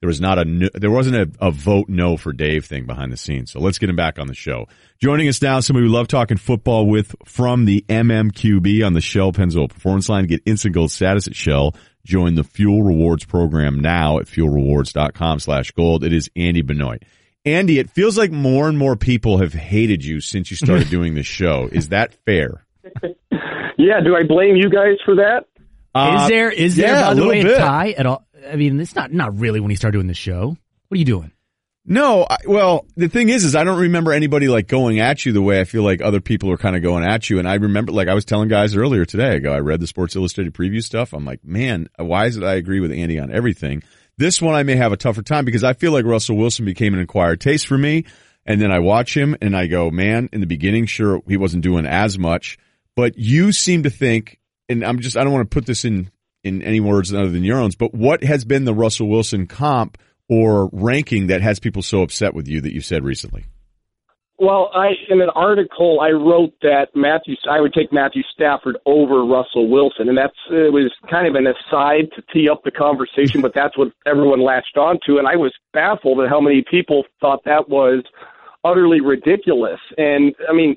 There 0.00 0.08
was 0.08 0.20
not 0.20 0.36
a, 0.36 0.70
there 0.74 0.90
wasn't 0.90 1.14
a, 1.14 1.46
a 1.46 1.52
vote 1.52 1.88
no 1.88 2.16
for 2.16 2.32
Dave 2.32 2.64
thing 2.64 2.86
behind 2.86 3.12
the 3.12 3.16
scenes. 3.16 3.52
So 3.52 3.60
let's 3.60 3.78
get 3.78 3.88
him 3.88 3.94
back 3.94 4.18
on 4.18 4.26
the 4.26 4.34
show. 4.34 4.66
Joining 4.98 5.28
us 5.28 5.40
now, 5.40 5.60
somebody 5.60 5.86
we 5.86 5.92
love 5.92 6.08
talking 6.08 6.38
football 6.38 6.88
with 6.88 7.14
from 7.24 7.66
the 7.66 7.84
MMQB 7.88 8.84
on 8.84 8.94
the 8.94 9.00
Shell 9.00 9.32
Pennzoil 9.32 9.70
Performance 9.70 10.08
Line. 10.08 10.26
Get 10.26 10.42
instant 10.44 10.74
gold 10.74 10.90
status 10.90 11.28
at 11.28 11.36
Shell. 11.36 11.76
Join 12.04 12.34
the 12.34 12.42
Fuel 12.42 12.82
Rewards 12.82 13.24
program 13.24 13.78
now 13.78 14.18
at 14.18 14.26
fuelrewards.com 14.26 15.38
slash 15.38 15.70
gold. 15.70 16.02
It 16.02 16.12
is 16.12 16.28
Andy 16.34 16.62
Benoit. 16.62 17.04
Andy, 17.44 17.78
it 17.78 17.90
feels 17.90 18.18
like 18.18 18.32
more 18.32 18.68
and 18.68 18.76
more 18.76 18.96
people 18.96 19.38
have 19.38 19.52
hated 19.52 20.04
you 20.04 20.20
since 20.20 20.50
you 20.50 20.56
started 20.56 20.90
doing 20.90 21.14
this 21.14 21.26
show. 21.26 21.68
Is 21.70 21.90
that 21.90 22.12
fair? 22.24 22.61
Yeah, 23.78 24.00
do 24.00 24.14
I 24.14 24.22
blame 24.22 24.56
you 24.56 24.70
guys 24.70 24.98
for 25.04 25.16
that? 25.16 25.46
Uh, 25.94 26.20
is 26.22 26.28
there 26.28 26.50
is 26.50 26.76
there 26.76 26.94
yeah, 26.94 27.06
by 27.06 27.12
a 27.12 27.14
the 27.14 27.26
way 27.26 27.42
bit. 27.42 27.54
a 27.54 27.58
tie 27.58 27.90
at 27.90 28.06
all? 28.06 28.24
I 28.50 28.56
mean, 28.56 28.78
it's 28.80 28.94
not 28.94 29.12
not 29.12 29.38
really 29.38 29.60
when 29.60 29.70
you 29.70 29.76
start 29.76 29.92
doing 29.92 30.06
the 30.06 30.14
show. 30.14 30.56
What 30.88 30.94
are 30.94 30.98
you 30.98 31.04
doing? 31.04 31.32
No, 31.84 32.24
I, 32.28 32.36
well, 32.46 32.86
the 32.96 33.08
thing 33.08 33.28
is, 33.28 33.44
is 33.44 33.56
I 33.56 33.64
don't 33.64 33.80
remember 33.80 34.12
anybody 34.12 34.46
like 34.46 34.68
going 34.68 35.00
at 35.00 35.26
you 35.26 35.32
the 35.32 35.42
way 35.42 35.60
I 35.60 35.64
feel 35.64 35.82
like 35.82 36.00
other 36.00 36.20
people 36.20 36.50
are 36.52 36.56
kind 36.56 36.76
of 36.76 36.82
going 36.82 37.02
at 37.02 37.28
you. 37.28 37.40
And 37.40 37.48
I 37.48 37.54
remember, 37.54 37.90
like 37.90 38.06
I 38.06 38.14
was 38.14 38.24
telling 38.24 38.48
guys 38.48 38.76
earlier 38.76 39.04
today, 39.04 39.30
I 39.34 39.38
go, 39.40 39.52
I 39.52 39.58
read 39.58 39.80
the 39.80 39.88
Sports 39.88 40.14
Illustrated 40.14 40.54
preview 40.54 40.80
stuff. 40.80 41.12
I'm 41.12 41.24
like, 41.24 41.44
man, 41.44 41.88
why 41.96 42.26
is 42.26 42.36
it 42.36 42.44
I 42.44 42.54
agree 42.54 42.78
with 42.78 42.92
Andy 42.92 43.18
on 43.18 43.32
everything? 43.32 43.82
This 44.16 44.40
one 44.40 44.54
I 44.54 44.62
may 44.62 44.76
have 44.76 44.92
a 44.92 44.96
tougher 44.96 45.22
time 45.22 45.44
because 45.44 45.64
I 45.64 45.72
feel 45.72 45.90
like 45.90 46.04
Russell 46.04 46.36
Wilson 46.36 46.64
became 46.64 46.94
an 46.94 47.00
acquired 47.00 47.40
taste 47.40 47.66
for 47.66 47.76
me. 47.76 48.04
And 48.46 48.60
then 48.60 48.70
I 48.70 48.78
watch 48.78 49.16
him 49.16 49.36
and 49.40 49.56
I 49.56 49.66
go, 49.66 49.90
man, 49.90 50.28
in 50.32 50.40
the 50.40 50.46
beginning, 50.46 50.86
sure, 50.86 51.20
he 51.26 51.36
wasn't 51.36 51.64
doing 51.64 51.86
as 51.86 52.18
much, 52.18 52.58
but 52.96 53.16
you 53.16 53.52
seem 53.52 53.82
to 53.84 53.90
think, 53.90 54.38
and 54.68 54.84
I'm 54.84 55.00
just, 55.00 55.16
I 55.16 55.24
don't 55.24 55.32
want 55.32 55.50
to 55.50 55.54
put 55.54 55.66
this 55.66 55.84
in, 55.84 56.10
in 56.44 56.62
any 56.62 56.80
words 56.80 57.12
other 57.12 57.30
than 57.30 57.44
your 57.44 57.58
own, 57.58 57.70
but 57.78 57.94
what 57.94 58.24
has 58.24 58.44
been 58.44 58.64
the 58.64 58.74
Russell 58.74 59.08
Wilson 59.08 59.46
comp 59.46 59.98
or 60.28 60.70
ranking 60.72 61.28
that 61.28 61.42
has 61.42 61.60
people 61.60 61.82
so 61.82 62.02
upset 62.02 62.34
with 62.34 62.48
you 62.48 62.60
that 62.60 62.72
you 62.72 62.80
said 62.80 63.04
recently? 63.04 63.44
Well, 64.38 64.70
I 64.74 64.94
in 65.08 65.20
an 65.20 65.30
article 65.36 66.00
I 66.00 66.10
wrote 66.10 66.52
that 66.62 66.88
Matthew 66.96 67.36
I 67.48 67.60
would 67.60 67.72
take 67.72 67.92
Matthew 67.92 68.22
Stafford 68.34 68.76
over 68.86 69.24
Russell 69.24 69.68
Wilson, 69.68 70.08
and 70.08 70.18
that's 70.18 70.34
it 70.50 70.72
was 70.72 70.90
kind 71.08 71.28
of 71.28 71.36
an 71.36 71.46
aside 71.46 72.10
to 72.16 72.22
tee 72.32 72.48
up 72.48 72.64
the 72.64 72.72
conversation, 72.72 73.40
but 73.40 73.52
that's 73.54 73.78
what 73.78 73.92
everyone 74.04 74.42
latched 74.42 74.76
onto, 74.76 75.18
and 75.18 75.28
I 75.28 75.36
was 75.36 75.52
baffled 75.72 76.18
at 76.20 76.28
how 76.28 76.40
many 76.40 76.64
people 76.68 77.04
thought 77.20 77.44
that 77.44 77.68
was 77.68 78.02
utterly 78.64 79.00
ridiculous. 79.00 79.78
And 79.96 80.34
I 80.48 80.52
mean, 80.52 80.74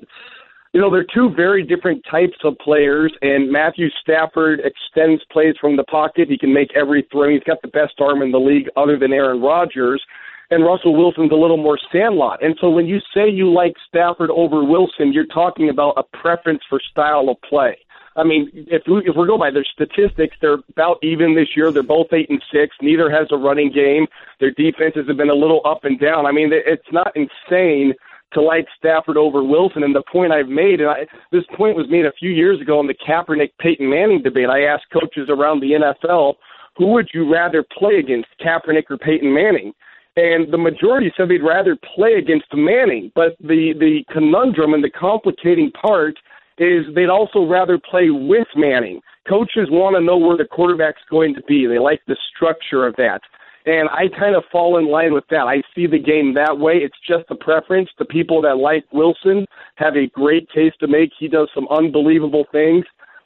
you 0.76 0.82
know, 0.82 0.90
they're 0.90 1.06
two 1.14 1.30
very 1.34 1.62
different 1.62 2.04
types 2.10 2.36
of 2.44 2.54
players, 2.58 3.10
and 3.22 3.50
Matthew 3.50 3.88
Stafford 4.02 4.60
extends 4.60 5.22
plays 5.32 5.54
from 5.58 5.74
the 5.74 5.84
pocket. 5.84 6.28
He 6.28 6.36
can 6.36 6.52
make 6.52 6.68
every 6.76 7.08
throw. 7.10 7.30
He's 7.30 7.42
got 7.44 7.62
the 7.62 7.68
best 7.68 7.94
arm 7.98 8.20
in 8.20 8.30
the 8.30 8.38
league 8.38 8.68
other 8.76 8.98
than 8.98 9.10
Aaron 9.10 9.40
Rodgers. 9.40 10.04
And 10.50 10.66
Russell 10.66 10.94
Wilson's 10.94 11.32
a 11.32 11.34
little 11.34 11.56
more 11.56 11.78
sandlot. 11.90 12.44
And 12.44 12.58
so 12.60 12.68
when 12.68 12.84
you 12.84 12.98
say 13.14 13.26
you 13.26 13.50
like 13.50 13.72
Stafford 13.88 14.28
over 14.28 14.64
Wilson, 14.64 15.14
you're 15.14 15.24
talking 15.24 15.70
about 15.70 15.94
a 15.96 16.02
preference 16.18 16.60
for 16.68 16.78
style 16.90 17.30
of 17.30 17.40
play. 17.40 17.78
I 18.14 18.24
mean, 18.24 18.50
if 18.52 18.82
we, 18.86 18.98
if 18.98 19.16
we 19.16 19.26
go 19.26 19.38
by 19.38 19.50
their 19.50 19.64
statistics, 19.64 20.36
they're 20.42 20.58
about 20.68 20.98
even 21.02 21.34
this 21.34 21.56
year. 21.56 21.72
They're 21.72 21.84
both 21.84 22.12
eight 22.12 22.28
and 22.28 22.42
six. 22.52 22.76
Neither 22.82 23.10
has 23.10 23.28
a 23.30 23.38
running 23.38 23.72
game. 23.72 24.06
Their 24.40 24.50
defenses 24.50 25.08
have 25.08 25.16
been 25.16 25.30
a 25.30 25.34
little 25.34 25.62
up 25.64 25.84
and 25.84 25.98
down. 25.98 26.26
I 26.26 26.32
mean, 26.32 26.50
it's 26.52 26.92
not 26.92 27.16
insane 27.16 27.94
to 28.36 28.42
like 28.42 28.66
Stafford 28.78 29.16
over 29.16 29.42
Wilson. 29.42 29.82
And 29.82 29.94
the 29.94 30.02
point 30.12 30.32
I've 30.32 30.48
made, 30.48 30.80
and 30.80 30.90
I, 30.90 31.06
this 31.32 31.44
point 31.56 31.76
was 31.76 31.86
made 31.88 32.04
a 32.04 32.12
few 32.12 32.30
years 32.30 32.60
ago 32.60 32.78
in 32.80 32.86
the 32.86 32.94
Kaepernick 32.94 33.52
Peyton 33.58 33.88
Manning 33.88 34.22
debate. 34.22 34.48
I 34.48 34.64
asked 34.64 34.84
coaches 34.92 35.28
around 35.30 35.60
the 35.60 35.72
NFL, 35.72 36.34
who 36.76 36.88
would 36.88 37.08
you 37.14 37.32
rather 37.32 37.64
play 37.78 37.96
against, 37.96 38.28
Kaepernick 38.44 38.84
or 38.90 38.98
Peyton 38.98 39.32
Manning? 39.32 39.72
And 40.16 40.52
the 40.52 40.58
majority 40.58 41.12
said 41.16 41.28
they'd 41.28 41.42
rather 41.42 41.76
play 41.94 42.14
against 42.14 42.46
Manning. 42.54 43.10
But 43.14 43.36
the 43.40 43.72
the 43.78 44.04
conundrum 44.12 44.74
and 44.74 44.84
the 44.84 44.90
complicating 44.90 45.70
part 45.72 46.14
is 46.58 46.84
they'd 46.94 47.08
also 47.08 47.46
rather 47.46 47.78
play 47.78 48.10
with 48.10 48.48
Manning. 48.54 49.00
Coaches 49.28 49.68
want 49.70 49.96
to 49.96 50.00
know 50.00 50.16
where 50.16 50.36
the 50.36 50.44
quarterback's 50.44 51.02
going 51.10 51.34
to 51.34 51.42
be. 51.42 51.66
They 51.66 51.78
like 51.78 52.00
the 52.06 52.16
structure 52.34 52.86
of 52.86 52.96
that. 52.96 53.20
And 53.66 53.88
I 53.88 54.06
kind 54.16 54.36
of 54.36 54.44
fall 54.52 54.78
in 54.78 54.88
line 54.88 55.12
with 55.12 55.24
that. 55.30 55.48
I 55.48 55.60
see 55.74 55.86
the 55.86 55.98
game 55.98 56.34
that 56.34 56.56
way. 56.56 56.74
It's 56.74 56.96
just 57.06 57.24
a 57.30 57.34
preference. 57.34 57.90
The 57.98 58.04
people 58.04 58.40
that 58.42 58.58
like 58.58 58.84
Wilson 58.92 59.44
have 59.74 59.96
a 59.96 60.06
great 60.06 60.48
case 60.52 60.72
to 60.78 60.86
make. 60.86 61.10
He 61.18 61.26
does 61.26 61.48
some 61.52 61.66
unbelievable 61.68 62.46
things. 62.52 62.84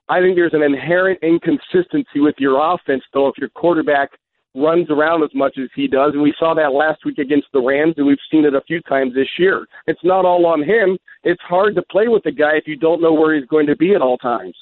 I 0.09 0.21
think 0.21 0.37
there's 0.37 0.55
an 0.55 0.63
inherent 0.63 1.21
inconsistency 1.23 2.21
with 2.21 2.37
your 2.39 2.59
offense, 2.75 3.03
though, 3.13 3.29
if 3.29 3.37
your 3.39 3.51
quarterback 3.51 4.11
runs 4.55 4.91
around 4.91 5.23
as 5.23 5.31
much 5.35 5.59
as 5.59 5.69
he 5.77 5.87
does. 5.87 6.13
And 6.15 6.23
we 6.23 6.35
saw 6.39 6.55
that 6.55 6.73
last 6.73 7.05
week 7.05 7.19
against 7.19 7.47
the 7.53 7.61
Rams, 7.61 7.95
and 7.97 8.07
we've 8.07 8.19
seen 8.31 8.45
it 8.45 8.55
a 8.55 8.63
few 8.63 8.81
times 8.83 9.15
this 9.15 9.29
year. 9.39 9.67
It's 9.87 10.03
not 10.03 10.25
all 10.25 10.47
on 10.47 10.63
him. 10.63 10.99
It's 11.23 11.41
hard 11.43 11.75
to 11.77 11.83
play 11.83 12.09
with 12.09 12.25
a 12.27 12.33
guy 12.33 12.57
if 12.57 12.67
you 12.67 12.77
don't 12.77 13.03
know 13.03 13.13
where 13.13 13.37
he's 13.37 13.47
going 13.47 13.67
to 13.67 13.77
be 13.77 13.95
at 13.95 14.03
all 14.03 14.19
times. 14.19 14.57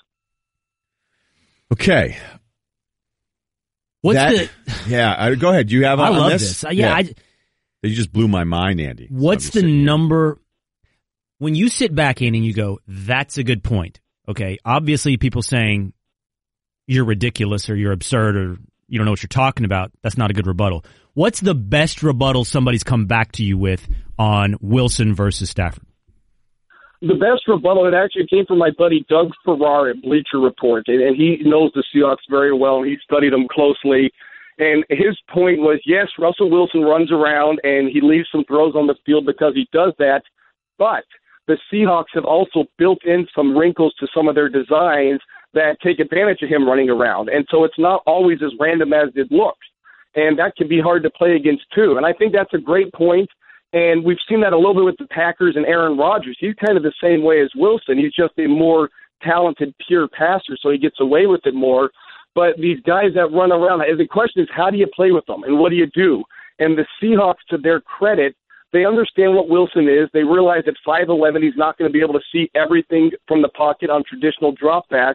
Okay. 1.72 2.18
What's 4.02 4.16
That- 4.16 4.50
the? 4.66 4.74
Yeah, 4.88 5.14
I, 5.18 5.34
go 5.34 5.50
ahead. 5.50 5.68
Do 5.68 5.74
you 5.74 5.84
have 5.84 6.00
I 6.00 6.08
on 6.08 6.16
love 6.16 6.30
this? 6.30 6.42
this. 6.48 6.64
Uh, 6.64 6.70
yeah, 6.70 6.94
I- 6.94 7.12
you 7.82 7.94
just 7.94 8.12
blew 8.12 8.26
my 8.26 8.44
mind, 8.44 8.80
Andy. 8.80 9.06
What's 9.10 9.50
the 9.50 9.62
number? 9.62 10.40
When 11.38 11.54
you 11.54 11.68
sit 11.68 11.94
back 11.94 12.20
in 12.22 12.34
and 12.34 12.44
you 12.44 12.52
go, 12.52 12.80
"That's 12.88 13.38
a 13.38 13.44
good 13.44 13.62
point." 13.62 14.00
Okay, 14.28 14.58
obviously, 14.64 15.16
people 15.16 15.42
saying 15.42 15.92
you're 16.86 17.04
ridiculous 17.04 17.68
or 17.70 17.76
you're 17.76 17.92
absurd 17.92 18.36
or 18.36 18.56
you 18.88 18.98
don't 18.98 19.04
know 19.04 19.12
what 19.12 19.22
you're 19.22 19.28
talking 19.28 19.64
about. 19.64 19.92
That's 20.02 20.16
not 20.16 20.30
a 20.30 20.34
good 20.34 20.46
rebuttal. 20.46 20.84
What's 21.14 21.40
the 21.40 21.54
best 21.54 22.02
rebuttal 22.02 22.44
somebody's 22.44 22.82
come 22.82 23.06
back 23.06 23.32
to 23.32 23.44
you 23.44 23.58
with 23.58 23.86
on 24.18 24.56
Wilson 24.60 25.14
versus 25.14 25.50
Stafford? 25.50 25.84
The 27.00 27.14
best 27.14 27.46
rebuttal 27.46 27.86
it 27.86 27.94
actually 27.94 28.26
came 28.26 28.44
from 28.46 28.58
my 28.58 28.70
buddy 28.76 29.06
Doug 29.08 29.30
Farrar 29.44 29.90
at 29.90 30.02
Bleacher 30.02 30.40
Report, 30.40 30.88
and, 30.88 31.00
and 31.00 31.16
he 31.16 31.38
knows 31.44 31.70
the 31.74 31.84
Seahawks 31.94 32.28
very 32.28 32.52
well, 32.52 32.82
he 32.82 32.96
studied 33.04 33.32
them 33.32 33.46
closely. 33.48 34.12
And 34.58 34.84
his 34.90 35.16
point 35.30 35.60
was, 35.60 35.78
yes, 35.86 36.08
Russell 36.18 36.50
Wilson 36.50 36.82
runs 36.82 37.12
around 37.12 37.60
and 37.62 37.88
he 37.88 38.00
leaves 38.00 38.26
some 38.32 38.44
throws 38.44 38.74
on 38.74 38.88
the 38.88 38.96
field 39.06 39.24
because 39.24 39.54
he 39.54 39.68
does 39.72 39.92
that, 40.00 40.22
but 40.78 41.04
the 41.46 41.56
Seahawks 41.72 42.12
have 42.14 42.24
also 42.24 42.64
built 42.76 43.04
in 43.04 43.26
some 43.34 43.56
wrinkles 43.56 43.94
to 44.00 44.08
some 44.12 44.26
of 44.26 44.34
their 44.34 44.48
designs 44.48 45.20
that 45.54 45.80
take 45.80 46.00
advantage 46.00 46.42
of 46.42 46.48
him 46.48 46.68
running 46.68 46.90
around. 46.90 47.28
And 47.28 47.46
so 47.50 47.64
it's 47.64 47.78
not 47.78 48.02
always 48.06 48.38
as 48.44 48.52
random 48.58 48.92
as 48.92 49.08
it 49.14 49.30
looks. 49.30 49.66
And 50.14 50.38
that 50.38 50.56
can 50.56 50.68
be 50.68 50.80
hard 50.80 51.04
to 51.04 51.10
play 51.10 51.36
against 51.36 51.64
too. 51.74 51.96
And 51.96 52.04
I 52.04 52.12
think 52.12 52.32
that's 52.32 52.52
a 52.52 52.58
great 52.58 52.92
point. 52.92 53.28
And 53.72 54.04
we've 54.04 54.18
seen 54.28 54.40
that 54.40 54.52
a 54.52 54.56
little 54.56 54.74
bit 54.74 54.84
with 54.84 54.96
the 54.98 55.06
Packers 55.06 55.56
and 55.56 55.66
Aaron 55.66 55.98
Rodgers. 55.98 56.36
He's 56.40 56.54
kind 56.54 56.76
of 56.76 56.82
the 56.82 56.92
same 57.02 57.22
way 57.22 57.42
as 57.42 57.50
Wilson. 57.54 57.98
He's 57.98 58.14
just 58.14 58.32
a 58.38 58.46
more 58.46 58.88
talented, 59.22 59.74
pure 59.86 60.08
passer, 60.08 60.56
so 60.60 60.70
he 60.70 60.78
gets 60.78 61.00
away 61.00 61.26
with 61.26 61.42
it 61.44 61.54
more. 61.54 61.90
But 62.34 62.56
these 62.58 62.78
guys 62.86 63.12
that 63.14 63.32
run 63.32 63.52
around, 63.52 63.80
the 63.80 64.06
question 64.06 64.42
is, 64.42 64.48
how 64.54 64.70
do 64.70 64.78
you 64.78 64.86
play 64.94 65.10
with 65.10 65.26
them 65.26 65.42
and 65.42 65.58
what 65.58 65.70
do 65.70 65.76
you 65.76 65.88
do? 65.92 66.22
And 66.58 66.78
the 66.78 66.86
Seahawks, 67.02 67.44
to 67.50 67.58
their 67.58 67.80
credit, 67.80 68.36
they 68.72 68.84
understand 68.84 69.34
what 69.34 69.48
Wilson 69.48 69.88
is. 69.88 70.08
They 70.12 70.24
realize 70.24 70.64
at 70.66 70.74
5'11, 70.86 71.42
he's 71.42 71.56
not 71.56 71.78
going 71.78 71.88
to 71.88 71.92
be 71.92 72.02
able 72.02 72.14
to 72.14 72.24
see 72.32 72.50
everything 72.54 73.10
from 73.26 73.42
the 73.42 73.48
pocket 73.48 73.90
on 73.90 74.02
traditional 74.04 74.54
dropbacks. 74.54 75.14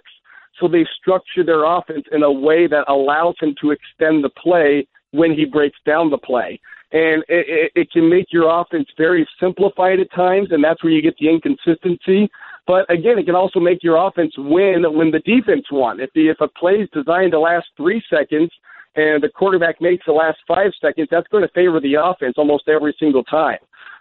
So 0.60 0.68
they 0.68 0.86
structure 1.00 1.44
their 1.44 1.64
offense 1.66 2.06
in 2.12 2.24
a 2.24 2.32
way 2.32 2.68
that 2.68 2.86
allows 2.88 3.36
him 3.42 3.56
to 3.62 3.72
extend 3.72 4.24
the 4.24 4.30
play 4.30 4.88
when 5.12 5.34
he 5.34 5.46
breaks 5.46 5.78
down 5.86 6.10
the 6.10 6.18
play. 6.18 6.60
And 6.94 7.24
it, 7.28 7.46
it, 7.50 7.72
it 7.76 7.92
can 7.92 8.08
make 8.08 8.28
your 8.32 8.62
offense 8.62 8.88
very 8.98 9.28
simplified 9.40 10.00
at 10.00 10.12
times, 10.12 10.50
and 10.52 10.64
that's 10.64 10.84
where 10.84 10.94
you 10.94 11.02
get 11.02 11.18
the 11.18 11.28
inconsistency. 11.28 12.30
But 12.68 12.90
again, 12.90 13.18
it 13.18 13.26
can 13.26 13.36
also 13.36 13.60
make 13.60 13.84
your 13.84 13.98
offense 13.98 14.34
win 14.38 14.86
when 14.96 15.12
the 15.12 15.20
defense 15.20 15.66
won. 15.72 16.00
If 16.00 16.12
the 16.14 16.30
if 16.30 16.40
a 16.40 16.48
play 16.48 16.76
is 16.76 16.90
designed 16.94 17.32
to 17.32 17.40
last 17.40 17.68
three 17.76 18.02
seconds 18.10 18.52
and 18.96 19.24
the 19.24 19.30
quarterback 19.30 19.82
makes 19.82 20.06
the 20.06 20.14
last 20.14 20.38
five 20.48 20.72
seconds, 20.80 21.08
that's 21.10 21.28
going 21.30 21.44
to 21.44 21.52
favor 21.54 21.80
the 21.80 21.96
offense 21.96 22.36
almost 22.38 22.70
every 22.70 22.96
single 23.00 23.24
time. 23.24 23.58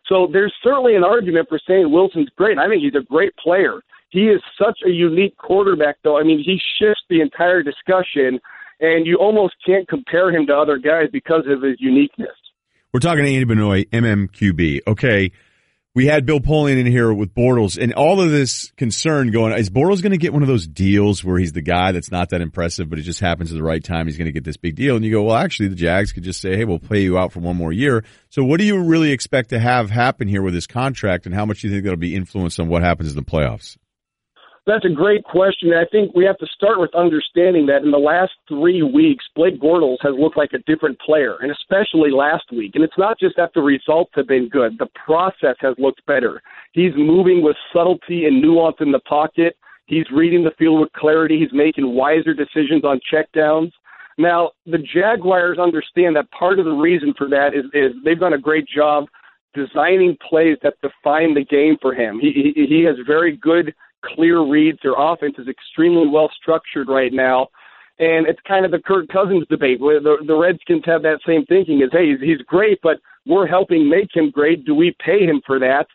So 0.07 0.29
there's 0.31 0.53
certainly 0.63 0.95
an 0.95 1.05
argument 1.05 1.49
for 1.49 1.59
saying 1.67 1.91
Wilson's 1.91 2.29
great. 2.37 2.59
I 2.59 2.69
think 2.69 2.83
he's 2.83 2.95
a 2.95 3.05
great 3.05 3.35
player. 3.37 3.81
He 4.11 4.29
is 4.29 4.43
such 4.63 4.79
a 4.85 4.91
unique 4.91 5.37
quarterback, 5.39 5.97
though. 6.05 6.19
I 6.19 6.23
mean, 6.23 6.39
he 6.45 6.61
shifts 6.79 7.03
the 7.09 7.23
entire 7.23 7.63
discussion, 7.63 8.39
and 8.81 9.07
you 9.07 9.17
almost 9.17 9.55
can't 9.65 9.89
compare 9.89 10.31
him 10.31 10.47
to 10.49 10.55
other 10.55 10.77
guys 10.77 11.09
because 11.11 11.45
of 11.49 11.63
his 11.63 11.77
uniqueness. 11.81 12.37
We're 12.93 13.01
talking 13.01 13.25
to 13.25 13.31
Andy 13.31 13.45
Benoit, 13.45 13.91
MMQB. 13.91 14.81
Okay. 14.87 15.33
We 15.95 16.07
had 16.07 16.27
Bill 16.27 16.41
Polian 16.41 16.79
in 16.79 16.85
here 16.85 17.11
with 17.11 17.35
Bortles 17.35 17.83
and 17.83 17.95
all 17.95 18.21
of 18.21 18.31
this 18.31 18.71
concern 18.73 19.31
going, 19.31 19.55
is 19.55 19.71
Bortles 19.71 20.03
going 20.03 20.13
to 20.13 20.19
get 20.19 20.35
one 20.35 20.43
of 20.43 20.49
those 20.49 20.67
deals 20.67 21.25
where 21.25 21.39
he's 21.39 21.53
the 21.53 21.63
guy 21.63 21.93
that's 21.93 22.11
not 22.11 22.29
that 22.31 22.43
impressive, 22.43 22.91
but 22.91 22.99
it 22.99 23.03
just 23.03 23.21
happens 23.21 23.51
at 23.51 23.57
the 23.57 23.63
right 23.63 23.83
time. 23.83 24.07
He's 24.07 24.19
going 24.19 24.27
to 24.27 24.33
get 24.33 24.45
this 24.45 24.59
big 24.59 24.75
deal. 24.75 24.95
And 24.95 25.05
you 25.07 25.11
go, 25.11 25.23
well, 25.23 25.37
actually 25.37 25.69
the 25.69 25.75
Jags 25.75 26.13
could 26.13 26.23
just 26.23 26.43
say, 26.43 26.55
Hey, 26.55 26.67
we'll 26.67 26.79
pay 26.79 27.01
you 27.01 27.17
out 27.17 27.33
for 27.33 27.41
one 27.41 27.57
more 27.57 27.73
year. 27.73 28.05
So 28.29 28.45
what 28.45 28.59
do 28.59 28.65
you 28.65 28.79
really 28.79 29.11
expect 29.11 29.51
to 29.51 29.59
have 29.59 29.89
happen 29.89 30.29
here 30.29 30.43
with 30.43 30.53
this 30.53 30.67
contract 30.67 31.25
and 31.25 31.35
how 31.35 31.47
much 31.47 31.63
do 31.63 31.69
you 31.69 31.73
think 31.73 31.85
that'll 31.85 31.97
be 31.97 32.15
influenced 32.15 32.61
on 32.61 32.69
what 32.69 32.83
happens 32.83 33.09
in 33.09 33.17
the 33.17 33.23
playoffs? 33.23 33.79
That's 34.65 34.85
a 34.85 34.89
great 34.89 35.25
question. 35.25 35.73
I 35.75 35.85
think 35.91 36.15
we 36.15 36.25
have 36.25 36.39
to 36.39 36.47
start 36.47 36.79
with 36.79 36.95
understanding 36.95 37.67
that 37.67 37.83
in 37.83 37.91
the 37.91 37.99
last 37.99 38.33
three 38.47 38.83
weeks, 38.83 39.25
Blake 39.35 39.61
Bortles 39.61 39.97
has 40.03 40.15
looked 40.17 40.37
like 40.37 40.53
a 40.53 40.71
different 40.71 41.01
player, 41.01 41.37
and 41.41 41.51
especially 41.51 42.13
last 42.13 42.45
week. 42.53 42.77
And 42.77 42.85
it's 42.85 42.97
not 42.97 43.19
just 43.19 43.37
that 43.39 43.51
the 43.55 43.61
results 43.61 44.13
have 44.15 44.29
been 44.29 44.49
good, 44.49 44.79
the 44.79 44.87
process 45.05 45.57
has 45.59 45.75
looked 45.79 46.07
better. 46.07 46.41
He's 46.73 46.93
moving 46.97 47.43
with 47.43 47.57
subtlety 47.73 48.27
and 48.27 48.41
nuance 48.41 48.77
in 48.79 48.93
the 48.93 49.01
pocket. 49.01 49.57
He's 49.87 50.09
reading 50.13 50.45
the 50.45 50.53
field 50.57 50.81
with 50.81 50.93
clarity. 50.93 51.41
He's 51.41 51.53
making 51.53 51.97
wiser 51.97 52.33
decisions 52.33 52.85
on 52.85 53.01
checkdowns. 53.13 53.73
Now, 54.17 54.53
the 54.67 54.79
Jaguars 54.79 55.59
understand 55.59 56.15
that 56.15 56.31
part 56.31 56.61
of 56.61 56.67
the 56.67 56.71
reason 56.71 57.15
for 57.19 57.29
that 57.31 57.55
is, 57.55 57.65
is 57.75 57.97
they've 58.05 58.19
done 58.19 58.35
a 58.35 58.39
great 58.39 58.69
job 58.69 59.07
designing 59.55 60.17
plays 60.29 60.57
that 60.63 60.75
define 60.83 61.35
the 61.35 61.45
game 61.45 61.77
for 61.83 61.95
him. 61.95 62.21
He, 62.21 62.53
he, 62.55 62.67
he 62.67 62.85
has 62.85 62.97
very 63.07 63.37
good 63.37 63.75
clear 64.05 64.43
reads. 64.43 64.79
Their 64.83 64.95
offense 64.97 65.35
is 65.39 65.49
extremely 65.49 66.09
well 66.09 66.31
structured 66.41 66.89
right 66.89 67.13
now. 67.13 67.49
And 67.99 68.27
it's 68.27 68.41
kind 68.49 68.65
of 68.65 68.71
the 68.71 68.81
Kirk 68.81 69.09
Cousins 69.09 69.47
debate 69.49 69.81
where 69.81 70.01
the, 70.01 70.17
the 70.27 70.35
Redskins 70.35 70.83
have 70.87 71.03
that 71.03 71.21
same 71.27 71.45
thinking 71.47 71.83
is, 71.83 71.91
hey, 71.93 72.11
he's, 72.11 72.21
he's 72.21 72.47
great, 72.47 72.79
but 72.83 72.99
we're 73.27 73.47
helping 73.47 73.89
make 73.89 74.09
him 74.15 74.31
great. 74.31 74.65
Do 74.65 74.75
we 74.75 74.97
pay 75.05 75.25
him 75.25 75.41
for 75.47 75.59
that? 75.61 75.87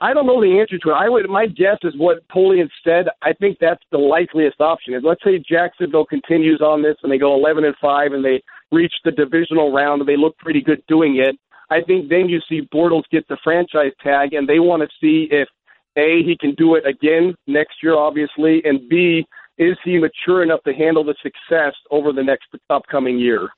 I 0.00 0.12
don't 0.12 0.26
know 0.26 0.40
the 0.40 0.58
answer 0.58 0.78
to 0.78 0.90
it. 0.90 0.94
I 0.94 1.08
would 1.08 1.28
my 1.30 1.46
guess 1.46 1.78
is 1.82 1.94
what 1.96 2.26
Polian 2.28 2.68
said. 2.82 3.06
I 3.22 3.32
think 3.32 3.58
that's 3.60 3.82
the 3.90 3.98
likeliest 3.98 4.60
option. 4.60 4.92
Is 4.92 5.02
let's 5.04 5.22
say 5.24 5.38
Jacksonville 5.38 6.04
continues 6.04 6.60
on 6.60 6.82
this 6.82 6.96
and 7.02 7.10
they 7.10 7.18
go 7.18 7.34
eleven 7.34 7.64
and 7.64 7.76
five 7.80 8.12
and 8.12 8.24
they 8.24 8.42
reach 8.72 8.92
the 9.04 9.12
divisional 9.12 9.72
round 9.72 10.00
and 10.00 10.08
they 10.08 10.16
look 10.16 10.36
pretty 10.38 10.60
good 10.60 10.82
doing 10.88 11.22
it. 11.24 11.36
I 11.70 11.80
think 11.80 12.08
then 12.08 12.28
you 12.28 12.40
see 12.48 12.68
Bortles 12.74 13.04
get 13.10 13.26
the 13.28 13.38
franchise 13.42 13.92
tag 14.02 14.34
and 14.34 14.48
they 14.48 14.58
want 14.58 14.82
to 14.82 14.88
see 15.00 15.28
if 15.30 15.48
a, 15.96 16.22
he 16.24 16.36
can 16.38 16.54
do 16.54 16.74
it 16.74 16.84
again 16.86 17.34
next 17.46 17.74
year, 17.82 17.96
obviously, 17.96 18.62
and 18.64 18.88
B, 18.88 19.26
is 19.58 19.76
he 19.84 19.98
mature 19.98 20.42
enough 20.42 20.62
to 20.64 20.72
handle 20.72 21.04
the 21.04 21.14
success 21.22 21.74
over 21.90 22.12
the 22.12 22.22
next 22.22 22.48
upcoming 22.70 23.18
year? 23.18 23.50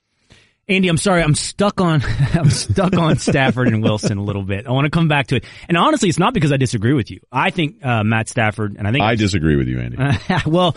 Andy, 0.68 0.88
I'm 0.88 0.98
sorry, 0.98 1.22
I'm 1.22 1.36
stuck 1.36 1.80
on 1.80 2.02
I'm 2.34 2.50
stuck 2.50 2.94
on 2.96 3.18
Stafford 3.18 3.68
and 3.68 3.84
Wilson 3.84 4.18
a 4.18 4.22
little 4.22 4.42
bit. 4.42 4.66
I 4.66 4.72
want 4.72 4.86
to 4.86 4.90
come 4.90 5.06
back 5.06 5.28
to 5.28 5.36
it, 5.36 5.44
and 5.68 5.76
honestly, 5.76 6.08
it's 6.08 6.18
not 6.18 6.34
because 6.34 6.50
I 6.50 6.56
disagree 6.56 6.92
with 6.92 7.08
you. 7.08 7.20
I 7.30 7.50
think 7.50 7.84
uh, 7.86 8.02
Matt 8.02 8.28
Stafford, 8.28 8.74
and 8.76 8.86
I 8.86 8.90
think 8.90 9.04
I 9.04 9.14
disagree 9.14 9.54
with 9.54 9.68
you, 9.68 9.78
Andy. 9.78 9.96
well, 10.46 10.76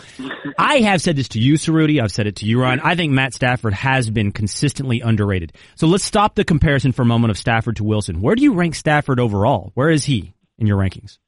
I 0.56 0.78
have 0.78 1.02
said 1.02 1.16
this 1.16 1.30
to 1.30 1.40
you, 1.40 1.54
Cerruti. 1.54 2.00
I've 2.00 2.12
said 2.12 2.28
it 2.28 2.36
to 2.36 2.46
you, 2.46 2.60
Ryen. 2.60 2.78
I 2.78 2.94
think 2.94 3.12
Matt 3.12 3.34
Stafford 3.34 3.74
has 3.74 4.08
been 4.08 4.30
consistently 4.30 5.00
underrated. 5.00 5.54
So 5.74 5.88
let's 5.88 6.04
stop 6.04 6.36
the 6.36 6.44
comparison 6.44 6.92
for 6.92 7.02
a 7.02 7.06
moment 7.06 7.32
of 7.32 7.38
Stafford 7.38 7.76
to 7.76 7.84
Wilson. 7.84 8.20
Where 8.20 8.36
do 8.36 8.44
you 8.44 8.54
rank 8.54 8.76
Stafford 8.76 9.18
overall? 9.18 9.72
Where 9.74 9.90
is 9.90 10.04
he 10.04 10.34
in 10.56 10.68
your 10.68 10.78
rankings? 10.78 11.18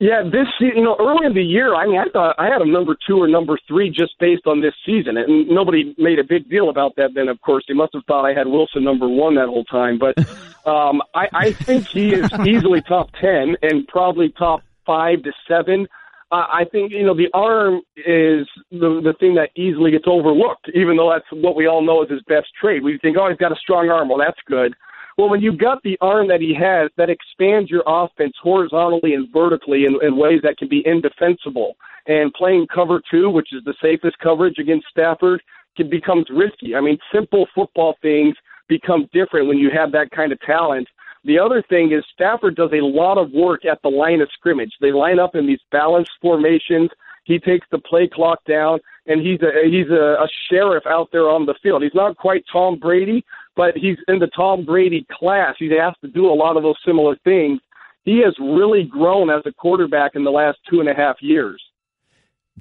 Yeah, 0.00 0.22
this 0.24 0.48
you 0.58 0.82
know 0.82 0.96
early 0.98 1.26
in 1.26 1.34
the 1.34 1.42
year, 1.42 1.74
I 1.74 1.86
mean, 1.86 1.98
I 1.98 2.06
thought 2.12 2.34
I 2.36 2.46
had 2.46 2.60
him 2.60 2.72
number 2.72 2.96
two 3.06 3.22
or 3.22 3.28
number 3.28 3.56
three 3.68 3.90
just 3.90 4.18
based 4.18 4.46
on 4.46 4.60
this 4.60 4.74
season, 4.84 5.16
and 5.16 5.48
nobody 5.48 5.94
made 5.98 6.18
a 6.18 6.24
big 6.24 6.50
deal 6.50 6.68
about 6.68 6.96
that. 6.96 7.14
Then, 7.14 7.28
of 7.28 7.40
course, 7.42 7.64
they 7.68 7.74
must 7.74 7.94
have 7.94 8.04
thought 8.06 8.24
I 8.26 8.34
had 8.34 8.48
Wilson 8.48 8.82
number 8.82 9.08
one 9.08 9.36
that 9.36 9.46
whole 9.46 9.64
time. 9.64 9.98
But 9.98 10.18
um, 10.66 11.00
I, 11.14 11.28
I 11.32 11.52
think 11.52 11.86
he 11.86 12.12
is 12.12 12.28
easily 12.44 12.82
top 12.82 13.10
ten 13.20 13.56
and 13.62 13.86
probably 13.86 14.30
top 14.30 14.62
five 14.84 15.22
to 15.22 15.32
seven. 15.46 15.86
Uh, 16.32 16.46
I 16.52 16.64
think 16.72 16.90
you 16.90 17.06
know 17.06 17.14
the 17.14 17.30
arm 17.32 17.80
is 17.96 18.48
the 18.72 19.00
the 19.00 19.14
thing 19.20 19.36
that 19.36 19.50
easily 19.54 19.92
gets 19.92 20.06
overlooked, 20.08 20.70
even 20.74 20.96
though 20.96 21.12
that's 21.12 21.30
what 21.30 21.54
we 21.54 21.68
all 21.68 21.82
know 21.82 22.02
is 22.02 22.10
his 22.10 22.22
best 22.22 22.48
trait. 22.60 22.82
We 22.82 22.98
think, 22.98 23.16
oh, 23.16 23.28
he's 23.28 23.38
got 23.38 23.52
a 23.52 23.56
strong 23.56 23.88
arm. 23.90 24.08
Well, 24.08 24.18
that's 24.18 24.40
good. 24.46 24.74
Well, 25.16 25.28
when 25.28 25.40
you've 25.40 25.58
got 25.58 25.82
the 25.82 25.96
arm 26.00 26.28
that 26.28 26.40
he 26.40 26.54
has, 26.54 26.90
that 26.96 27.10
expands 27.10 27.70
your 27.70 27.84
offense 27.86 28.34
horizontally 28.42 29.14
and 29.14 29.32
vertically 29.32 29.84
in, 29.84 29.98
in 30.02 30.16
ways 30.16 30.40
that 30.42 30.58
can 30.58 30.68
be 30.68 30.82
indefensible. 30.86 31.76
And 32.06 32.32
playing 32.34 32.66
cover 32.74 33.00
two, 33.10 33.30
which 33.30 33.52
is 33.52 33.62
the 33.64 33.74
safest 33.80 34.18
coverage 34.18 34.58
against 34.58 34.86
Stafford, 34.90 35.40
can 35.76 35.88
becomes 35.88 36.26
risky. 36.30 36.74
I 36.74 36.80
mean, 36.80 36.98
simple 37.12 37.46
football 37.54 37.96
things 38.02 38.34
become 38.68 39.08
different 39.12 39.48
when 39.48 39.58
you 39.58 39.70
have 39.70 39.92
that 39.92 40.10
kind 40.10 40.32
of 40.32 40.40
talent. 40.40 40.88
The 41.24 41.38
other 41.38 41.62
thing 41.68 41.92
is 41.92 42.04
Stafford 42.12 42.56
does 42.56 42.70
a 42.72 42.84
lot 42.84 43.16
of 43.16 43.32
work 43.32 43.64
at 43.64 43.80
the 43.82 43.88
line 43.88 44.20
of 44.20 44.28
scrimmage. 44.34 44.72
They 44.80 44.92
line 44.92 45.18
up 45.18 45.34
in 45.34 45.46
these 45.46 45.60
balanced 45.70 46.12
formations. 46.20 46.90
He 47.24 47.38
takes 47.38 47.66
the 47.70 47.78
play 47.78 48.08
clock 48.12 48.40
down, 48.46 48.78
and 49.06 49.20
he's 49.22 49.40
a 49.40 49.66
he's 49.66 49.88
a, 49.90 50.16
a 50.22 50.28
sheriff 50.50 50.84
out 50.86 51.08
there 51.12 51.30
on 51.30 51.46
the 51.46 51.54
field. 51.62 51.82
He's 51.82 51.94
not 51.94 52.18
quite 52.18 52.44
Tom 52.52 52.78
Brady, 52.78 53.24
but 53.56 53.76
he's 53.76 53.98
in 54.08 54.18
the 54.18 54.28
Tom 54.34 54.64
Brady 54.64 55.06
class. 55.10 55.54
He's 55.58 55.72
asked 55.80 56.00
to 56.02 56.08
do 56.08 56.26
a 56.26 56.34
lot 56.34 56.56
of 56.56 56.62
those 56.62 56.78
similar 56.84 57.16
things. 57.24 57.60
He 58.04 58.20
has 58.24 58.34
really 58.38 58.84
grown 58.84 59.30
as 59.30 59.42
a 59.46 59.52
quarterback 59.52 60.12
in 60.14 60.24
the 60.24 60.30
last 60.30 60.58
two 60.68 60.80
and 60.80 60.88
a 60.88 60.94
half 60.94 61.16
years. 61.20 61.62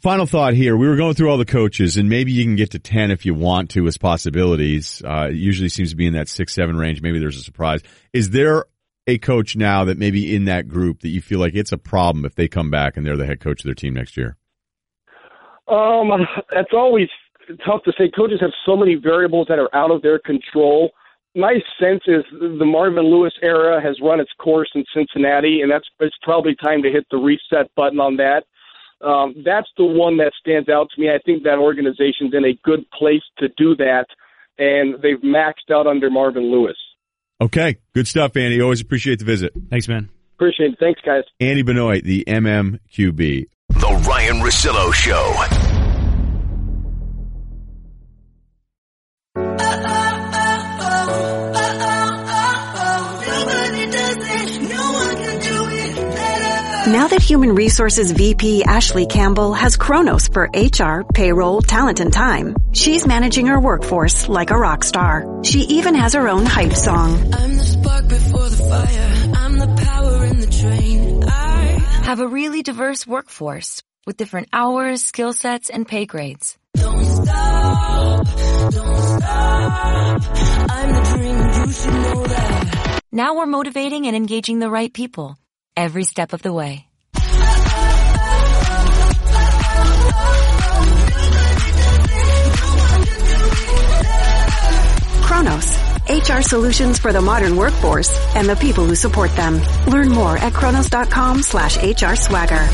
Final 0.01 0.25
thought 0.25 0.53
here. 0.53 0.75
We 0.75 0.87
were 0.87 0.95
going 0.95 1.13
through 1.13 1.29
all 1.29 1.37
the 1.37 1.45
coaches, 1.45 1.97
and 1.97 2.09
maybe 2.09 2.31
you 2.31 2.43
can 2.43 2.55
get 2.55 2.71
to 2.71 2.79
10 2.79 3.11
if 3.11 3.25
you 3.25 3.33
want 3.35 3.69
to 3.71 3.85
as 3.85 3.97
possibilities. 3.97 5.03
Uh, 5.05 5.27
it 5.29 5.35
usually 5.35 5.69
seems 5.69 5.91
to 5.91 5.95
be 5.95 6.07
in 6.07 6.13
that 6.13 6.27
6 6.29 6.51
7 6.51 6.75
range. 6.75 7.01
Maybe 7.01 7.19
there's 7.19 7.37
a 7.37 7.43
surprise. 7.43 7.81
Is 8.11 8.31
there 8.31 8.65
a 9.05 9.17
coach 9.17 9.55
now 9.55 9.85
that 9.85 9.97
maybe 9.97 10.35
in 10.35 10.45
that 10.45 10.67
group 10.67 11.01
that 11.01 11.09
you 11.09 11.21
feel 11.21 11.39
like 11.39 11.53
it's 11.53 11.71
a 11.71 11.77
problem 11.77 12.25
if 12.25 12.35
they 12.35 12.47
come 12.47 12.71
back 12.71 12.97
and 12.97 13.05
they're 13.05 13.17
the 13.17 13.25
head 13.25 13.39
coach 13.39 13.61
of 13.61 13.65
their 13.65 13.75
team 13.75 13.93
next 13.93 14.17
year? 14.17 14.35
Um, 15.67 16.09
that's 16.51 16.73
always 16.73 17.09
tough 17.65 17.83
to 17.83 17.93
say. 17.97 18.09
Coaches 18.09 18.39
have 18.41 18.51
so 18.65 18.75
many 18.75 18.95
variables 18.95 19.47
that 19.49 19.59
are 19.59 19.73
out 19.75 19.91
of 19.91 20.01
their 20.01 20.19
control. 20.19 20.91
My 21.35 21.55
sense 21.79 22.03
is 22.05 22.23
the 22.31 22.65
Marvin 22.65 23.05
Lewis 23.05 23.33
era 23.41 23.81
has 23.81 23.97
run 24.01 24.19
its 24.19 24.31
course 24.37 24.69
in 24.75 24.85
Cincinnati, 24.93 25.61
and 25.61 25.71
that's 25.71 25.87
it's 25.99 26.15
probably 26.21 26.55
time 26.55 26.83
to 26.83 26.91
hit 26.91 27.05
the 27.09 27.17
reset 27.17 27.73
button 27.75 27.99
on 27.99 28.17
that. 28.17 28.43
Um, 29.05 29.35
that's 29.43 29.67
the 29.77 29.85
one 29.85 30.17
that 30.17 30.31
stands 30.39 30.69
out 30.69 30.89
to 30.95 31.01
me. 31.01 31.09
I 31.09 31.19
think 31.25 31.43
that 31.43 31.57
organization's 31.57 32.33
in 32.33 32.45
a 32.45 32.53
good 32.63 32.89
place 32.91 33.23
to 33.39 33.49
do 33.57 33.75
that, 33.77 34.05
and 34.57 35.01
they've 35.01 35.19
maxed 35.21 35.71
out 35.71 35.87
under 35.87 36.09
Marvin 36.09 36.51
Lewis. 36.51 36.77
Okay, 37.41 37.77
good 37.93 38.07
stuff, 38.07 38.37
Andy. 38.37 38.61
Always 38.61 38.81
appreciate 38.81 39.19
the 39.19 39.25
visit. 39.25 39.53
Thanks, 39.69 39.87
man. 39.87 40.09
Appreciate 40.35 40.73
it. 40.73 40.79
Thanks, 40.79 41.01
guys. 41.05 41.23
Andy 41.39 41.63
Benoit, 41.63 42.03
the 42.03 42.23
MMQB. 42.27 43.47
The 43.69 44.03
Ryen 44.07 44.35
Russillo 44.37 44.93
Show. 44.93 45.72
Now 56.93 57.07
that 57.07 57.23
Human 57.23 57.55
Resources 57.55 58.11
VP 58.11 58.65
Ashley 58.65 59.07
Campbell 59.07 59.51
has 59.53 59.77
Kronos 59.77 60.27
for 60.27 60.47
HR, 60.53 61.01
payroll, 61.11 61.59
talent, 61.59 61.99
and 61.99 62.13
time, 62.13 62.55
she's 62.71 63.07
managing 63.07 63.47
her 63.47 63.59
workforce 63.59 64.29
like 64.29 64.51
a 64.51 64.55
rock 64.55 64.83
star. 64.83 65.41
She 65.43 65.61
even 65.61 65.95
has 65.95 66.13
her 66.13 66.29
own 66.29 66.45
hype 66.45 66.73
song. 66.73 67.33
I'm 67.33 67.57
the 67.57 67.63
spark 67.63 68.07
before 68.07 68.47
the 68.47 68.57
fire. 68.57 69.31
I'm 69.37 69.57
the 69.57 69.83
power 69.83 70.25
in 70.25 70.39
the 70.39 70.45
train. 70.45 71.23
I 71.23 71.63
have 72.05 72.19
a 72.19 72.27
really 72.27 72.61
diverse 72.61 73.07
workforce 73.07 73.81
with 74.05 74.17
different 74.17 74.49
hours, 74.53 75.03
skill 75.03 75.33
sets, 75.33 75.71
and 75.71 75.87
pay 75.87 76.05
grades. 76.05 76.59
don't 76.75 77.05
stop, 77.05 78.25
don't 78.69 79.19
stop. 79.19 80.21
Dream, 81.15 81.37
you 81.37 81.91
know. 81.91 82.25
Now 83.11 83.35
we're 83.35 83.47
motivating 83.47 84.05
and 84.05 84.15
engaging 84.15 84.59
the 84.59 84.69
right 84.69 84.93
people 84.93 85.39
every 85.76 86.03
step 86.03 86.34
of 86.34 86.41
the 86.41 86.53
way. 86.53 86.86
Kronos, 95.24 95.78
HR 96.07 96.41
solutions 96.41 96.99
for 96.99 97.11
the 97.11 97.21
modern 97.21 97.57
workforce 97.57 98.13
and 98.36 98.47
the 98.47 98.55
people 98.55 98.86
who 98.86 98.95
support 98.95 99.36
them. 99.36 99.59
Learn 99.88 100.09
more 100.09 100.38
at 100.38 100.53
kronos.com 100.53 101.41
slash 101.41 101.78
HR 101.78 102.15
swagger. 102.15 102.69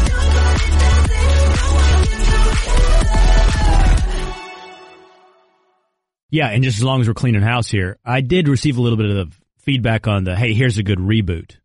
Yeah, 6.31 6.49
and 6.49 6.63
just 6.63 6.77
as 6.77 6.83
long 6.83 7.01
as 7.01 7.07
we're 7.07 7.13
cleaning 7.13 7.41
house 7.41 7.69
here, 7.69 7.97
I 8.05 8.21
did 8.21 8.47
receive 8.47 8.77
a 8.77 8.81
little 8.81 8.97
bit 8.97 9.09
of 9.09 9.39
feedback 9.59 10.07
on 10.07 10.25
the 10.25 10.35
hey, 10.35 10.53
here's 10.53 10.77
a 10.77 10.83
good 10.83 10.99
reboot 10.99 11.55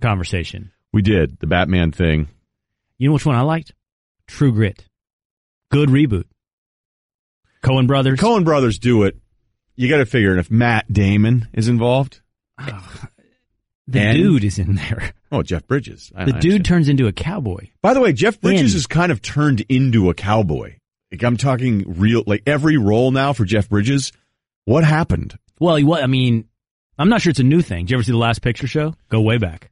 conversation. 0.00 0.71
We 0.92 1.02
did 1.02 1.38
the 1.40 1.46
Batman 1.46 1.92
thing. 1.92 2.28
You 2.98 3.08
know 3.08 3.14
which 3.14 3.26
one 3.26 3.36
I 3.36 3.40
liked? 3.42 3.72
True 4.26 4.52
Grit. 4.52 4.84
Good 5.70 5.88
reboot. 5.88 6.24
Coen 7.62 7.86
Brothers. 7.86 8.18
Coen 8.18 8.44
Brothers 8.44 8.78
do 8.78 9.04
it. 9.04 9.16
You 9.76 9.88
got 9.88 9.98
to 9.98 10.06
figure, 10.06 10.30
and 10.32 10.40
if 10.40 10.50
Matt 10.50 10.92
Damon 10.92 11.48
is 11.54 11.68
involved, 11.68 12.20
The 12.58 14.00
and- 14.00 14.16
dude 14.18 14.44
is 14.44 14.58
in 14.58 14.74
there. 14.76 15.12
oh 15.32 15.42
Jeff 15.42 15.66
Bridges, 15.66 16.12
I- 16.14 16.26
The 16.26 16.36
I 16.36 16.38
dude 16.38 16.52
understand. 16.52 16.64
turns 16.66 16.88
into 16.88 17.06
a 17.06 17.12
cowboy. 17.12 17.68
By 17.80 17.94
the 17.94 18.00
way, 18.00 18.12
Jeff 18.12 18.40
Bridges 18.40 18.74
In. 18.74 18.78
is 18.78 18.86
kind 18.86 19.10
of 19.10 19.22
turned 19.22 19.62
into 19.68 20.10
a 20.10 20.14
cowboy. 20.14 20.76
Like 21.10 21.22
I'm 21.24 21.36
talking 21.36 21.84
real, 21.98 22.22
like 22.26 22.42
every 22.46 22.76
role 22.76 23.10
now 23.10 23.32
for 23.32 23.44
Jeff 23.44 23.68
Bridges. 23.68 24.12
What 24.66 24.84
happened? 24.84 25.36
Well, 25.58 25.76
he 25.76 25.84
was, 25.84 26.00
I 26.02 26.06
mean, 26.06 26.48
I'm 26.98 27.08
not 27.08 27.20
sure 27.22 27.30
it's 27.30 27.40
a 27.40 27.44
new 27.44 27.60
thing. 27.62 27.84
Did 27.86 27.90
you 27.92 27.96
ever 27.96 28.04
see 28.04 28.12
the 28.12 28.18
last 28.18 28.40
picture 28.42 28.66
show? 28.66 28.94
Go 29.08 29.20
way 29.20 29.38
back. 29.38 29.70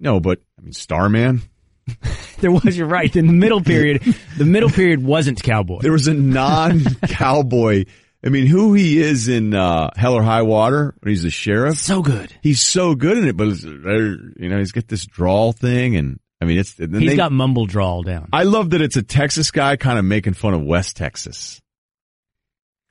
No, 0.00 0.20
but 0.20 0.40
I 0.58 0.62
mean, 0.62 0.72
Starman. 0.72 1.42
There 2.38 2.50
was, 2.52 2.76
you're 2.76 2.86
right. 2.86 3.16
In 3.16 3.26
the 3.28 3.32
middle 3.32 3.62
period, 3.62 4.02
the 4.36 4.44
middle 4.44 4.68
period 4.68 5.02
wasn't 5.02 5.42
cowboy. 5.42 5.78
There 5.80 5.90
was 5.92 6.06
a 6.06 6.12
non-cowboy. 6.12 7.84
I 8.22 8.28
mean, 8.28 8.46
who 8.46 8.74
he 8.74 8.98
is 8.98 9.28
in 9.28 9.54
uh, 9.54 9.90
Hell 9.96 10.12
or 10.12 10.22
High 10.22 10.42
Water 10.42 10.94
when 11.00 11.10
he's 11.10 11.22
the 11.22 11.30
sheriff. 11.30 11.78
So 11.78 12.02
good. 12.02 12.30
He's 12.42 12.60
so 12.60 12.94
good 12.94 13.16
in 13.16 13.26
it, 13.26 13.36
but 13.38 13.46
you 13.62 14.48
know, 14.50 14.58
he's 14.58 14.72
got 14.72 14.86
this 14.88 15.06
drawl 15.06 15.52
thing, 15.52 15.96
and 15.96 16.20
I 16.40 16.44
mean, 16.44 16.58
it's. 16.58 16.78
and 16.78 16.94
He's 16.94 17.10
they- 17.12 17.16
got 17.16 17.32
mumble 17.32 17.64
drawl 17.64 18.02
down. 18.02 18.28
I 18.34 18.42
love 18.42 18.70
that 18.70 18.82
it's 18.82 18.96
a 18.96 19.02
Texas 19.02 19.50
guy 19.50 19.76
kind 19.76 19.98
of 19.98 20.04
making 20.04 20.34
fun 20.34 20.52
of 20.52 20.62
West 20.62 20.96
Texas. 20.96 21.62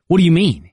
What 0.07 0.17
do 0.17 0.23
you 0.23 0.31
mean? 0.31 0.71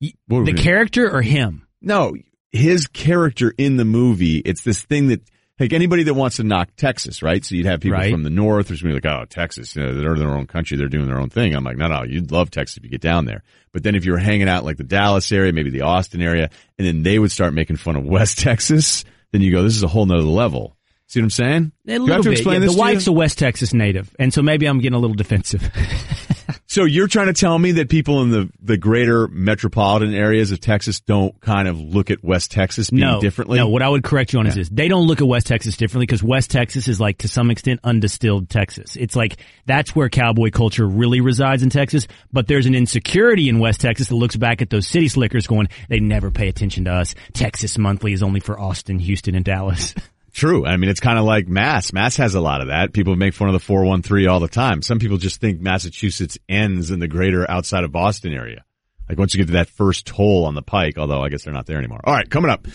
The 0.00 0.12
mean? 0.28 0.56
character 0.56 1.10
or 1.10 1.22
him? 1.22 1.66
No, 1.80 2.14
his 2.52 2.86
character 2.86 3.54
in 3.56 3.76
the 3.78 3.84
movie, 3.86 4.38
it's 4.38 4.62
this 4.62 4.82
thing 4.82 5.08
that, 5.08 5.20
like 5.60 5.72
anybody 5.72 6.02
that 6.04 6.14
wants 6.14 6.36
to 6.36 6.42
knock 6.42 6.70
Texas, 6.76 7.22
right? 7.22 7.44
So 7.44 7.54
you'd 7.54 7.66
have 7.66 7.80
people 7.80 7.98
Right. 7.98 8.10
from 8.10 8.22
the 8.22 8.30
north, 8.30 8.68
to 8.68 8.82
be 8.82 8.92
like, 8.92 9.04
oh, 9.06 9.26
Texas, 9.28 9.76
you 9.76 9.82
know, 9.82 9.94
they're 9.94 10.14
in 10.14 10.18
their 10.18 10.30
own 10.34 10.46
country, 10.46 10.76
they're 10.76 10.88
doing 10.88 11.06
their 11.06 11.20
own 11.20 11.28
thing. 11.30 11.54
I'm 11.54 11.62
like, 11.64 11.76
no, 11.76 11.86
no, 11.88 12.02
you'd 12.02 12.32
love 12.32 12.50
Texas 12.50 12.78
if 12.78 12.84
you 12.84 12.90
get 12.90 13.00
down 13.02 13.26
there. 13.26 13.42
But 13.72 13.82
then 13.84 13.94
if 13.94 14.04
you 14.04 14.12
were 14.12 14.18
hanging 14.18 14.48
out 14.48 14.64
like 14.64 14.78
the 14.78 14.84
Dallas 14.84 15.30
area, 15.30 15.52
maybe 15.52 15.70
the 15.70 15.82
Austin 15.82 16.22
area, 16.22 16.50
and 16.78 16.86
then 16.86 17.02
they 17.02 17.18
would 17.18 17.30
start 17.30 17.52
making 17.54 17.76
fun 17.76 17.94
of 17.96 18.04
West 18.04 18.38
Texas, 18.40 19.04
then 19.32 19.42
you 19.42 19.52
go, 19.52 19.62
this 19.62 19.76
is 19.76 19.82
a 19.84 19.88
whole 19.88 20.06
nother 20.06 20.22
level. 20.22 20.76
See 21.06 21.20
what 21.20 21.24
I'm 21.24 21.30
saying? 21.30 21.72
A 21.88 21.90
little 21.98 22.10
I 22.10 22.12
have 22.14 22.22
to 22.22 22.30
bit. 22.30 22.38
explain 22.38 22.54
yeah, 22.54 22.66
this 22.66 22.70
the 22.70 22.80
to 22.82 22.86
you? 22.88 22.92
wife's 22.94 23.06
a 23.08 23.12
West 23.12 23.38
Texas 23.38 23.74
native, 23.74 24.14
and 24.18 24.32
so 24.32 24.42
maybe 24.42 24.66
I'm 24.66 24.78
getting 24.78 24.94
a 24.94 24.98
little 25.00 25.16
defensive. 25.16 25.68
So 26.70 26.84
you're 26.84 27.08
trying 27.08 27.26
to 27.26 27.32
tell 27.32 27.58
me 27.58 27.72
that 27.72 27.88
people 27.88 28.22
in 28.22 28.30
the, 28.30 28.48
the 28.62 28.76
greater 28.76 29.26
metropolitan 29.26 30.14
areas 30.14 30.52
of 30.52 30.60
Texas 30.60 31.00
don't 31.00 31.38
kind 31.40 31.66
of 31.66 31.80
look 31.80 32.12
at 32.12 32.22
West 32.22 32.52
Texas 32.52 32.90
being 32.90 33.00
no, 33.00 33.20
differently? 33.20 33.58
No, 33.58 33.66
what 33.66 33.82
I 33.82 33.88
would 33.88 34.04
correct 34.04 34.32
you 34.32 34.38
on 34.38 34.46
is 34.46 34.54
this: 34.54 34.68
they 34.68 34.86
don't 34.86 35.08
look 35.08 35.20
at 35.20 35.26
West 35.26 35.48
Texas 35.48 35.76
differently 35.76 36.06
because 36.06 36.22
West 36.22 36.48
Texas 36.52 36.86
is 36.86 37.00
like 37.00 37.18
to 37.18 37.28
some 37.28 37.50
extent 37.50 37.80
undistilled 37.82 38.48
Texas. 38.48 38.94
It's 38.94 39.16
like 39.16 39.38
that's 39.66 39.96
where 39.96 40.08
cowboy 40.08 40.52
culture 40.52 40.86
really 40.86 41.20
resides 41.20 41.64
in 41.64 41.70
Texas. 41.70 42.06
But 42.32 42.46
there's 42.46 42.66
an 42.66 42.76
insecurity 42.76 43.48
in 43.48 43.58
West 43.58 43.80
Texas 43.80 44.06
that 44.06 44.14
looks 44.14 44.36
back 44.36 44.62
at 44.62 44.70
those 44.70 44.86
city 44.86 45.08
slickers, 45.08 45.48
going, 45.48 45.66
"They 45.88 45.98
never 45.98 46.30
pay 46.30 46.46
attention 46.46 46.84
to 46.84 46.92
us. 46.92 47.16
Texas 47.32 47.78
Monthly 47.78 48.12
is 48.12 48.22
only 48.22 48.38
for 48.38 48.60
Austin, 48.60 49.00
Houston, 49.00 49.34
and 49.34 49.44
Dallas." 49.44 49.92
True. 50.32 50.64
I 50.64 50.76
mean, 50.76 50.90
it's 50.90 51.00
kind 51.00 51.18
of 51.18 51.24
like 51.24 51.48
Mass. 51.48 51.92
Mass 51.92 52.16
has 52.16 52.34
a 52.34 52.40
lot 52.40 52.60
of 52.60 52.68
that. 52.68 52.92
People 52.92 53.16
make 53.16 53.34
fun 53.34 53.48
of 53.48 53.52
the 53.52 53.60
413 53.60 54.28
all 54.28 54.40
the 54.40 54.48
time. 54.48 54.82
Some 54.82 54.98
people 54.98 55.16
just 55.16 55.40
think 55.40 55.60
Massachusetts 55.60 56.38
ends 56.48 56.90
in 56.90 57.00
the 57.00 57.08
greater 57.08 57.50
outside 57.50 57.84
of 57.84 57.92
Boston 57.92 58.32
area. 58.32 58.64
Like 59.08 59.18
once 59.18 59.34
you 59.34 59.38
get 59.38 59.48
to 59.48 59.54
that 59.54 59.68
first 59.68 60.06
toll 60.06 60.44
on 60.44 60.54
the 60.54 60.62
pike, 60.62 60.96
although 60.96 61.22
I 61.22 61.28
guess 61.28 61.42
they're 61.42 61.52
not 61.52 61.66
there 61.66 61.78
anymore. 61.78 62.00
All 62.04 62.14
right, 62.14 62.30
coming 62.30 62.50
up. 62.50 62.66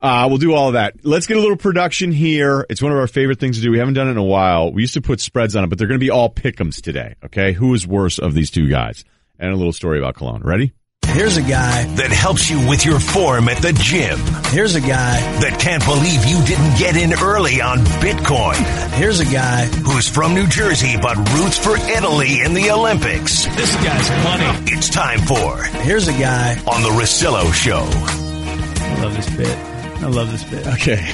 Uh, 0.00 0.26
we'll 0.28 0.38
do 0.38 0.52
all 0.52 0.68
of 0.68 0.72
that. 0.72 1.04
Let's 1.04 1.26
get 1.26 1.36
a 1.36 1.40
little 1.40 1.56
production 1.56 2.10
here. 2.10 2.66
It's 2.68 2.82
one 2.82 2.90
of 2.90 2.98
our 2.98 3.06
favorite 3.06 3.38
things 3.38 3.58
to 3.58 3.62
do. 3.62 3.70
We 3.70 3.78
haven't 3.78 3.94
done 3.94 4.08
it 4.08 4.12
in 4.12 4.16
a 4.16 4.22
while. 4.24 4.72
We 4.72 4.82
used 4.82 4.94
to 4.94 5.00
put 5.00 5.20
spreads 5.20 5.54
on 5.54 5.62
it, 5.62 5.68
but 5.68 5.78
they're 5.78 5.86
going 5.86 6.00
to 6.00 6.04
be 6.04 6.10
all 6.10 6.28
pick'ems 6.28 6.82
today. 6.82 7.14
Okay. 7.24 7.52
Who 7.52 7.72
is 7.74 7.86
worse 7.86 8.18
of 8.18 8.34
these 8.34 8.50
two 8.50 8.68
guys? 8.68 9.04
And 9.38 9.52
a 9.52 9.56
little 9.56 9.72
story 9.72 9.98
about 9.98 10.16
Cologne. 10.16 10.42
Ready? 10.42 10.72
Here's 11.08 11.36
a 11.36 11.42
guy 11.42 11.84
that 11.96 12.10
helps 12.10 12.48
you 12.48 12.66
with 12.66 12.86
your 12.86 12.98
form 12.98 13.50
at 13.50 13.60
the 13.60 13.74
gym. 13.74 14.18
Here's 14.46 14.74
a 14.76 14.80
guy 14.80 15.20
that 15.40 15.60
can't 15.60 15.84
believe 15.84 16.24
you 16.24 16.42
didn't 16.46 16.78
get 16.78 16.96
in 16.96 17.12
early 17.22 17.60
on 17.60 17.78
Bitcoin. 18.00 18.54
Here's 18.94 19.20
a 19.20 19.26
guy 19.26 19.66
who's 19.66 20.08
from 20.08 20.34
New 20.34 20.46
Jersey 20.46 20.96
but 21.00 21.16
roots 21.34 21.58
for 21.58 21.76
Italy 21.76 22.40
in 22.40 22.54
the 22.54 22.70
Olympics. 22.70 23.44
This 23.56 23.74
guy's 23.76 24.08
funny. 24.24 24.72
It's 24.72 24.88
time 24.88 25.18
for 25.20 25.62
Here's 25.82 26.08
a 26.08 26.12
guy 26.12 26.54
on 26.66 26.82
the 26.82 26.88
Russillo 26.88 27.52
Show. 27.52 27.84
I 27.84 29.02
love 29.02 29.14
this 29.14 29.36
bit. 29.36 29.58
I 30.02 30.06
love 30.06 30.30
this 30.32 30.44
bit. 30.44 30.66
Okay. 30.66 31.12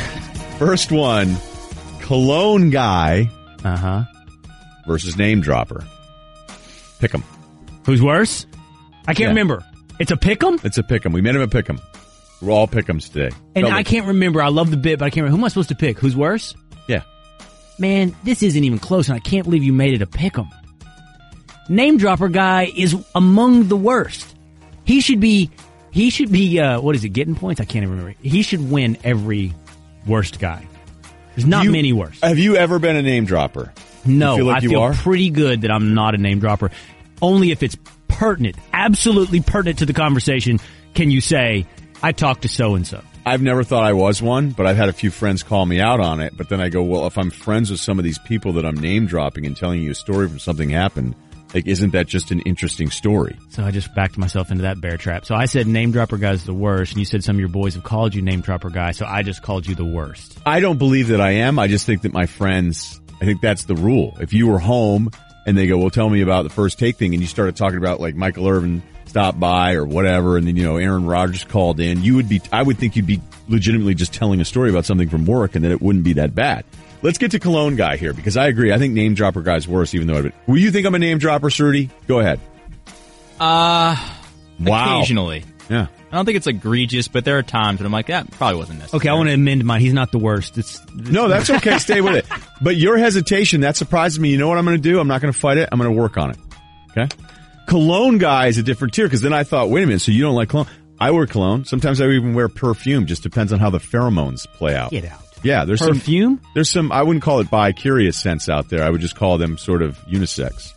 First 0.58 0.92
one, 0.92 1.36
Cologne 2.02 2.70
guy. 2.70 3.28
Uh 3.64 3.76
huh. 3.76 4.02
Versus 4.86 5.16
name 5.16 5.40
dropper. 5.40 5.84
Pick 7.00 7.14
'em. 7.14 7.24
Who's 7.84 8.00
worse? 8.00 8.46
I 9.08 9.14
can't 9.14 9.20
Yeah. 9.20 9.28
remember. 9.28 9.64
It's 9.98 10.10
a 10.10 10.16
pick 10.16 10.42
'em? 10.44 10.58
It's 10.64 10.78
a 10.78 10.82
pick 10.82 11.04
'em. 11.04 11.12
We 11.12 11.20
made 11.20 11.34
him 11.34 11.40
a 11.42 11.48
pick 11.48 11.68
'em. 11.68 11.80
We're 12.40 12.52
all 12.52 12.66
pick 12.68 12.88
'ems 12.88 13.08
today. 13.08 13.34
And 13.56 13.66
I 13.66 13.82
can't 13.82 14.06
remember. 14.06 14.40
I 14.42 14.48
love 14.48 14.70
the 14.70 14.76
bit, 14.76 14.98
but 15.00 15.06
I 15.06 15.10
can't 15.10 15.24
remember. 15.24 15.36
Who 15.36 15.40
am 15.40 15.44
I 15.44 15.48
supposed 15.48 15.70
to 15.70 15.74
pick? 15.74 15.98
Who's 15.98 16.14
worse? 16.16 16.54
Yeah. 16.88 17.02
Man, 17.78 18.14
this 18.24 18.42
isn't 18.42 18.62
even 18.62 18.78
close, 18.78 19.08
and 19.08 19.16
I 19.16 19.18
can't 19.20 19.44
believe 19.44 19.62
you 19.64 19.72
made 19.72 19.94
it 19.94 20.02
a 20.02 20.06
pick 20.06 20.38
'em. 20.38 20.46
Name 21.68 21.98
dropper 21.98 22.28
guy 22.28 22.72
is 22.74 22.96
among 23.14 23.68
the 23.68 23.76
worst. 23.76 24.34
He 24.84 25.00
should 25.00 25.20
be. 25.20 25.50
He 25.90 26.10
should 26.10 26.30
be. 26.32 26.58
Uh, 26.60 26.80
what 26.80 26.94
is 26.94 27.04
it? 27.04 27.10
Getting 27.10 27.34
points? 27.34 27.60
I 27.60 27.64
can't 27.64 27.82
even 27.82 27.90
remember. 27.98 28.14
He 28.22 28.42
should 28.42 28.70
win 28.70 28.96
every 29.04 29.52
worst 30.06 30.38
guy. 30.38 30.66
There's 31.34 31.46
not 31.46 31.64
You- 31.64 31.72
many 31.72 31.92
worse. 31.92 32.18
Have 32.22 32.38
you 32.38 32.56
ever 32.56 32.78
been 32.78 32.96
a 32.96 33.02
name 33.02 33.24
dropper? 33.26 33.72
No, 34.06 34.32
You 34.32 34.36
feel 34.38 34.46
like 34.46 34.56
I 34.56 34.60
you 34.62 34.68
feel 34.70 34.80
are? 34.80 34.94
pretty 34.94 35.30
good 35.30 35.60
that 35.62 35.70
I'm 35.70 35.92
not 35.94 36.14
a 36.14 36.18
name 36.18 36.38
dropper. 36.40 36.70
Only 37.20 37.50
if 37.50 37.62
it's 37.62 37.76
pertinent, 38.18 38.56
absolutely 38.72 39.40
pertinent 39.40 39.78
to 39.78 39.86
the 39.86 39.92
conversation, 39.92 40.58
can 40.92 41.08
you 41.10 41.20
say, 41.20 41.66
I 42.02 42.10
talked 42.10 42.42
to 42.42 42.48
so 42.48 42.74
and 42.74 42.84
so. 42.84 43.00
I've 43.24 43.42
never 43.42 43.62
thought 43.62 43.84
I 43.84 43.92
was 43.92 44.20
one, 44.20 44.50
but 44.50 44.66
I've 44.66 44.76
had 44.76 44.88
a 44.88 44.92
few 44.92 45.10
friends 45.10 45.44
call 45.44 45.64
me 45.64 45.80
out 45.80 46.00
on 46.00 46.20
it. 46.20 46.36
But 46.36 46.48
then 46.48 46.60
I 46.60 46.68
go, 46.68 46.82
well, 46.82 47.06
if 47.06 47.16
I'm 47.16 47.30
friends 47.30 47.70
with 47.70 47.78
some 47.78 47.98
of 47.98 48.04
these 48.04 48.18
people 48.18 48.54
that 48.54 48.66
I'm 48.66 48.74
name 48.74 49.06
dropping 49.06 49.46
and 49.46 49.56
telling 49.56 49.82
you 49.82 49.92
a 49.92 49.94
story 49.94 50.28
from 50.28 50.40
something 50.40 50.68
happened, 50.68 51.14
like, 51.54 51.68
isn't 51.68 51.92
that 51.92 52.08
just 52.08 52.32
an 52.32 52.40
interesting 52.40 52.90
story? 52.90 53.38
So 53.50 53.62
I 53.62 53.70
just 53.70 53.94
backed 53.94 54.18
myself 54.18 54.50
into 54.50 54.62
that 54.62 54.80
bear 54.80 54.96
trap. 54.96 55.24
So 55.24 55.36
I 55.36 55.44
said 55.44 55.68
name 55.68 55.92
dropper 55.92 56.18
guy's 56.18 56.44
the 56.44 56.52
worst, 56.52 56.92
and 56.92 56.98
you 56.98 57.04
said 57.04 57.22
some 57.22 57.36
of 57.36 57.40
your 57.40 57.48
boys 57.48 57.74
have 57.74 57.84
called 57.84 58.16
you 58.16 58.22
name 58.22 58.40
dropper 58.40 58.70
guy, 58.70 58.90
so 58.90 59.06
I 59.06 59.22
just 59.22 59.42
called 59.42 59.66
you 59.66 59.76
the 59.76 59.84
worst. 59.84 60.38
I 60.44 60.58
don't 60.58 60.78
believe 60.78 61.08
that 61.08 61.20
I 61.20 61.32
am. 61.32 61.58
I 61.60 61.68
just 61.68 61.86
think 61.86 62.02
that 62.02 62.12
my 62.12 62.26
friends, 62.26 63.00
I 63.20 63.26
think 63.26 63.40
that's 63.40 63.64
the 63.64 63.76
rule. 63.76 64.16
If 64.20 64.32
you 64.32 64.48
were 64.48 64.58
home 64.58 65.10
and 65.48 65.56
they 65.56 65.66
go, 65.66 65.78
well, 65.78 65.90
tell 65.90 66.08
me 66.10 66.20
about 66.20 66.42
the 66.42 66.50
first 66.50 66.78
take 66.78 66.96
thing, 66.96 67.14
and 67.14 67.22
you 67.22 67.26
started 67.26 67.56
talking 67.56 67.78
about 67.78 68.00
like 68.00 68.14
Michael 68.14 68.46
Irvin 68.46 68.82
stopped 69.06 69.40
by 69.40 69.72
or 69.74 69.86
whatever, 69.86 70.36
and 70.36 70.46
then, 70.46 70.54
you 70.56 70.62
know, 70.62 70.76
Aaron 70.76 71.06
Rodgers 71.06 71.42
called 71.44 71.80
in, 71.80 72.02
you 72.04 72.14
would 72.16 72.28
be, 72.28 72.42
I 72.52 72.62
would 72.62 72.76
think 72.76 72.94
you'd 72.94 73.06
be 73.06 73.22
legitimately 73.48 73.94
just 73.94 74.12
telling 74.12 74.40
a 74.40 74.44
story 74.44 74.68
about 74.68 74.84
something 74.84 75.08
from 75.08 75.24
work 75.24 75.54
and 75.54 75.64
that 75.64 75.72
it 75.72 75.80
wouldn't 75.80 76.04
be 76.04 76.12
that 76.14 76.34
bad. 76.34 76.66
Let's 77.00 77.16
get 77.16 77.30
to 77.30 77.38
Cologne 77.38 77.76
guy 77.76 77.96
here 77.96 78.12
because 78.12 78.36
I 78.36 78.48
agree. 78.48 78.72
I 78.72 78.76
think 78.78 78.92
name 78.92 79.14
dropper 79.14 79.40
guy's 79.40 79.66
worse, 79.66 79.94
even 79.94 80.06
though 80.08 80.16
I've 80.18 80.24
been, 80.24 80.32
will 80.46 80.58
you 80.58 80.70
think 80.70 80.86
I'm 80.86 80.94
a 80.94 80.98
name 80.98 81.16
dropper, 81.18 81.48
Cerruti? 81.48 81.88
Go 82.06 82.20
ahead. 82.20 82.38
Uh, 83.40 83.96
Wow. 84.60 84.98
occasionally. 84.98 85.44
Yeah. 85.68 85.86
I 86.10 86.16
don't 86.16 86.24
think 86.24 86.36
it's 86.36 86.46
egregious, 86.46 87.08
but 87.08 87.24
there 87.24 87.36
are 87.38 87.42
times 87.42 87.78
when 87.80 87.86
I'm 87.86 87.92
like, 87.92 88.06
that 88.06 88.30
probably 88.30 88.58
wasn't 88.58 88.78
necessary. 88.78 88.98
Okay, 89.00 89.08
I 89.10 89.14
want 89.14 89.28
to 89.28 89.34
amend 89.34 89.64
mine. 89.64 89.80
He's 89.80 89.92
not 89.92 90.10
the 90.12 90.18
worst. 90.18 90.56
It's 90.56 90.80
No, 90.94 91.28
that's 91.28 91.50
okay. 91.50 91.78
Stay 91.78 92.00
with 92.00 92.14
it. 92.16 92.26
But 92.62 92.76
your 92.76 92.96
hesitation, 92.96 93.60
that 93.60 93.76
surprises 93.76 94.18
me. 94.18 94.30
You 94.30 94.38
know 94.38 94.48
what 94.48 94.56
I'm 94.58 94.64
going 94.64 94.76
to 94.78 94.82
do? 94.82 94.98
I'm 95.00 95.08
not 95.08 95.20
going 95.20 95.32
to 95.32 95.38
fight 95.38 95.58
it. 95.58 95.68
I'm 95.70 95.78
going 95.78 95.94
to 95.94 96.00
work 96.00 96.16
on 96.16 96.30
it. 96.30 96.38
Okay. 96.96 97.08
Cologne 97.66 98.16
guy 98.18 98.46
is 98.46 98.56
a 98.56 98.62
different 98.62 98.94
tier 98.94 99.06
because 99.06 99.20
then 99.20 99.34
I 99.34 99.44
thought, 99.44 99.68
wait 99.68 99.82
a 99.82 99.86
minute. 99.86 100.00
So 100.00 100.10
you 100.12 100.22
don't 100.22 100.34
like 100.34 100.48
cologne? 100.48 100.66
I 100.98 101.10
wear 101.10 101.26
cologne. 101.26 101.64
Sometimes 101.66 102.00
I 102.00 102.06
even 102.08 102.34
wear 102.34 102.48
perfume. 102.48 103.04
Just 103.06 103.22
depends 103.22 103.52
on 103.52 103.58
how 103.58 103.68
the 103.70 103.78
pheromones 103.78 104.46
play 104.46 104.74
out. 104.74 104.90
Get 104.90 105.04
out. 105.04 105.20
Yeah. 105.44 105.64
There's 105.66 105.80
Perfume? 105.80 106.40
some, 106.42 106.50
there's 106.54 106.70
some, 106.70 106.90
I 106.90 107.02
wouldn't 107.02 107.22
call 107.22 107.40
it 107.40 107.50
bi-curious 107.50 108.18
scents 108.18 108.48
out 108.48 108.70
there. 108.70 108.82
I 108.82 108.90
would 108.90 109.00
just 109.02 109.14
call 109.16 109.36
them 109.38 109.58
sort 109.58 109.82
of 109.82 109.98
unisex. 110.06 110.72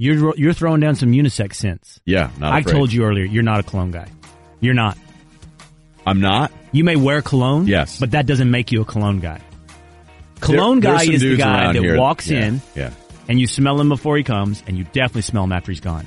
You're 0.00 0.32
you're 0.36 0.52
throwing 0.52 0.78
down 0.80 0.94
some 0.94 1.10
unisex 1.10 1.54
scents. 1.56 2.00
Yeah. 2.06 2.30
Not 2.38 2.52
I 2.52 2.60
afraid. 2.60 2.72
told 2.72 2.92
you 2.92 3.02
earlier, 3.04 3.24
you're 3.24 3.42
not 3.42 3.58
a 3.58 3.64
cologne 3.64 3.90
guy. 3.90 4.06
You're 4.60 4.74
not. 4.74 4.96
I'm 6.06 6.20
not. 6.20 6.50
You 6.72 6.84
may 6.84 6.96
wear 6.96 7.22
cologne, 7.22 7.66
Yes. 7.66 7.98
but 7.98 8.10
that 8.12 8.26
doesn't 8.26 8.50
make 8.50 8.72
you 8.72 8.80
a 8.82 8.84
cologne 8.84 9.20
guy. 9.20 9.40
Cologne 10.40 10.80
There- 10.80 10.94
guy 10.94 11.04
is 11.04 11.20
the 11.22 11.36
guy 11.36 11.72
that 11.72 11.82
here- 11.82 11.98
walks 11.98 12.28
yeah, 12.28 12.44
in, 12.46 12.62
Yeah. 12.76 12.90
and 13.28 13.40
you 13.40 13.46
smell 13.46 13.80
him 13.80 13.88
before 13.88 14.16
he 14.16 14.22
comes, 14.22 14.62
and 14.66 14.76
you 14.78 14.84
definitely 14.84 15.22
smell 15.22 15.44
him 15.44 15.52
after 15.52 15.72
he's 15.72 15.80
gone. 15.80 16.06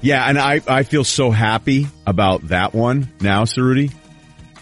Yeah. 0.00 0.24
And 0.28 0.38
I, 0.38 0.60
I 0.68 0.82
feel 0.84 1.04
so 1.04 1.30
happy 1.30 1.86
about 2.06 2.48
that 2.48 2.74
one 2.74 3.08
now, 3.20 3.44
Cerruti. 3.44 3.92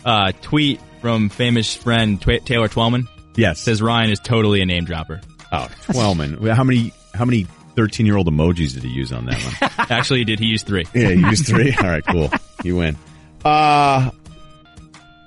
Uh, 0.05 0.33
tweet 0.41 0.81
from 1.01 1.29
famous 1.29 1.75
friend 1.75 2.21
Twa 2.21 2.39
Taylor 2.41 2.69
Twellman. 2.69 3.07
Yes. 3.37 3.61
Says 3.61 3.83
Ryen 3.83 4.11
is 4.11 4.19
totally 4.19 4.63
a 4.63 4.67
name 4.67 4.85
dropper. 4.85 5.21
Oh, 5.53 5.69
Twellman. 5.89 6.39
How 6.55 6.65
many, 6.65 6.93
how 7.15 7.25
many 7.25 7.47
13 7.77 8.07
year 8.07 8.17
old 8.17 8.29
emojis 8.29 8.75
did 8.75 8.83
he 8.83 8.89
use 8.89 9.13
on 9.13 9.27
that 9.27 9.41
one? 9.43 9.71
Actually, 9.91 10.21
he 10.21 10.25
did 10.25 10.39
he 10.41 10.47
used 10.47 10.67
three? 10.67 10.85
Yeah, 10.95 11.11
you 11.11 11.29
used 11.29 11.47
three. 11.47 11.75
All 11.75 11.85
right, 11.89 12.05
cool. 12.05 12.31
You 12.65 12.77
win. 12.77 12.97
Uh, 13.45 14.11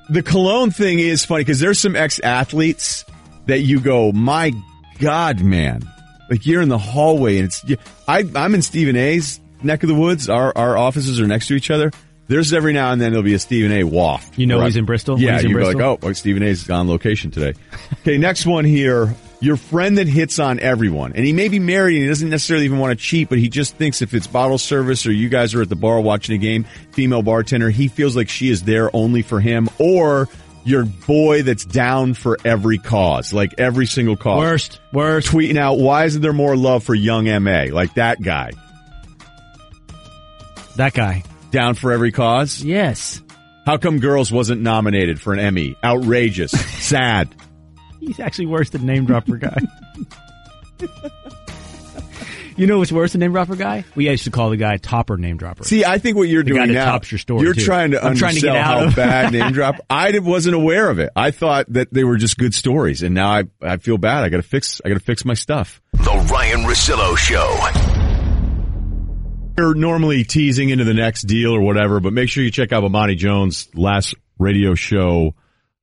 the 0.09 0.23
cologne 0.23 0.71
thing 0.71 0.99
is 0.99 1.23
funny 1.23 1.41
because 1.41 1.59
there's 1.59 1.79
some 1.79 1.95
ex 1.95 2.19
athletes 2.19 3.05
that 3.45 3.59
you 3.59 3.79
go, 3.79 4.11
my 4.11 4.51
God, 4.99 5.41
man. 5.41 5.81
Like 6.29 6.45
you're 6.45 6.61
in 6.61 6.69
the 6.69 6.77
hallway 6.77 7.37
and 7.37 7.45
it's, 7.45 7.63
I, 8.07 8.25
I'm 8.35 8.53
in 8.53 8.61
Stephen 8.61 8.95
A's 8.95 9.39
neck 9.63 9.83
of 9.83 9.89
the 9.89 9.95
woods. 9.95 10.29
Our, 10.29 10.55
our 10.55 10.77
offices 10.77 11.19
are 11.19 11.27
next 11.27 11.47
to 11.47 11.55
each 11.55 11.71
other. 11.71 11.91
There's 12.27 12.53
every 12.53 12.73
now 12.73 12.91
and 12.91 13.01
then 13.01 13.11
there'll 13.11 13.23
be 13.23 13.33
a 13.33 13.39
Stephen 13.39 13.71
A 13.71 13.83
waft. 13.83 14.37
You 14.37 14.45
know 14.45 14.57
Where 14.57 14.65
he's 14.65 14.75
in 14.75 14.85
Bristol? 14.85 15.19
Yeah, 15.19 15.33
he's 15.33 15.45
in 15.45 15.49
you 15.49 15.55
go 15.55 15.63
Bristol? 15.63 15.79
like, 15.79 15.99
oh, 16.03 16.05
well, 16.05 16.13
Stephen 16.13 16.43
A's 16.43 16.69
on 16.69 16.87
location 16.87 17.31
today. 17.31 17.59
okay, 18.01 18.17
next 18.19 18.45
one 18.45 18.65
here. 18.65 19.15
Your 19.41 19.55
friend 19.55 19.97
that 19.97 20.07
hits 20.07 20.37
on 20.37 20.59
everyone, 20.59 21.13
and 21.13 21.25
he 21.25 21.31
may 21.31 21.47
be 21.47 21.59
married 21.59 21.95
and 21.95 22.03
he 22.03 22.09
doesn't 22.09 22.29
necessarily 22.29 22.65
even 22.65 22.79
want 22.79 22.97
to 22.97 23.03
cheat, 23.03 23.29
but 23.29 23.37
he 23.37 23.47
just 23.47 23.75
thinks 23.77 24.01
if 24.01 24.13
it's 24.13 24.27
bottle 24.27 24.57
service 24.57 25.07
or 25.07 25.13
you 25.13 25.29
guys 25.29 25.55
are 25.55 25.61
at 25.61 25.69
the 25.69 25.77
bar 25.77 26.01
watching 26.01 26.35
a 26.35 26.37
game, 26.37 26.65
female 26.91 27.21
bartender, 27.21 27.69
he 27.69 27.87
feels 27.87 28.17
like 28.17 28.27
she 28.27 28.49
is 28.49 28.63
there 28.63 28.93
only 28.93 29.21
for 29.21 29.39
him, 29.39 29.69
or 29.77 30.27
your 30.65 30.85
boy 30.85 31.41
that's 31.43 31.63
down 31.63 32.13
for 32.13 32.37
every 32.43 32.77
cause, 32.77 33.33
like 33.33 33.53
every 33.57 33.85
single 33.85 34.17
cause. 34.17 34.39
Worst, 34.39 34.79
worst. 34.91 35.27
Tweeting 35.29 35.57
out, 35.57 35.77
why 35.79 36.03
isn't 36.05 36.21
there 36.21 36.33
more 36.33 36.57
love 36.57 36.83
for 36.83 36.93
young 36.93 37.25
MA? 37.43 37.67
Like 37.71 37.93
that 37.93 38.21
guy. 38.21 38.51
That 40.75 40.93
guy. 40.93 41.23
Down 41.51 41.75
for 41.75 41.91
every 41.91 42.11
cause? 42.11 42.63
Yes. 42.63 43.21
How 43.65 43.77
come 43.77 43.99
Girls 43.99 44.31
wasn't 44.31 44.61
nominated 44.61 45.19
for 45.21 45.33
an 45.33 45.39
Emmy? 45.39 45.75
Outrageous. 45.83 46.51
Sad. 46.83 47.33
He's 47.99 48.19
actually 48.19 48.47
worse 48.47 48.69
than 48.69 48.85
name 48.85 49.05
dropper 49.05 49.37
guy. 49.37 49.57
you 52.55 52.67
know 52.67 52.77
what's 52.79 52.91
worse 52.91 53.11
than 53.13 53.19
name 53.19 53.31
dropper 53.31 53.55
guy? 53.55 53.83
We 53.95 54.09
used 54.09 54.23
to 54.25 54.31
call 54.31 54.49
the 54.49 54.57
guy 54.57 54.77
topper 54.77 55.17
name 55.17 55.37
dropper. 55.37 55.63
See, 55.63 55.83
I 55.85 55.97
think 55.97 56.17
what 56.17 56.27
you're 56.29 56.43
The 56.43 56.49
doing 56.51 56.61
guy 56.61 56.67
that 56.67 56.73
now, 56.73 56.85
tops 56.91 57.11
your 57.11 57.19
story, 57.19 57.43
you're 57.43 57.53
too. 57.53 57.61
trying 57.65 57.91
to 57.91 58.03
I'm 58.03 58.15
trying 58.15 58.35
to 58.35 58.41
get 58.41 58.55
out 58.55 58.65
how 58.65 58.87
of- 58.87 58.95
bad 58.95 59.31
name 59.33 59.51
drop. 59.51 59.75
I 59.89 60.17
wasn't 60.19 60.55
aware 60.55 60.89
of 60.89 60.99
it. 60.99 61.09
I 61.15 61.31
thought 61.31 61.65
that 61.73 61.93
they 61.93 62.03
were 62.03 62.17
just 62.17 62.37
good 62.37 62.53
stories, 62.53 63.03
and 63.03 63.13
now 63.15 63.29
I 63.29 63.43
I 63.61 63.77
feel 63.77 63.97
bad. 63.97 64.23
I 64.23 64.29
got 64.29 64.37
to 64.37 64.43
fix. 64.43 64.81
I 64.83 64.89
got 64.89 64.95
to 64.95 65.03
fix 65.03 65.25
my 65.25 65.33
stuff. 65.33 65.81
The 65.93 66.27
Ryen 66.31 66.61
Russillo 66.61 67.17
Show. 67.17 67.47
We're 69.57 69.73
normally 69.73 70.23
teasing 70.23 70.69
into 70.69 70.85
the 70.85 70.93
next 70.93 71.23
deal 71.23 71.51
or 71.51 71.59
whatever, 71.61 71.99
but 71.99 72.13
make 72.13 72.29
sure 72.29 72.43
you 72.43 72.51
check 72.51 72.71
out 72.71 72.81
Bomani 72.83 73.17
Jones' 73.17 73.67
last 73.75 74.15
radio 74.37 74.73
show. 74.73 75.35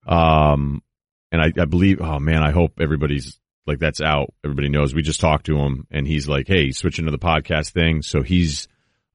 Um, 0.06 0.82
and 1.38 1.42
I, 1.58 1.62
I 1.62 1.64
believe, 1.66 2.00
oh 2.00 2.18
man, 2.18 2.42
I 2.42 2.50
hope 2.50 2.80
everybody's 2.80 3.38
like 3.66 3.78
that's 3.78 4.00
out. 4.00 4.32
Everybody 4.44 4.68
knows. 4.68 4.94
We 4.94 5.02
just 5.02 5.20
talked 5.20 5.46
to 5.46 5.56
him, 5.58 5.86
and 5.90 6.06
he's 6.06 6.28
like, 6.28 6.46
"Hey, 6.48 6.70
switching 6.72 7.04
to 7.06 7.10
the 7.10 7.18
podcast 7.18 7.72
thing." 7.72 8.02
So 8.02 8.22
he's, 8.22 8.68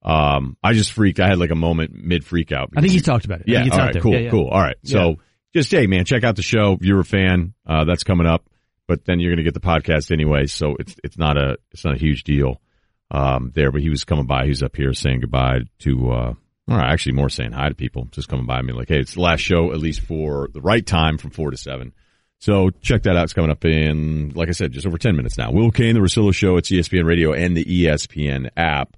um, 0.03 0.57
I 0.63 0.74
just 0.74 0.91
freaked. 0.93 1.19
I 1.19 1.28
had 1.28 1.39
like 1.39 1.51
a 1.51 1.55
moment 1.55 1.93
mid 1.93 2.26
freak 2.26 2.51
out. 2.51 2.69
I 2.76 2.82
think 2.82 2.93
he's 2.93 3.03
talked 3.03 3.26
about 3.26 3.41
it. 3.41 3.47
Yeah. 3.47 3.65
all 3.72 3.80
out 3.80 3.93
there. 3.93 4.01
Cool. 4.01 4.13
Yeah, 4.13 4.19
yeah. 4.19 4.30
Cool. 4.30 4.47
All 4.47 4.61
right. 4.61 4.78
So 4.84 5.09
Yeah. 5.09 5.15
just 5.53 5.72
hey, 5.72 5.88
man, 5.88 6.05
check 6.05 6.24
out 6.24 6.36
the 6.36 6.41
show. 6.41 6.74
If 6.74 6.86
you're 6.86 6.99
a 6.99 7.05
fan, 7.05 7.53
uh, 7.65 7.86
that's 7.86 8.03
coming 8.03 8.28
up. 8.28 8.45
But 8.88 9.05
then 9.05 9.19
you're 9.19 9.32
going 9.32 9.38
to 9.38 9.49
get 9.49 9.53
the 9.53 9.61
podcast 9.61 10.11
anyway, 10.11 10.47
so 10.47 10.76
it's 10.80 10.95
it's 11.03 11.17
not 11.17 11.38
a 11.38 11.57
it's 11.72 11.86
not 11.86 11.95
a 11.95 11.99
huge 11.99 12.24
deal 12.24 12.61
um, 13.09 13.51
there. 13.55 13.72
But 13.72 13.82
he 13.82 13.89
was 13.89 14.03
coming 14.03 14.26
by. 14.28 14.45
He's 14.47 14.63
up 14.63 14.76
here 14.76 14.93
saying 14.93 15.22
goodbye 15.22 15.59
to. 15.80 16.11
Uh, 16.11 16.34
or 16.67 16.80
actually, 16.80 17.13
more 17.13 17.30
saying 17.30 17.51
hi 17.53 17.69
to 17.69 17.76
people. 17.76 18.07
Just 18.11 18.28
coming 18.28 18.45
by 18.45 18.61
me 18.61 18.72
like, 18.74 18.88
hey, 18.88 18.99
it's 18.99 19.15
the 19.15 19.22
last 19.22 19.41
show, 19.41 19.72
at 19.72 19.80
least 19.80 20.01
for 20.01 20.49
the 20.53 20.61
right 20.61 20.86
time 20.86 21.17
from 21.17 21.32
four 21.32 21.51
to 21.51 21.57
seven. 21.57 21.93
So 22.41 22.71
check 22.81 23.03
that 23.03 23.15
out. 23.15 23.25
It's 23.25 23.33
coming 23.33 23.51
up 23.51 23.63
in, 23.65 24.31
like 24.33 24.49
I 24.49 24.53
said, 24.53 24.71
just 24.71 24.87
over 24.87 24.97
10 24.97 25.15
minutes 25.15 25.37
now. 25.37 25.51
Will 25.51 25.69
Cain, 25.69 25.93
the 25.93 26.01
Russillo 26.01 26.33
Show. 26.33 26.57
It's 26.57 26.71
ESPN 26.71 27.05
Radio 27.05 27.33
and 27.33 27.55
the 27.55 27.63
ESPN 27.63 28.49
app. 28.57 28.97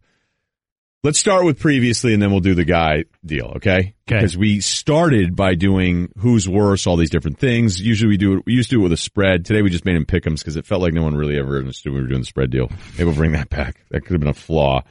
Let's 1.04 1.20
start 1.20 1.44
with 1.44 1.60
previously, 1.60 2.14
and 2.14 2.24
then 2.24 2.32
we'll 2.32 2.40
do 2.40 2.56
the 2.56 2.64
guy 2.64 3.04
deal. 3.26 3.52
Okay? 3.58 3.96
Because 4.06 4.38
we 4.38 4.62
started 4.62 5.36
by 5.36 5.56
doing 5.56 6.14
who's 6.20 6.48
worse, 6.48 6.88
all 6.88 6.96
these 6.96 7.10
different 7.10 7.38
things. 7.38 7.82
Usually 7.82 8.08
we 8.08 8.16
do 8.16 8.38
it. 8.38 8.46
We 8.46 8.54
used 8.54 8.70
to 8.70 8.78
do 8.78 8.80
it 8.80 8.84
with 8.84 8.94
a 8.94 8.98
spread. 8.98 9.44
Today 9.44 9.62
we 9.62 9.70
just 9.70 9.84
made 9.84 9.98
him 9.98 10.06
pick 10.06 10.26
'ems 10.26 10.42
because 10.42 10.56
it 10.56 10.66
felt 10.66 10.82
like 10.82 10.94
no 10.94 11.04
one 11.04 11.14
really 11.14 11.38
ever 11.38 11.58
understood 11.58 11.92
we 11.92 12.00
were 12.00 12.08
doing 12.08 12.22
the 12.22 12.26
spread 12.26 12.50
deal. 12.50 12.72
Maybe 12.94 13.04
we'll 13.04 13.16
bring 13.16 13.34
that 13.34 13.50
back. 13.50 13.76
That 13.92 14.06
could 14.06 14.14
have 14.14 14.22
been 14.22 14.30
a 14.30 14.34
flaw, 14.34 14.84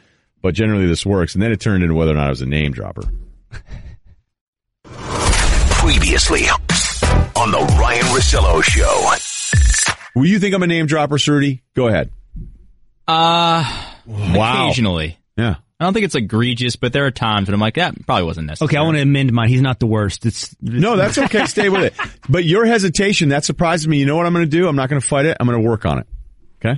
but 0.43 0.55
generally 0.55 0.87
this 0.87 1.07
works. 1.07 1.33
And 1.33 1.43
then 1.43 1.53
it 1.53 1.61
turned 1.61 1.83
into 1.83 1.95
whether 1.95 2.13
or 2.13 2.17
not 2.17 2.27
I 2.27 2.31
was 2.31 2.43
a 2.43 2.47
name 2.47 2.73
dropper. 2.73 3.11
Previously 4.85 6.43
on 7.37 7.51
the 7.51 7.59
Ryen 7.79 8.03
Russillo 8.07 8.63
Show. 8.63 9.11
Will 10.15 10.27
you 10.27 10.39
think 10.39 10.55
I'm 10.55 10.63
a 10.63 10.67
name 10.67 10.87
dropper, 10.87 11.17
Cerruti? 11.17 11.61
Go 11.75 11.89
ahead. 11.89 12.11
Uh, 13.09 13.89
Wow. 14.07 14.67
occasionally. 14.67 15.19
Yeah. 15.37 15.57
I 15.81 15.85
don't 15.85 15.95
think 15.95 16.05
it's 16.05 16.15
egregious, 16.15 16.77
but 16.77 16.93
there 16.93 17.07
are 17.07 17.11
times 17.11 17.49
when 17.49 17.55
I'm 17.55 17.61
like, 17.61 17.75
that 17.75 17.95
probably 18.07 18.25
wasn't 18.25 18.47
necessary. 18.49 18.67
Okay, 18.67 18.77
I 18.77 18.83
want 18.83 18.97
to 18.97 19.03
amend 19.03 19.33
mine. 19.33 19.49
He's 19.49 19.61
not 19.63 19.81
the 19.81 19.87
worst. 19.87 20.27
It's 20.27 20.55
No, 20.61 20.97
that's 20.97 21.19
okay. 21.19 21.47
Stay 21.47 21.69
with 21.69 21.83
it. 21.83 21.95
But 22.29 22.45
your 22.45 22.65
hesitation, 22.67 23.31
that 23.31 23.45
surprises 23.45 23.89
me. 23.89 23.99
You 23.99 24.07
know 24.07 24.17
what 24.17 24.27
I'm 24.27 24.33
going 24.33 24.45
to 24.45 24.51
do? 24.51 24.69
I'm 24.69 24.77
not 24.77 24.89
going 24.89 25.01
to 25.01 25.07
fight 25.07 25.27
it. 25.27 25.37
I'm 25.41 25.47
going 25.47 25.61
to 25.61 25.69
work 25.69 25.85
on 25.85 25.99
it. 25.99 26.07
Okay? 26.65 26.77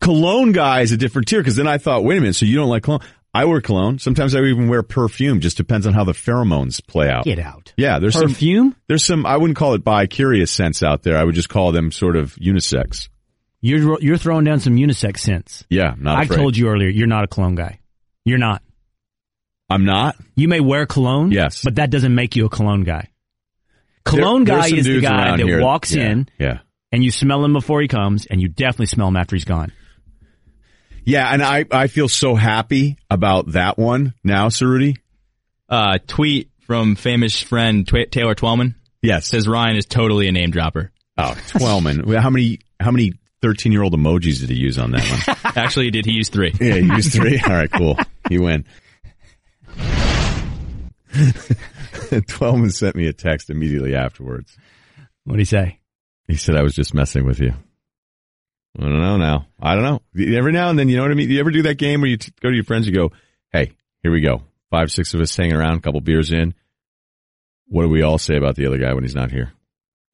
Cologne 0.00 0.52
guy 0.52 0.80
is 0.80 0.92
a 0.92 0.96
different 0.96 1.28
tier 1.28 1.40
because 1.40 1.56
then 1.56 1.66
I 1.66 1.76
thought, 1.78 2.04
wait 2.04 2.16
a 2.16 2.20
minute, 2.20 2.36
so 2.36 2.46
you 2.46 2.56
don't 2.56 2.68
like 2.70 2.84
cologne? 2.84 3.00
I 3.38 3.44
wear 3.44 3.60
cologne. 3.60 3.98
Sometimes 3.98 4.34
I 4.34 4.40
even 4.40 4.68
wear 4.68 4.82
perfume. 4.82 5.38
Just 5.40 5.56
depends 5.56 5.86
on 5.86 5.92
how 5.94 6.04
the 6.04 6.12
pheromones 6.12 6.84
play 6.86 7.08
out. 7.08 7.24
Get 7.24 7.38
out. 7.38 7.72
Yeah, 7.76 7.98
there's 8.00 8.16
Perfume? 8.16 8.72
Some, 8.72 8.76
there's 8.88 9.04
some. 9.04 9.24
I 9.26 9.36
wouldn't 9.36 9.56
call 9.56 9.74
it 9.74 9.84
bi-curious 9.84 10.50
scents 10.50 10.82
out 10.82 11.02
there. 11.04 11.16
I 11.16 11.22
would 11.24 11.34
just 11.36 11.48
call 11.48 11.70
them 11.72 11.92
sort 11.92 12.16
of 12.16 12.34
unisex. 12.34 13.08
You're 13.60 14.00
you're 14.00 14.16
throwing 14.18 14.44
down 14.44 14.60
some 14.60 14.74
unisex 14.76 15.18
scents. 15.18 15.64
Yeah, 15.70 15.94
not. 15.98 16.18
I 16.18 16.22
afraid. 16.22 16.36
told 16.36 16.56
you 16.56 16.68
earlier, 16.68 16.88
you're 16.88 17.06
not 17.06 17.24
a 17.24 17.28
cologne 17.28 17.54
guy. 17.54 17.80
You're 18.24 18.38
not. 18.38 18.62
I'm 19.70 19.84
not. 19.84 20.16
You 20.34 20.48
may 20.48 20.60
wear 20.60 20.86
cologne, 20.86 21.30
Yes. 21.30 21.62
but 21.62 21.76
that 21.76 21.90
doesn't 21.90 22.14
make 22.14 22.34
you 22.36 22.46
a 22.46 22.48
cologne 22.48 22.84
guy. 22.84 23.08
Cologne 24.04 24.44
There- 24.44 24.56
guy 24.58 24.68
is 24.68 24.86
the 24.86 25.00
guy 25.00 25.36
that 25.36 25.44
here- 25.44 25.60
walks 25.60 25.94
yeah, 25.94 26.10
in 26.10 26.28
Yeah. 26.38 26.58
and 26.92 27.04
you 27.04 27.10
smell 27.10 27.44
him 27.44 27.52
before 27.52 27.80
he 27.82 27.88
comes, 27.88 28.26
and 28.26 28.40
you 28.40 28.48
definitely 28.48 28.86
smell 28.86 29.08
him 29.08 29.16
after 29.16 29.36
he's 29.36 29.44
gone. 29.44 29.72
Yeah, 31.08 31.32
and 31.32 31.42
I 31.42 31.64
I 31.70 31.86
feel 31.86 32.06
so 32.06 32.34
happy 32.34 32.98
about 33.08 33.52
that 33.52 33.78
one 33.78 34.12
now, 34.22 34.48
Cerruti. 34.48 34.98
Uh, 35.66 35.96
tweet 36.06 36.50
from 36.66 36.96
famous 36.96 37.40
friend 37.40 37.88
Tw- 37.88 38.10
Taylor 38.10 38.34
Twellman. 38.34 38.74
Yes. 39.00 39.26
Says 39.26 39.48
Ryen 39.48 39.76
is 39.76 39.86
totally 39.86 40.28
a 40.28 40.32
name 40.32 40.50
dropper. 40.50 40.92
Oh, 41.16 41.34
Twellman. 41.48 42.14
How 42.20 42.28
many 42.28 42.58
how 42.78 42.90
many 42.90 43.14
13 43.40 43.72
year 43.72 43.82
old 43.82 43.94
emojis 43.94 44.40
did 44.40 44.50
he 44.50 44.56
use 44.56 44.78
on 44.78 44.90
that 44.90 45.26
one? 45.26 45.52
Actually, 45.56 45.90
did 45.90 46.04
he 46.04 46.12
use 46.12 46.28
three? 46.28 46.52
Yeah, 46.60 46.74
he 46.74 46.86
used 46.86 47.14
three. 47.14 47.40
All 47.46 47.54
right, 47.54 47.72
cool. 47.72 47.98
You 48.28 48.42
win. 48.42 48.66
Twellman 52.28 52.70
sent 52.70 52.96
me 52.96 53.06
a 53.06 53.14
text 53.14 53.48
immediately 53.48 53.94
afterwards. 53.94 54.54
What 55.24 55.36
did 55.36 55.40
he 55.40 55.44
say? 55.46 55.78
He 56.26 56.36
said 56.36 56.54
I 56.54 56.62
was 56.62 56.74
just 56.74 56.92
messing 56.92 57.24
with 57.24 57.40
you. 57.40 57.54
I 58.78 58.82
don't 58.82 59.00
know 59.00 59.16
now. 59.16 59.46
I 59.60 59.74
don't 59.74 59.82
know. 59.82 60.36
Every 60.36 60.52
now 60.52 60.70
and 60.70 60.78
then, 60.78 60.88
you 60.88 60.96
know 60.96 61.02
what 61.02 61.10
I 61.10 61.14
mean? 61.14 61.30
You 61.30 61.40
ever 61.40 61.50
do 61.50 61.62
that 61.62 61.78
game 61.78 62.00
where 62.00 62.10
you 62.10 62.16
t- 62.16 62.32
go 62.40 62.48
to 62.48 62.54
your 62.54 62.64
friends, 62.64 62.86
you 62.86 62.94
go, 62.94 63.10
hey, 63.52 63.72
here 64.02 64.12
we 64.12 64.20
go. 64.20 64.42
Five, 64.70 64.92
six 64.92 65.14
of 65.14 65.20
us 65.20 65.36
hanging 65.36 65.56
around, 65.56 65.78
a 65.78 65.80
couple 65.80 66.00
beers 66.00 66.30
in. 66.30 66.54
What 67.66 67.82
do 67.82 67.88
we 67.88 68.02
all 68.02 68.18
say 68.18 68.36
about 68.36 68.54
the 68.54 68.66
other 68.66 68.78
guy 68.78 68.94
when 68.94 69.02
he's 69.02 69.14
not 69.14 69.32
here? 69.32 69.52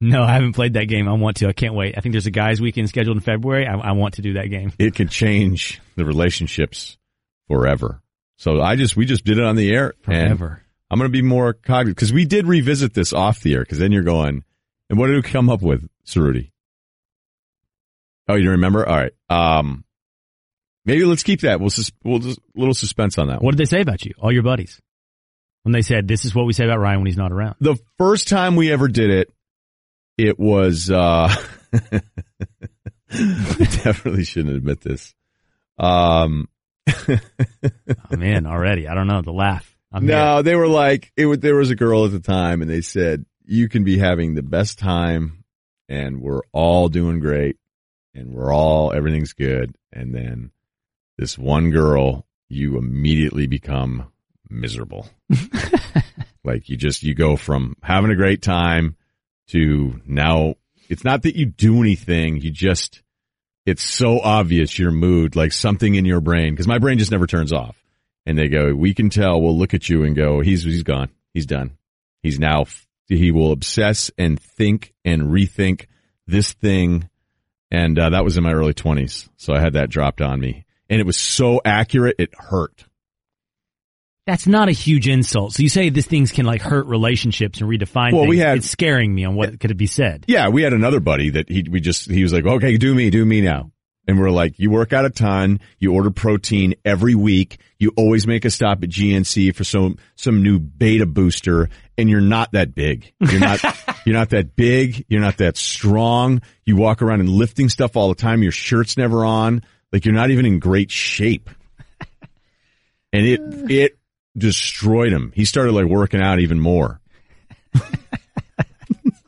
No, 0.01 0.23
I 0.23 0.33
haven't 0.33 0.53
played 0.53 0.73
that 0.73 0.85
game. 0.85 1.07
I 1.07 1.13
want 1.13 1.37
to. 1.37 1.47
I 1.47 1.53
can't 1.53 1.73
wait. 1.73 1.95
I 1.97 2.01
think 2.01 2.13
there's 2.13 2.25
a 2.25 2.31
guys' 2.31 2.59
weekend 2.59 2.89
scheduled 2.89 3.17
in 3.17 3.21
February. 3.21 3.67
I, 3.67 3.75
I 3.75 3.91
want 3.93 4.15
to 4.15 4.21
do 4.21 4.33
that 4.33 4.47
game. 4.47 4.73
It 4.77 4.95
could 4.95 5.09
change 5.09 5.79
the 5.95 6.05
relationships 6.05 6.97
forever. 7.47 8.01
So 8.37 8.61
I 8.61 8.75
just, 8.75 8.97
we 8.97 9.05
just 9.05 9.23
did 9.23 9.37
it 9.37 9.45
on 9.45 9.55
the 9.55 9.71
air. 9.71 9.93
Forever. 10.01 10.61
I'm 10.89 10.99
going 10.99 11.09
to 11.09 11.17
be 11.17 11.21
more 11.21 11.53
cognizant 11.53 11.95
because 11.95 12.13
we 12.13 12.25
did 12.25 12.47
revisit 12.47 12.93
this 12.93 13.13
off 13.13 13.41
the 13.41 13.53
air 13.53 13.61
because 13.61 13.79
then 13.79 13.91
you're 13.91 14.03
going, 14.03 14.43
and 14.89 14.99
what 14.99 15.07
did 15.07 15.15
we 15.15 15.21
come 15.21 15.49
up 15.49 15.61
with, 15.61 15.87
Cerruti? 16.05 16.51
Oh, 18.27 18.35
you 18.35 18.51
remember? 18.51 18.87
All 18.87 18.95
right. 18.95 19.11
Um, 19.29 19.83
maybe 20.85 21.05
let's 21.05 21.23
keep 21.23 21.41
that. 21.41 21.59
We'll, 21.59 21.69
sus- 21.69 21.91
we'll 22.03 22.19
just 22.19 22.39
little 22.55 22.73
suspense 22.73 23.17
on 23.17 23.27
that 23.27 23.35
one. 23.37 23.45
What 23.45 23.51
did 23.57 23.59
they 23.59 23.69
say 23.69 23.81
about 23.81 24.03
you? 24.05 24.13
All 24.19 24.31
your 24.31 24.43
buddies. 24.43 24.79
When 25.63 25.73
they 25.73 25.81
said, 25.81 26.07
this 26.07 26.25
is 26.25 26.35
what 26.35 26.45
we 26.45 26.53
say 26.53 26.65
about 26.65 26.79
Ryen 26.79 26.99
when 26.99 27.07
he's 27.07 27.17
not 27.17 27.31
around. 27.31 27.55
The 27.59 27.77
first 27.97 28.27
time 28.27 28.55
we 28.55 28.71
ever 28.71 28.87
did 28.87 29.09
it, 29.09 29.33
it 30.17 30.39
was, 30.39 30.91
uh, 30.91 31.27
I 31.73 32.01
definitely 33.57 34.23
shouldn't 34.25 34.55
admit 34.55 34.81
this. 34.81 35.13
Um, 35.77 36.47
Oh, 38.11 38.17
man, 38.17 38.45
already. 38.45 38.87
I 38.87 38.93
don't 38.93 39.07
know. 39.07 39.21
The 39.21 39.31
laugh. 39.31 39.75
I'm 39.91 40.05
no, 40.05 40.41
they 40.41 40.55
were 40.55 40.67
like, 40.67 41.11
it 41.15 41.25
was, 41.25 41.39
there 41.39 41.55
was 41.55 41.69
a 41.71 41.75
girl 41.75 42.05
at 42.05 42.11
the 42.11 42.19
time 42.19 42.61
and 42.61 42.69
they 42.69 42.81
said, 42.81 43.25
you 43.45 43.69
can 43.69 43.83
be 43.83 43.97
having 43.97 44.35
the 44.35 44.43
best 44.43 44.77
time 44.79 45.43
and 45.89 46.21
we're 46.21 46.41
all 46.51 46.89
doing 46.89 47.19
great 47.19 47.57
and 48.15 48.33
we're 48.33 48.53
all, 48.53 48.93
everything's 48.93 49.33
good. 49.33 49.75
And 49.93 50.13
then 50.13 50.51
this 51.17 51.37
one 51.37 51.69
girl, 51.71 52.25
you 52.49 52.77
immediately 52.77 53.47
become 53.47 54.11
miserable. 54.49 55.07
like 56.43 56.69
you 56.69 56.77
just, 56.77 57.03
you 57.03 57.13
go 57.13 57.35
from 57.35 57.75
having 57.83 58.11
a 58.11 58.15
great 58.15 58.41
time 58.41 58.95
to 59.47 60.01
now 60.05 60.55
it's 60.89 61.03
not 61.03 61.23
that 61.23 61.35
you 61.35 61.45
do 61.45 61.81
anything. 61.81 62.41
You 62.41 62.51
just, 62.51 63.01
it's 63.65 63.83
so 63.83 64.19
obvious 64.19 64.77
your 64.77 64.91
mood, 64.91 65.35
like 65.35 65.51
something 65.51 65.95
in 65.95 66.05
your 66.05 66.21
brain, 66.21 66.53
because 66.53 66.67
my 66.67 66.79
brain 66.79 66.97
just 66.97 67.11
never 67.11 67.27
turns 67.27 67.53
off. 67.53 67.75
And 68.25 68.37
they 68.37 68.47
go, 68.47 68.73
we 68.73 68.93
can 68.93 69.09
tell. 69.09 69.39
We'll 69.39 69.57
look 69.57 69.73
at 69.73 69.87
you 69.87 70.03
and 70.03 70.15
go, 70.15 70.41
he's 70.41 70.63
he's 70.63 70.83
gone. 70.83 71.09
He's 71.33 71.45
done. 71.45 71.77
He's 72.23 72.39
now. 72.39 72.65
He 73.07 73.31
will 73.31 73.51
obsess 73.51 74.09
and 74.17 74.39
think 74.39 74.93
and 75.03 75.23
rethink 75.23 75.85
this 76.25 76.53
thing. 76.53 77.09
And 77.71 77.97
uh, 77.97 78.11
that 78.11 78.23
was 78.23 78.37
in 78.37 78.43
my 78.43 78.53
early 78.53 78.73
twenties, 78.73 79.27
so 79.37 79.53
I 79.53 79.59
had 79.59 79.73
that 79.73 79.89
dropped 79.89 80.21
on 80.21 80.39
me, 80.39 80.65
and 80.89 80.99
it 81.01 81.05
was 81.05 81.17
so 81.17 81.61
accurate 81.65 82.15
it 82.19 82.29
hurt. 82.37 82.85
That's 84.27 84.47
not 84.47 84.69
a 84.69 84.71
huge 84.71 85.07
insult. 85.07 85.53
So 85.53 85.61
you 85.61 85.69
say 85.69 85.89
these 85.89 86.07
things 86.07 86.31
can 86.31 86.45
like 86.45 86.61
hurt 86.61 86.87
relationships 86.87 87.61
and 87.61 87.69
redefine 87.69 88.11
Well, 88.11 88.21
things. 88.23 88.29
we 88.29 88.37
had- 88.39 88.57
it's 88.57 88.69
scaring 88.69 89.13
me 89.13 89.23
on 89.25 89.35
what 89.35 89.59
could 89.59 89.69
it 89.71 89.75
be 89.77 89.85
said. 89.87 90.25
Yeah, 90.27 90.49
we 90.49 90.63
had 90.63 90.73
another 90.73 90.99
buddy 90.99 91.29
that 91.31 91.47
he 91.49 91.63
we 91.69 91.79
just 91.79 92.09
he 92.09 92.23
was 92.23 92.33
like, 92.33 92.45
okay, 92.45 92.77
do 92.77 92.93
me, 92.95 93.09
do 93.11 93.23
me 93.25 93.41
now. 93.41 93.71
And 94.07 94.19
we're 94.19 94.29
like, 94.29 94.59
you 94.59 94.69
work 94.69 94.93
out 94.93 95.05
a 95.05 95.09
ton, 95.09 95.59
you 95.79 95.93
order 95.93 96.11
protein 96.11 96.75
every 96.85 97.15
week, 97.15 97.57
you 97.79 97.91
always 97.97 98.27
make 98.27 98.45
a 98.45 98.51
stop 98.51 98.83
at 98.83 98.89
GNC 98.89 99.55
for 99.55 99.63
some 99.63 99.97
some 100.15 100.43
new 100.43 100.59
beta 100.59 101.05
booster, 101.05 101.69
and 101.97 102.09
you're 102.09 102.21
not 102.21 102.51
that 102.51 102.75
big. 102.75 103.13
You're 103.19 103.39
not 103.39 103.61
you're 104.05 104.15
not 104.15 104.29
that 104.29 104.55
big, 104.55 105.05
you're 105.07 105.21
not 105.21 105.37
that 105.37 105.57
strong. 105.57 106.41
You 106.65 106.75
walk 106.75 107.01
around 107.01 107.21
and 107.21 107.29
lifting 107.29 107.69
stuff 107.69 107.97
all 107.97 108.09
the 108.09 108.15
time, 108.15 108.43
your 108.43 108.51
shirt's 108.51 108.97
never 108.97 109.25
on, 109.25 109.63
like 109.91 110.05
you're 110.05 110.13
not 110.13 110.29
even 110.29 110.45
in 110.45 110.59
great 110.59 110.91
shape. 110.91 111.49
And 113.11 113.25
it 113.25 113.41
it 113.71 113.97
destroyed 114.37 115.11
him. 115.11 115.31
He 115.35 115.45
started 115.45 115.71
like 115.73 115.85
working 115.85 116.21
out 116.21 116.39
even 116.39 116.59
more. 116.59 117.01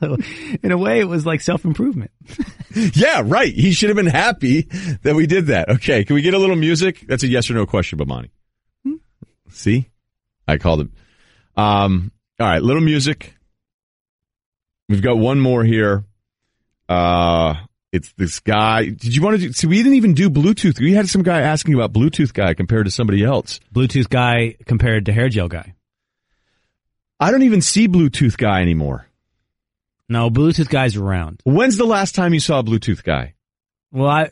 So 0.00 0.16
in 0.62 0.70
a 0.70 0.78
way, 0.78 1.00
it 1.00 1.08
was 1.08 1.26
like 1.26 1.40
self 1.40 1.64
improvement. 1.64 2.10
Yeah, 2.94 3.22
right. 3.24 3.52
He 3.52 3.72
should 3.72 3.88
have 3.88 3.96
been 3.96 4.06
happy 4.06 4.68
that 5.02 5.16
we 5.16 5.26
did 5.26 5.46
that. 5.46 5.68
Okay, 5.68 6.04
can 6.04 6.14
we 6.14 6.22
get 6.22 6.34
a 6.34 6.38
little 6.38 6.54
music? 6.54 7.04
That's 7.08 7.24
a 7.24 7.26
yes 7.26 7.50
or 7.50 7.54
no 7.54 7.66
question, 7.66 7.98
Bomani. 7.98 8.28
See, 9.50 9.88
I 10.46 10.58
called 10.58 10.82
it. 10.82 10.88
Um, 11.56 12.12
all 12.38 12.46
right, 12.46 12.62
little 12.62 12.82
music. 12.82 13.34
We've 14.88 15.02
got 15.02 15.18
one 15.18 15.40
more 15.40 15.64
here. 15.64 16.04
Uh, 16.88 17.54
it's 17.90 18.12
this 18.12 18.38
guy. 18.38 18.84
Did 18.84 19.16
you 19.16 19.22
want 19.22 19.40
to 19.40 19.46
do? 19.48 19.52
See, 19.52 19.66
we 19.66 19.78
didn't 19.78 19.94
even 19.94 20.14
do 20.14 20.30
Bluetooth. 20.30 20.78
We 20.78 20.92
had 20.92 21.08
some 21.08 21.22
guy 21.22 21.40
asking 21.40 21.74
about 21.74 21.92
Bluetooth 21.92 22.32
guy 22.32 22.54
compared 22.54 22.84
to 22.84 22.92
somebody 22.92 23.24
else. 23.24 23.58
Bluetooth 23.74 24.08
guy 24.08 24.54
compared 24.66 25.06
to 25.06 25.12
hair 25.12 25.28
gel 25.28 25.48
guy. 25.48 25.74
I 27.18 27.32
don't 27.32 27.42
even 27.42 27.62
see 27.62 27.88
Bluetooth 27.88 28.36
guy 28.36 28.60
anymore. 28.62 29.07
No, 30.08 30.30
Bluetooth 30.30 30.68
guy's 30.68 30.96
around. 30.96 31.40
When's 31.44 31.76
the 31.76 31.84
last 31.84 32.14
time 32.14 32.32
you 32.34 32.40
saw 32.40 32.60
a 32.60 32.64
Bluetooth 32.64 33.02
guy? 33.02 33.34
Well, 33.92 34.08
I 34.08 34.30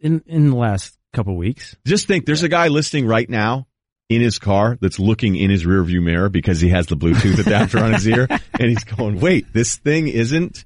in 0.00 0.22
in 0.26 0.50
the 0.50 0.56
last 0.56 0.96
couple 1.12 1.36
weeks. 1.36 1.76
Just 1.86 2.06
think, 2.06 2.26
there's 2.26 2.42
a 2.42 2.48
guy 2.48 2.68
listening 2.68 3.06
right 3.06 3.28
now 3.28 3.66
in 4.08 4.20
his 4.20 4.38
car 4.38 4.76
that's 4.80 4.98
looking 4.98 5.36
in 5.36 5.50
his 5.50 5.64
rearview 5.64 6.02
mirror 6.02 6.28
because 6.28 6.60
he 6.60 6.68
has 6.70 6.86
the 6.86 6.96
Bluetooth 6.96 7.38
adapter 7.38 7.78
on 7.78 7.92
his 7.94 8.06
ear, 8.06 8.26
and 8.58 8.68
he's 8.68 8.84
going, 8.84 9.20
"Wait, 9.20 9.52
this 9.52 9.76
thing 9.76 10.08
isn't 10.08 10.64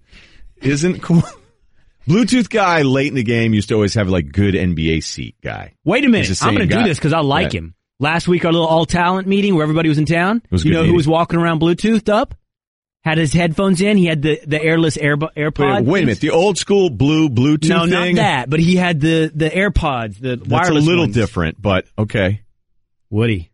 isn't 0.62 1.02
cool." 1.02 1.22
Bluetooth 2.08 2.48
guy 2.48 2.82
late 2.82 3.08
in 3.08 3.14
the 3.14 3.24
game 3.24 3.52
used 3.52 3.68
to 3.68 3.74
always 3.74 3.94
have 3.94 4.08
like 4.08 4.30
good 4.30 4.54
NBA 4.54 5.02
seat 5.02 5.34
guy. 5.42 5.74
Wait 5.84 6.04
a 6.04 6.08
minute. 6.08 6.40
I'm 6.42 6.54
going 6.54 6.68
to 6.68 6.74
do 6.76 6.84
this 6.84 6.98
because 6.98 7.12
I 7.12 7.18
like 7.20 7.52
Yeah. 7.52 7.58
him. 7.60 7.74
Last 7.98 8.28
week, 8.28 8.44
our 8.44 8.52
little 8.52 8.66
all 8.68 8.86
talent 8.86 9.26
meeting 9.26 9.54
where 9.54 9.62
everybody 9.64 9.88
was 9.88 9.98
in 9.98 10.04
town. 10.06 10.42
was 10.50 10.64
you 10.64 10.72
know 10.72 10.84
who 10.84 10.94
was 10.94 11.08
walking 11.08 11.38
around 11.38 11.58
Bluetoothed 11.60 12.08
up? 12.08 12.34
Had 13.06 13.18
his 13.18 13.32
headphones 13.32 13.80
in. 13.80 13.96
He 13.96 14.06
had 14.06 14.20
the, 14.20 14.40
the 14.44 14.60
airless 14.60 14.96
Air, 14.96 15.16
AirPods. 15.16 15.76
Wait, 15.76 15.84
wait 15.86 16.02
a 16.02 16.06
minute, 16.06 16.18
the 16.20 16.30
old 16.30 16.58
school 16.58 16.90
blue 16.90 17.28
Bluetooth 17.28 17.68
No, 17.68 17.82
thing. 17.86 18.16
not 18.16 18.20
that. 18.22 18.50
But 18.50 18.58
he 18.58 18.74
had 18.74 19.00
the, 19.00 19.30
the 19.32 19.48
AirPods, 19.48 20.18
the 20.18 20.34
That's 20.34 20.70
a 20.70 20.74
little 20.74 21.04
ones. 21.04 21.14
different, 21.14 21.62
but 21.62 21.86
okay. 21.96 22.42
Woody. 23.08 23.52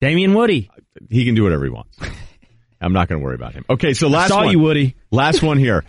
Damien 0.00 0.32
Woody. 0.32 0.70
He 1.10 1.24
can 1.24 1.34
do 1.34 1.42
whatever 1.42 1.64
he 1.64 1.70
wants. 1.70 1.98
I'm 2.80 2.92
not 2.92 3.08
going 3.08 3.20
to 3.20 3.24
worry 3.24 3.34
about 3.34 3.54
him. 3.54 3.64
Okay, 3.68 3.94
so 3.94 4.06
last 4.06 4.30
one. 4.30 4.38
saw 4.38 4.44
one. 4.44 4.52
you, 4.52 4.60
Woody. 4.60 4.94
Last 5.10 5.42
one 5.42 5.58
here. 5.58 5.84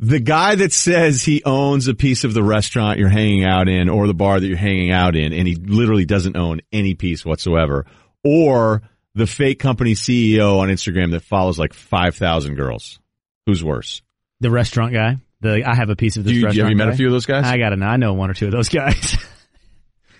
The 0.00 0.18
guy 0.18 0.56
that 0.56 0.72
says 0.72 1.22
he 1.22 1.44
owns 1.44 1.86
a 1.86 1.94
piece 1.94 2.24
of 2.24 2.34
the 2.34 2.42
restaurant 2.42 2.98
you're 2.98 3.08
hanging 3.08 3.44
out 3.44 3.68
in 3.68 3.88
or 3.88 4.08
the 4.08 4.14
bar 4.14 4.40
that 4.40 4.46
you're 4.48 4.56
hanging 4.56 4.90
out 4.90 5.14
in, 5.14 5.32
and 5.32 5.46
he 5.46 5.54
literally 5.54 6.04
doesn't 6.04 6.36
own 6.36 6.62
any 6.72 6.94
piece 6.94 7.24
whatsoever, 7.24 7.86
or 8.24 8.82
the 9.14 9.26
fake 9.26 9.58
company 9.58 9.94
CEO 9.94 10.58
on 10.58 10.68
Instagram 10.68 11.10
that 11.12 11.20
follows 11.22 11.58
like 11.58 11.74
5,000 11.74 12.54
girls. 12.54 12.98
Who's 13.46 13.62
worse? 13.62 14.02
The 14.40 14.50
restaurant 14.50 14.92
guy. 14.92 15.18
The 15.40 15.64
I 15.68 15.74
have 15.74 15.90
a 15.90 15.96
piece 15.96 16.16
of 16.16 16.24
this 16.24 16.32
Do 16.32 16.38
you- 16.38 16.44
restaurant. 16.46 16.66
have 16.68 16.70
you 16.70 16.76
met 16.76 16.88
a 16.88 16.96
few 16.96 17.06
of 17.06 17.12
those 17.12 17.26
guys? 17.26 17.44
I 17.44 17.58
gotta 17.58 17.76
know. 17.76 17.86
I 17.86 17.96
know 17.96 18.12
one 18.14 18.30
or 18.30 18.34
two 18.34 18.46
of 18.46 18.52
those 18.52 18.68
guys. 18.68 19.16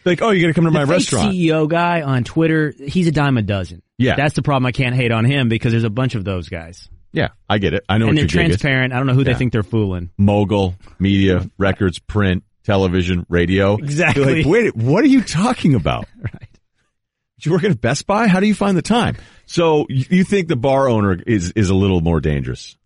Like, 0.05 0.21
oh, 0.21 0.31
you're 0.31 0.41
going 0.43 0.53
to 0.53 0.55
come 0.61 0.65
to 0.65 0.71
the 0.73 0.85
my 0.85 0.93
restaurant. 0.93 1.33
CEO 1.33 1.69
guy 1.69 2.03
on 2.03 2.25
Twitter, 2.25 2.75
he's 2.77 3.07
a 3.07 3.13
dime 3.13 3.37
a 3.39 3.43
dozen. 3.43 3.83
Yeah. 3.99 4.17
That's 4.17 4.35
the 4.35 4.43
problem. 4.43 4.67
I 4.67 4.73
can't 4.73 4.97
hate 4.97 5.13
on 5.13 5.25
him 5.25 5.49
because 5.49 5.71
there's 5.71 5.85
a 5.85 5.91
bunch 5.91 6.17
of 6.17 6.25
those 6.25 6.49
guys. 6.49 6.89
Yeah, 7.13 7.29
I 7.49 7.59
get 7.59 7.73
it. 7.73 7.85
I 7.89 7.99
know 7.99 8.09
and 8.09 8.17
what 8.19 8.29
they're 8.29 8.41
your 8.41 8.47
gig 8.49 8.55
is. 8.55 8.61
transparent. 8.61 8.93
I 8.93 8.97
don't 8.97 9.07
know 9.07 9.15
who 9.15 9.23
they 9.23 9.35
think 9.35 9.53
they're 9.53 9.63
fooling. 9.63 10.11
mogul, 10.19 10.75
media, 10.99 11.49
records, 11.57 12.01
print, 12.01 12.43
television, 12.65 13.27
radio. 13.29 13.77
Exactly. 13.77 14.43
Like, 14.43 14.47
wait, 14.47 14.75
what 14.75 15.05
are 15.05 15.07
you 15.07 15.23
talking 15.23 15.77
about? 15.77 16.09
right. 16.21 16.49
Did 17.43 17.47
you 17.47 17.53
work 17.55 17.65
at 17.65 17.81
Best 17.81 18.07
Buy? 18.07 18.29
How 18.29 18.39
do 18.39 18.47
you 18.47 18.55
find 18.55 18.77
the 18.79 18.83
time? 18.83 19.17
So 19.47 19.87
you 19.89 20.05
you 20.11 20.25
think 20.25 20.47
the 20.47 20.55
bar 20.55 20.89
owner 20.89 21.19
is 21.27 21.51
is 21.57 21.71
a 21.71 21.75
little 21.75 22.01
more 22.01 22.21
dangerous? 22.21 22.77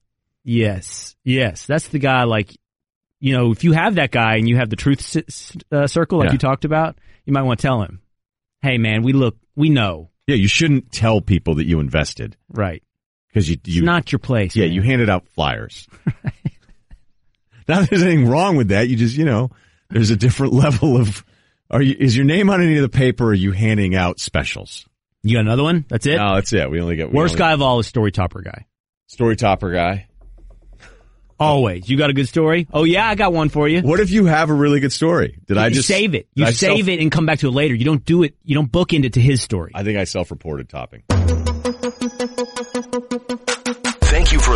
Yes. 0.44 1.14
Yes. 1.24 1.66
That's 1.66 1.88
the 1.88 1.98
guy 1.98 2.24
like, 2.24 2.56
you 3.20 3.36
know, 3.36 3.50
if 3.52 3.64
you 3.64 3.72
have 3.72 3.96
that 3.96 4.10
guy 4.12 4.36
and 4.36 4.48
you 4.48 4.56
have 4.56 4.70
the 4.70 4.76
truth 4.76 5.02
c- 5.02 5.24
c- 5.28 5.60
uh, 5.70 5.86
circle 5.86 6.18
like 6.18 6.28
Yeah. 6.28 6.32
you 6.32 6.38
talked 6.38 6.64
about, 6.64 6.96
you 7.26 7.34
might 7.34 7.42
want 7.42 7.58
to 7.60 7.66
tell 7.66 7.82
him, 7.82 8.00
hey 8.62 8.78
man, 8.78 9.02
we 9.02 9.12
look, 9.12 9.36
we 9.56 9.68
know. 9.68 10.08
Yeah, 10.26 10.36
you 10.36 10.48
shouldn't 10.48 10.90
tell 10.90 11.20
people 11.20 11.56
that 11.56 11.66
you 11.66 11.78
invested 11.78 12.36
Right. 12.48 12.82
because 13.28 13.50
you 13.50 13.58
you 13.66 13.80
it's 13.82 13.84
not 13.86 14.10
your 14.10 14.20
place. 14.20 14.56
yeah 14.56 14.64
man. 14.64 14.72
you 14.74 14.80
handed 14.80 15.10
out 15.10 15.28
flyers. 15.28 15.86
Not 17.68 17.80
that 17.80 17.90
there's 17.90 18.02
anything 18.02 18.28
wrong 18.28 18.56
with 18.56 18.68
that. 18.68 18.88
You 18.88 18.96
just 18.96 19.16
you 19.16 19.24
know 19.26 19.50
there's 19.90 20.10
a 20.10 20.16
different 20.16 20.52
level 20.64 20.96
of. 20.96 21.24
Are 21.70 21.82
you 21.82 21.96
is 21.98 22.16
your 22.16 22.24
name 22.24 22.48
on 22.50 22.62
any 22.62 22.76
of 22.76 22.82
the 22.82 22.88
paper? 22.88 23.24
Or 23.24 23.28
are 23.30 23.34
you 23.34 23.52
handing 23.52 23.94
out 23.94 24.20
specials? 24.20 24.86
You 25.22 25.34
got 25.36 25.40
another 25.40 25.64
one? 25.64 25.84
That's 25.88 26.06
it? 26.06 26.16
No, 26.16 26.36
that's 26.36 26.52
it. 26.52 26.70
We 26.70 26.80
only 26.80 26.96
get 26.96 27.10
we 27.10 27.16
Worst 27.16 27.32
only- 27.32 27.38
guy 27.40 27.52
of 27.52 27.62
all 27.62 27.78
is 27.80 27.86
story 27.86 28.12
topper 28.12 28.42
guy. 28.42 28.66
story 29.08 29.34
topper 29.36 29.72
guy. 29.72 30.06
Always. 31.38 31.90
You 31.90 31.98
got 31.98 32.08
a 32.08 32.14
good 32.14 32.28
story? 32.28 32.66
Oh 32.72 32.84
yeah, 32.84 33.06
I 33.06 33.14
got 33.14 33.30
one 33.32 33.50
for 33.50 33.68
you. 33.68 33.82
What 33.82 34.00
if 34.00 34.10
you 34.10 34.24
have 34.24 34.48
a 34.48 34.54
really 34.54 34.80
good 34.80 34.92
story? 34.92 35.38
Did 35.46 35.58
I 35.58 35.68
just 35.68 35.86
save 35.86 36.14
it? 36.14 36.28
You 36.34 36.44
I 36.46 36.50
save 36.52 36.78
self- 36.78 36.88
it 36.88 37.00
and 37.00 37.12
come 37.12 37.26
back 37.26 37.40
to 37.40 37.48
it 37.48 37.50
later. 37.50 37.74
You 37.74 37.84
don't 37.84 38.04
do 38.04 38.22
it. 38.22 38.36
You 38.42 38.54
don't 38.54 38.70
bookend 38.72 39.04
it 39.04 39.12
to 39.14 39.20
his 39.20 39.42
story. 39.42 39.72
I 39.74 39.82
think 39.82 39.98
I 39.98 40.04
self-reported 40.04 40.68
topping. 40.70 41.02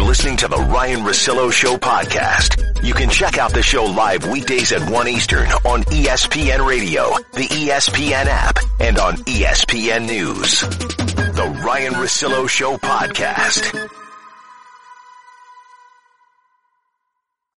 For 0.01 0.07
listening 0.07 0.38
to 0.38 0.48
the 0.48 0.57
Ryen 0.57 1.01
Russillo 1.01 1.53
Show 1.53 1.76
podcast. 1.76 2.82
You 2.82 2.94
can 2.94 3.11
check 3.11 3.36
out 3.36 3.53
the 3.53 3.62
show 3.62 3.84
live 3.84 4.26
weekdays 4.26 4.72
at 4.72 4.90
1 4.90 5.09
Eastern 5.09 5.46
on 5.66 5.82
ESPN 5.82 6.66
Radio, 6.66 7.11
the 7.34 7.46
ESPN 7.46 8.24
app, 8.24 8.59
and 8.80 8.98
on 8.98 9.16
ESPN 9.16 10.07
News. 10.07 10.62
The 10.62 11.62
Ryen 11.62 11.92
Russillo 11.92 12.48
Show 12.48 12.78
podcast. 12.78 13.99